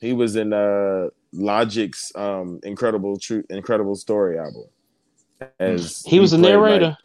he 0.00 0.12
was 0.12 0.34
in 0.36 0.52
uh 0.52 1.08
Logic's 1.32 2.10
um 2.16 2.58
incredible 2.64 3.16
true 3.16 3.44
incredible 3.50 3.94
story 3.94 4.38
album. 4.38 4.64
As 5.60 6.02
He 6.06 6.18
was 6.20 6.32
a 6.32 6.38
played, 6.38 6.56
like- 6.56 6.60
narrator. 6.70 6.96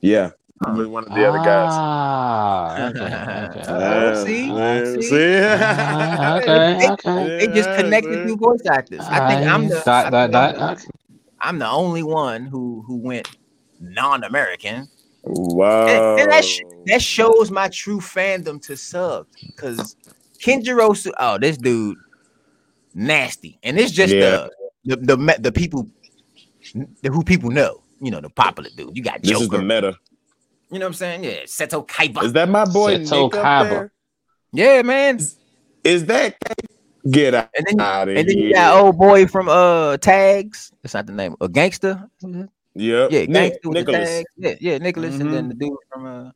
yeah. 0.00 0.30
He 0.66 0.72
was 0.72 0.86
one 0.88 1.04
of 1.04 1.14
the 1.14 1.24
other 1.24 1.38
guys. 1.38 1.70
Ah, 1.72 2.88
okay, 2.88 3.00
okay. 3.00 3.62
Uh, 3.68 4.24
see? 4.24 4.46
Yeah, 4.48 4.94
See? 5.00 5.36
Okay, 6.42 6.88
okay. 6.90 7.46
They 7.46 7.52
just 7.54 7.70
connected 7.76 8.10
man. 8.10 8.26
through 8.26 8.36
voice 8.36 8.66
actors. 8.70 9.00
I 9.02 9.28
think 9.28 9.48
I'm 9.50 9.68
the 9.68 9.80
dot, 9.84 10.06
I 10.12 10.26
dot, 10.26 10.50
think 10.54 10.58
dot. 10.58 10.86
I'm 11.40 11.58
the- 11.58 11.68
only 11.68 12.02
one 12.02 12.44
who 12.46 12.82
who 12.86 12.96
went 12.96 13.28
non-American. 13.80 14.88
Wow. 15.24 15.86
And, 15.86 16.20
and 16.22 16.32
that 16.32 16.44
sh- 16.44 16.60
that 16.86 17.02
shows 17.02 17.50
my 17.50 17.68
true 17.68 18.00
fandom 18.00 18.60
to 18.66 18.76
subs 18.76 19.28
because 19.46 19.96
Kenjiro, 20.40 20.96
Su- 20.96 21.12
oh, 21.18 21.38
this 21.38 21.56
dude, 21.56 21.96
nasty, 22.94 23.58
and 23.62 23.78
it's 23.78 23.92
just 23.92 24.12
Yeah. 24.14 24.48
the, 24.84 24.96
the 24.96 25.16
the 25.16 25.36
the 25.40 25.52
people 25.52 25.86
the, 26.74 27.10
who 27.10 27.22
people 27.22 27.50
know. 27.50 27.82
You 28.00 28.10
know, 28.12 28.20
the 28.20 28.30
popular 28.30 28.70
dude. 28.76 28.96
You 28.96 29.02
got 29.02 29.22
this 29.22 29.32
is 29.40 29.48
the 29.48 29.58
Joker. 29.58 29.64
meta. 29.64 29.96
You 30.70 30.78
know 30.78 30.86
what 30.86 30.90
I'm 30.90 30.94
saying? 30.94 31.24
Yeah, 31.24 31.42
Seto 31.44 31.86
Kaiba. 31.86 32.22
Is 32.24 32.32
that 32.34 32.48
my 32.48 32.64
boy 32.64 32.98
Seto 32.98 33.30
Nick 33.30 33.36
up 33.36 33.44
Kaiba. 33.44 33.68
there? 33.70 33.92
yeah, 34.52 34.82
man. 34.82 35.18
Is 35.84 36.06
that 36.06 36.36
get 37.10 37.34
out, 37.34 37.48
And 37.56 37.66
then 37.66 37.80
of 37.80 38.08
and 38.08 38.28
then 38.28 38.38
you 38.38 38.52
got 38.52 38.82
old 38.82 38.98
boy 38.98 39.26
from 39.26 39.48
uh 39.48 39.96
Tags. 39.98 40.72
That's 40.82 40.94
not 40.94 41.06
the 41.06 41.12
name. 41.12 41.36
A 41.40 41.48
gangster. 41.48 42.08
Yep. 42.74 43.10
Yeah, 43.10 43.20
Nick, 43.20 43.28
gangster 43.30 43.60
with 43.64 43.86
the 43.86 43.92
Nicholas. 43.92 44.24
Yeah, 44.36 44.54
yeah, 44.60 44.78
Nicholas, 44.78 45.14
and 45.20 45.30
Mhm. 45.30 45.32
then 45.32 45.48
the 45.48 45.54
dude 45.54 45.76
from 45.92 46.06
uh, 46.06 46.30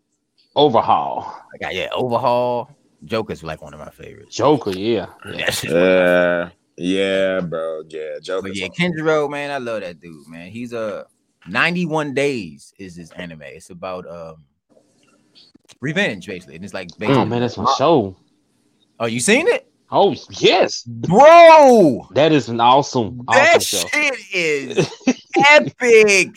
Overhaul. 0.57 1.35
I 1.55 1.59
got 1.59 1.75
yeah, 1.75 1.89
Overhaul. 1.93 2.71
Joker's 3.05 3.43
like 3.43 3.61
one 3.63 3.75
of 3.75 3.81
my 3.81 3.91
favorites. 3.91 4.37
Joker, 4.37 4.71
yeah. 4.71 5.07
yeah. 5.27 5.37
That's 5.47 5.61
just 5.63 5.75
one 5.75 5.83
of 5.83 5.89
my 5.89 6.53
Yeah, 6.77 7.35
yeah, 7.35 7.41
bro. 7.41 7.83
Yeah, 7.89 8.19
Joker. 8.23 8.49
But 8.49 8.57
yeah, 8.57 8.69
Kenjiro, 8.69 9.29
man, 9.29 9.51
I 9.51 9.59
love 9.59 9.81
that 9.81 10.01
dude, 10.01 10.29
man. 10.29 10.51
He's 10.51 10.73
a 10.73 11.07
91 11.49 12.15
days 12.15 12.73
is 12.79 12.97
his 12.97 13.11
anime. 13.13 13.43
It's 13.43 13.71
about 13.71 14.09
um 14.09 14.45
revenge, 15.81 16.27
basically. 16.27 16.57
And 16.57 16.65
it's 16.65 16.75
like 16.75 16.89
basically, 16.99 17.23
Oh 17.23 17.25
man, 17.25 17.41
that's 17.41 17.57
my 17.57 17.73
show. 17.79 18.17
Oh, 19.01 19.07
you 19.07 19.21
seen 19.21 19.49
it? 19.49 19.69
Oh 19.91 20.15
yes, 20.31 20.85
Bro, 20.85 22.09
that 22.13 22.33
is 22.33 22.49
an 22.49 22.61
awesome, 22.61 23.23
awesome 23.29 23.43
that 23.43 23.63
show. 23.63 23.87
shit 23.89 24.15
is 24.33 24.91
epic. 25.51 26.31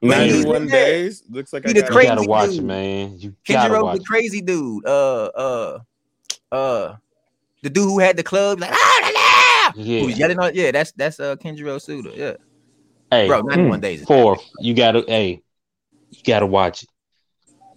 Ninety-one 0.00 0.68
days. 0.68 1.22
Looks 1.28 1.52
like 1.52 1.66
I 1.66 1.72
the 1.72 1.82
got 1.82 1.92
You 1.92 2.02
gotta 2.02 2.22
watch 2.28 2.50
dude. 2.50 2.60
it, 2.60 2.62
man. 2.62 3.18
You 3.18 3.34
gotta 3.46 3.74
Kenjiro 3.74 3.82
watch 3.84 3.98
the 3.98 4.04
crazy 4.04 4.40
dude. 4.40 4.86
Uh 4.86 5.24
uh 5.24 5.78
uh 6.52 6.94
the 7.62 7.70
dude 7.70 7.84
who 7.84 7.98
had 7.98 8.16
the 8.16 8.22
club 8.22 8.60
like 8.60 8.70
ah, 8.72 9.72
la, 9.74 9.82
la, 9.82 9.84
who 9.84 10.06
was 10.06 10.18
yelling 10.18 10.38
on 10.38 10.54
yeah, 10.54 10.70
that's 10.70 10.92
that's 10.92 11.20
uh 11.20 11.36
Kenjiro 11.36 11.76
Tsuda. 11.76 12.14
Yeah. 12.16 12.34
Hey, 13.14 13.28
Bro, 13.28 13.42
91 13.42 13.80
days. 13.80 14.04
four. 14.04 14.38
You 14.58 14.74
gotta. 14.74 15.04
Hey, 15.06 15.42
you 16.10 16.18
gotta 16.24 16.46
watch 16.46 16.82
it. 16.82 16.88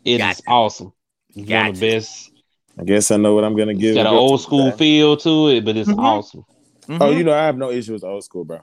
It 0.04 0.14
is 0.14 0.20
Got 0.20 0.36
to. 0.38 0.44
awesome. 0.48 0.94
It's 1.36 1.50
one 1.50 1.68
of 1.68 1.76
the 1.80 1.80
best. 1.80 2.32
I 2.80 2.84
guess 2.84 3.12
I 3.12 3.18
know 3.18 3.36
what 3.36 3.44
I'm 3.44 3.56
gonna 3.56 3.76
give. 3.76 3.96
Got 3.96 4.08
an 4.08 4.14
old 4.14 4.42
school 4.42 4.72
feel 4.72 5.16
to 5.18 5.50
it, 5.50 5.64
but 5.64 5.78
it's 5.78 5.92
Mhm. 5.92 6.00
awesome. 6.00 6.46
Oh, 6.90 7.12
Mhm. 7.12 7.18
you 7.18 7.24
know 7.24 7.34
I 7.34 7.46
have 7.46 7.58
no 7.58 7.70
issue 7.70 7.94
with 7.94 8.04
old 8.04 8.24
school, 8.24 8.46
bro. 8.46 8.62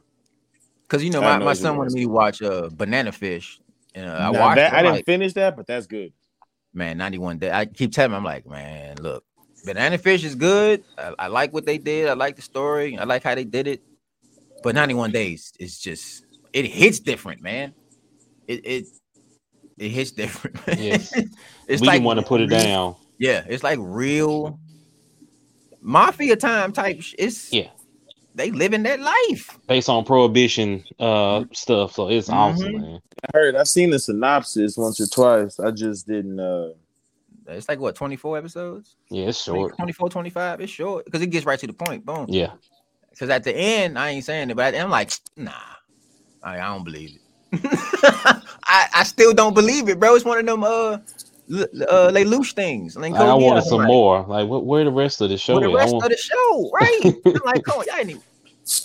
Cause 0.89 1.03
you 1.03 1.11
know 1.11 1.21
my, 1.21 1.39
know 1.39 1.45
my 1.45 1.53
son 1.55 1.77
wanted 1.77 1.93
me 1.93 2.03
to 2.03 2.07
watch 2.09 2.43
uh 2.43 2.69
Banana 2.73 3.13
Fish. 3.13 3.61
And 3.95 4.09
uh, 4.09 4.15
I 4.15 4.31
Now, 4.33 4.41
watched 4.41 4.57
that, 4.57 4.73
it. 4.73 4.77
I 4.77 4.83
didn't 4.83 4.95
like, 4.97 5.07
finish 5.07 5.33
that, 5.35 5.57
but 5.57 5.67
that's 5.69 5.87
good. 5.87 6.13
man, 6.73 6.99
91 6.99 7.39
days. 7.39 7.53
I 7.53 7.67
keep 7.67 7.93
telling 7.93 8.11
him, 8.11 8.17
I'm 8.17 8.25
like, 8.25 8.47
man, 8.47 8.97
look, 8.99 9.25
Banana 9.65 9.99
Fish 9.99 10.25
is 10.25 10.35
good. 10.35 10.83
I, 10.99 11.15
I 11.21 11.27
like 11.29 11.53
what 11.53 11.65
they 11.67 11.79
did. 11.79 12.09
I 12.09 12.15
like 12.15 12.35
the 12.37 12.43
story. 12.43 12.99
I 12.99 13.05
like 13.05 13.23
how 13.23 13.35
they 13.37 13.45
did 13.45 13.69
it. 13.69 13.83
But 14.63 14.75
91 14.75 15.11
days 15.13 15.53
is 15.61 15.79
just 15.79 16.24
it 16.55 16.65
hits 16.67 17.01
different, 17.01 17.43
man. 17.43 17.75
It 18.49 18.65
it 18.65 18.87
it 19.77 19.89
hits 19.91 20.13
different. 20.13 20.57
Yes. 20.79 21.13
it's 21.69 21.81
we 21.83 21.87
like 21.89 21.97
didn't 21.97 22.05
want 22.05 22.21
to 22.21 22.27
put 22.27 22.41
it 22.41 22.49
real- 22.51 22.59
down. 22.61 22.97
Yeah, 23.19 23.45
it's 23.47 23.63
like 23.63 23.79
real 23.81 24.59
mafia 25.81 26.37
time 26.37 26.73
type. 26.73 27.01
sh- 27.03 27.15
It's 27.19 27.53
Yeah. 27.53 27.69
they 28.35 28.51
living 28.51 28.83
that 28.85 29.01
life. 29.01 29.59
based 29.69 29.89
on 29.89 30.05
prohibition 30.05 30.85
uh 30.99 31.41
Mm-hmm. 31.41 31.53
stuff. 31.55 31.93
So 31.95 32.09
it's 32.09 32.29
awesome, 32.31 32.73
Mhm. 32.73 32.81
man. 32.81 33.01
I 33.25 33.39
heard. 33.39 33.57
I've 33.57 33.69
seen 33.69 33.91
the 33.91 33.99
synopsis 33.99 34.77
once 34.77 35.01
or 35.01 35.07
twice. 35.07 35.59
I 35.61 35.71
just 35.71 36.07
didn't. 36.07 36.39
uh 36.41 36.71
It's 37.49 37.69
like 37.69 37.79
what 37.81 37.95
24 37.95 38.39
episodes, 38.39 38.97
Yeah, 39.11 39.29
it's 39.29 39.43
short. 39.43 39.77
24, 39.77 40.09
25. 40.09 40.61
It's 40.61 40.73
short 40.73 41.05
because 41.05 41.21
it 41.23 41.29
gets 41.29 41.45
right 41.47 41.59
to 41.59 41.67
the 41.67 41.73
point. 41.73 42.05
Boom. 42.07 42.27
Yeah. 42.29 42.53
Because 43.11 43.31
at 43.31 43.45
the 43.45 43.55
end, 43.57 43.99
I 43.99 44.11
ain't 44.11 44.25
saying 44.25 44.51
it, 44.51 44.57
but 44.57 44.65
at 44.67 44.71
the 44.73 44.79
end, 44.79 44.87
I'm 44.87 44.91
like, 44.91 45.13
nah, 45.37 45.53
I, 46.45 46.55
I 46.61 46.67
don't 46.75 46.85
believe 46.85 47.17
it. 47.17 47.21
I, 48.65 48.87
I 48.95 49.03
still 49.05 49.33
don't 49.33 49.55
believe 49.55 49.89
it, 49.89 49.99
bro. 49.99 50.15
It's 50.15 50.25
one 50.25 50.39
of 50.39 50.47
them 50.47 50.65
uh, 50.65 50.99
l- 51.53 51.83
uh 51.89 52.11
Lelouch 52.13 52.53
things. 52.55 52.97
Like, 52.97 53.13
Like, 53.13 53.21
I 53.21 53.25
Code 53.27 53.43
wanted 53.43 53.65
some 53.65 53.79
like, 53.79 53.87
more. 53.87 54.25
Like, 54.27 54.49
what? 54.49 54.65
Where 54.67 54.85
the 54.85 54.91
rest 54.93 55.21
of 55.21 55.29
the 55.31 55.39
show? 55.39 55.55
For 55.55 55.61
the 55.61 55.69
at? 55.69 55.73
I 55.73 55.77
rest 55.77 55.93
want- 55.95 56.05
of 56.05 56.11
the 56.11 56.17
show, 56.17 56.71
right? 56.73 57.01
I'm 57.27 57.41
like, 57.45 57.65
come 57.65 57.79
on, 57.79 57.85
y'all 57.87 57.97
ain't 57.99 58.11
even. 58.11 58.23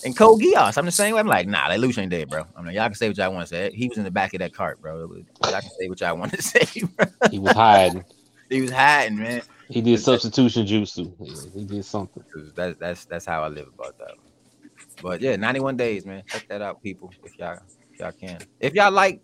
And 0.03 0.13
Code 0.15 0.41
Geass, 0.41 0.77
I'm 0.77 0.83
the 0.85 0.91
same 0.91 1.13
way. 1.15 1.21
I'm 1.21 1.27
like, 1.27 1.47
nah, 1.47 1.69
that 1.69 1.79
loose 1.79 1.97
ain't 1.97 2.11
dead, 2.11 2.29
bro. 2.29 2.45
I'm 2.57 2.65
like, 2.65 2.75
y'all 2.75 2.87
can 2.87 2.95
say 2.95 3.07
what 3.07 3.17
y'all 3.17 3.31
want 3.33 3.47
to 3.47 3.55
say. 3.55 3.71
He 3.73 3.87
was 3.87 3.97
in 3.97 4.03
the 4.03 4.11
back 4.11 4.33
of 4.33 4.39
that 4.39 4.53
cart, 4.53 4.81
bro. 4.81 4.99
Y'all 4.99 5.61
can 5.61 5.69
say 5.79 5.87
what 5.87 6.01
y'all 6.01 6.17
want 6.17 6.33
to 6.33 6.41
say. 6.41 6.81
Bro. 6.97 7.05
he 7.31 7.39
was 7.39 7.53
hiding. 7.53 8.03
He 8.49 8.59
was 8.59 8.71
hiding, 8.71 9.19
man. 9.19 9.41
He 9.69 9.79
did 9.79 10.01
substitution 10.01 10.65
jutsu. 10.65 11.13
He 11.55 11.63
did 11.63 11.85
something. 11.85 12.21
That's 12.57 12.77
that's 12.77 13.05
that's 13.05 13.25
how 13.25 13.41
I 13.43 13.47
live 13.47 13.69
about 13.73 13.97
that. 13.99 14.15
But 15.01 15.21
yeah, 15.21 15.35
91 15.35 15.77
days, 15.77 16.05
man. 16.05 16.23
Check 16.27 16.47
that 16.49 16.61
out, 16.61 16.81
people. 16.83 17.11
If 17.23 17.37
y'all 17.37 17.59
if 17.93 17.99
y'all 17.99 18.11
can. 18.11 18.39
If 18.59 18.73
y'all 18.73 18.91
like, 18.91 19.21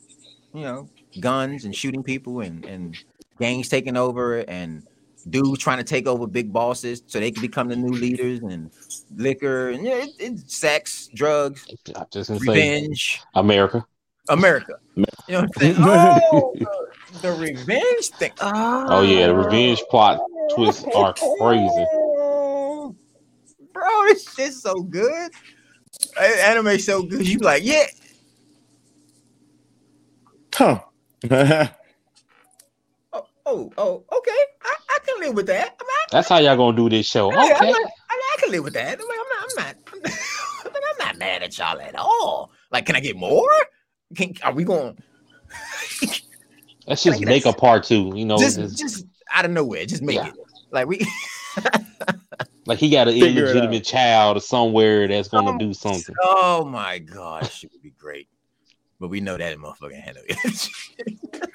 you 0.53 0.61
know, 0.61 0.89
guns 1.19 1.65
and 1.65 1.75
shooting 1.75 2.03
people 2.03 2.41
and 2.41 2.65
and 2.65 2.97
gangs 3.39 3.69
taking 3.69 3.97
over 3.97 4.39
and 4.39 4.83
dudes 5.29 5.59
trying 5.59 5.77
to 5.77 5.83
take 5.83 6.07
over 6.07 6.27
big 6.27 6.53
bosses 6.53 7.01
so 7.07 7.19
they 7.19 7.31
can 7.31 7.41
become 7.41 7.67
the 7.67 7.75
new 7.75 7.91
leaders 7.91 8.39
and 8.39 8.71
liquor 9.15 9.69
and 9.69 9.85
yeah, 9.85 10.03
it, 10.03 10.09
it's 10.19 10.55
sex, 10.55 11.09
drugs, 11.13 11.65
I'm 11.95 12.05
just 12.11 12.29
gonna 12.29 12.39
say 12.39 12.47
revenge, 12.47 13.21
America. 13.33 13.85
America. 14.29 14.75
You 14.95 15.05
know 15.29 15.41
what 15.41 15.43
I'm 15.43 15.49
saying? 15.61 15.75
Oh, 15.79 16.53
the, 16.55 17.19
the 17.21 17.31
revenge 17.33 18.07
thing. 18.17 18.31
Oh 18.41 19.01
yeah, 19.01 19.27
the 19.27 19.35
revenge 19.35 19.81
oh, 19.83 19.89
plot 19.89 20.21
twists 20.53 20.85
are 20.95 21.13
crazy. 21.13 21.85
Bro, 23.73 24.03
this 24.05 24.33
shit's 24.33 24.61
so 24.61 24.75
good. 24.75 25.31
A- 26.17 26.45
Anime 26.47 26.79
so 26.79 27.03
good. 27.03 27.27
You 27.27 27.39
be 27.39 27.45
like, 27.45 27.63
yeah. 27.63 27.85
Huh. 30.53 30.79
Oh, 33.13 33.25
oh, 33.45 33.71
oh 33.77 34.17
okay. 34.17 34.31
I, 34.63 34.75
I 34.89 34.97
can 35.05 35.19
live 35.19 35.35
with 35.35 35.45
that. 35.47 35.67
I 35.79 35.83
mean, 35.83 36.07
That's 36.11 36.27
how 36.29 36.39
y'all 36.39 36.57
gonna 36.57 36.75
do 36.75 36.89
this 36.89 37.05
show. 37.05 37.31
I, 37.31 37.43
Okay. 37.45 37.67
I, 37.67 37.71
I, 37.71 37.81
I 38.09 38.35
can 38.39 38.49
live 38.51 38.63
with 38.63 38.73
that. 38.73 38.97
I 38.97 39.01
mean, 39.01 39.07
I'm 39.11 39.27
not, 39.55 39.75
I'm 39.93 40.01
not, 40.01 40.11
I'm 40.65 40.71
not, 40.73 40.81
I'm 40.89 40.97
not 41.07 41.17
mad 41.17 41.43
at 41.43 41.55
y'all 41.57 41.79
at 41.79 41.95
all. 41.95 42.51
Like, 42.71 42.85
can 42.87 42.95
I 42.95 42.99
get 43.01 43.15
more? 43.15 43.47
Can, 44.15 44.33
are 44.43 44.51
we 44.53 44.63
going 44.63 44.97
Let's 46.87 47.03
just 47.03 47.21
make 47.21 47.45
a 47.45 47.53
part 47.53 47.83
two. 47.83 48.11
You 48.15 48.25
know, 48.25 48.37
just, 48.37 48.57
it's- 48.57 48.73
just 48.75 49.05
out 49.31 49.45
of 49.45 49.51
nowhere? 49.51 49.85
Just 49.85 50.01
make 50.01 50.15
Yeah. 50.15 50.27
it. 50.29 50.35
Like 50.71 50.87
we. 50.87 51.05
like 52.65 52.79
he 52.79 52.89
got 52.89 53.07
an 53.07 53.19
Figure 53.19 53.45
illegitimate 53.45 53.83
child 53.83 54.37
or 54.37 54.41
somewhere 54.41 55.07
that's 55.07 55.27
gonna 55.27 55.57
do 55.57 55.69
oh, 55.69 55.73
something. 55.73 56.15
Oh 56.23 56.65
my 56.65 56.99
gosh, 56.99 57.63
it 57.63 57.71
would 57.71 57.81
be 57.81 57.91
great. 57.91 58.27
But 58.99 59.09
we 59.09 59.19
know 59.19 59.37
that 59.37 59.57
motherfucker 59.57 59.99
handle 59.99 60.23
it. 60.29 61.49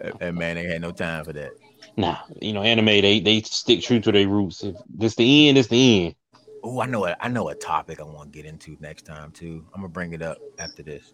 that, 0.00 0.18
that 0.18 0.34
man 0.34 0.56
ain't 0.56 0.70
had 0.70 0.80
no 0.80 0.92
time 0.92 1.24
for 1.24 1.32
that. 1.32 1.50
Nah, 1.96 2.18
you 2.40 2.52
know, 2.52 2.62
anime 2.62 2.86
they 2.86 3.20
they 3.20 3.40
stick 3.42 3.82
true 3.82 4.00
to 4.00 4.12
their 4.12 4.28
roots. 4.28 4.62
If 4.62 4.76
it's 5.00 5.14
the 5.14 5.48
end, 5.48 5.58
it's 5.58 5.68
the 5.68 6.06
end. 6.06 6.14
Oh, 6.62 6.80
I 6.80 6.86
know 6.86 7.06
a, 7.06 7.16
I 7.20 7.28
know 7.28 7.48
a 7.48 7.54
topic 7.54 8.00
I 8.00 8.04
want 8.04 8.32
to 8.32 8.36
get 8.36 8.46
into 8.46 8.76
next 8.80 9.02
time 9.02 9.30
too. 9.30 9.64
I'm 9.74 9.80
gonna 9.80 9.92
bring 9.92 10.12
it 10.12 10.22
up 10.22 10.38
after 10.58 10.82
this. 10.82 11.12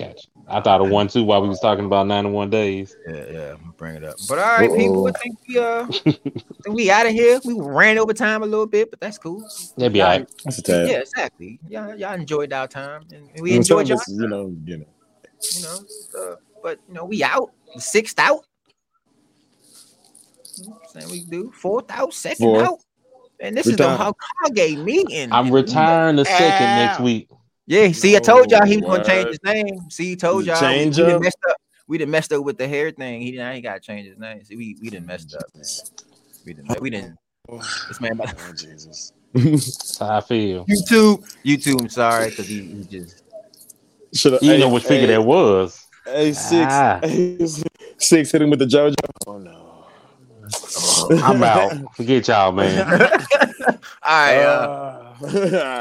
Gotcha. 0.00 0.28
I 0.48 0.60
thought 0.60 0.80
of 0.80 0.88
one 0.88 1.06
too 1.08 1.22
while 1.24 1.42
we 1.42 1.48
was 1.48 1.60
talking 1.60 1.84
about 1.84 2.06
91 2.06 2.50
days. 2.50 2.96
Yeah, 3.06 3.24
yeah, 3.30 3.54
bring 3.76 3.94
it 3.96 4.04
up. 4.04 4.16
But 4.28 4.38
all 4.38 4.44
right, 4.44 4.74
people, 4.76 5.06
I 5.06 5.12
think 5.12 5.38
we 5.48 5.58
uh 5.58 5.86
think 5.86 6.68
we 6.68 6.90
out 6.90 7.06
of 7.06 7.12
here. 7.12 7.40
We 7.44 7.54
ran 7.56 7.98
over 7.98 8.12
time 8.12 8.42
a 8.42 8.46
little 8.46 8.66
bit, 8.66 8.90
but 8.90 8.98
that's 9.00 9.18
cool. 9.18 9.46
That'd 9.76 9.92
be 9.92 9.98
Y'all- 10.00 10.08
all 10.08 10.18
right. 10.18 10.28
That's 10.44 10.58
a 10.58 10.62
tad. 10.62 10.88
Yeah, 10.88 10.98
exactly. 10.98 11.60
Y'all, 11.68 11.94
y'all 11.94 12.14
enjoyed 12.14 12.52
our 12.52 12.66
time, 12.66 13.02
and 13.12 13.28
we 13.40 13.54
And 13.56 13.64
some 13.66 13.78
enjoyed 13.80 13.82
of 13.84 13.88
y'all. 13.90 13.98
us, 13.98 14.08
you 14.08 14.28
know, 14.28 14.56
you 14.64 14.76
know. 14.78 14.86
you 15.54 15.62
know. 15.62 15.78
Uh, 16.32 16.36
but 16.62 16.78
you 16.88 16.94
know, 16.94 17.04
we 17.04 17.22
out. 17.22 17.52
The 17.74 17.80
sixth 17.80 18.18
out. 18.18 18.40
You 20.56 20.64
know 20.66 20.70
what 20.72 20.82
I'm 20.96 21.00
saying 21.02 21.12
we 21.12 21.24
do 21.24 21.52
fourth 21.52 21.90
out, 21.90 22.12
second 22.12 22.44
Fourth. 22.46 22.66
out. 22.66 22.78
And 23.40 23.56
this 23.56 23.66
We 23.66 23.72
is 23.72 23.78
the 23.78 23.84
done. 23.84 24.14
Hokage 24.50 24.84
meeting. 24.84 25.32
I'm 25.32 25.50
retiring 25.50 26.16
the 26.16 26.24
second 26.24 26.66
next 26.66 27.00
week. 27.00 27.28
Yeah, 27.70 27.92
see, 27.92 28.16
I 28.16 28.18
told 28.18 28.50
y'all 28.50 28.66
he 28.66 28.78
was 28.78 28.90
gonna 28.90 29.04
change 29.04 29.28
his 29.28 29.38
name. 29.44 29.88
See, 29.90 30.16
told 30.16 30.44
y'all 30.44 30.58
change 30.58 30.98
we, 30.98 31.04
we 31.04 31.08
done 31.08 31.16
up? 31.18 31.22
messed 31.22 31.38
up. 31.48 31.56
We 31.86 31.98
done 31.98 32.10
messed 32.10 32.32
up 32.32 32.42
with 32.42 32.58
the 32.58 32.66
hair 32.66 32.90
thing. 32.90 33.20
He 33.20 33.30
now 33.30 33.52
he 33.52 33.60
gotta 33.60 33.78
change 33.78 34.08
his 34.08 34.18
name. 34.18 34.42
See, 34.42 34.56
we 34.56 34.76
we 34.82 34.90
done 34.90 35.06
messed 35.06 35.36
up, 35.36 35.44
man. 35.54 35.64
We 36.44 36.54
didn't 36.54 36.80
we 36.80 36.90
didn't 36.90 37.16
this 37.86 38.00
man 38.00 38.10
about 38.14 38.34
Oh, 38.40 38.52
Jesus. 38.54 39.12
How 40.00 40.16
I 40.16 40.20
feel. 40.20 40.66
YouTube. 40.66 41.24
YouTube, 41.44 41.82
I'm 41.82 41.88
sorry, 41.88 42.30
because 42.30 42.48
he, 42.48 42.60
he 42.60 42.82
just 42.82 43.22
Should 44.14 44.32
have. 44.32 44.42
You 44.42 44.58
know 44.58 44.68
what 44.68 44.82
figure 44.82 45.06
that 45.06 45.24
was. 45.24 45.80
A 46.08 46.32
six, 46.32 46.72
Ah. 46.72 46.98
Hey, 47.04 47.38
six 47.98 48.32
hit 48.32 48.42
him 48.42 48.50
with 48.50 48.58
the 48.58 48.66
JoJo. 48.66 48.96
Oh 49.28 49.38
no. 49.38 49.86
I'm 51.22 51.40
out. 51.44 51.72
Forget 51.94 52.26
y'all, 52.26 52.50
man. 52.50 52.90
all 52.90 53.78
right. 54.02 54.38
Uh, 54.38 55.10
Uh, 55.22 55.78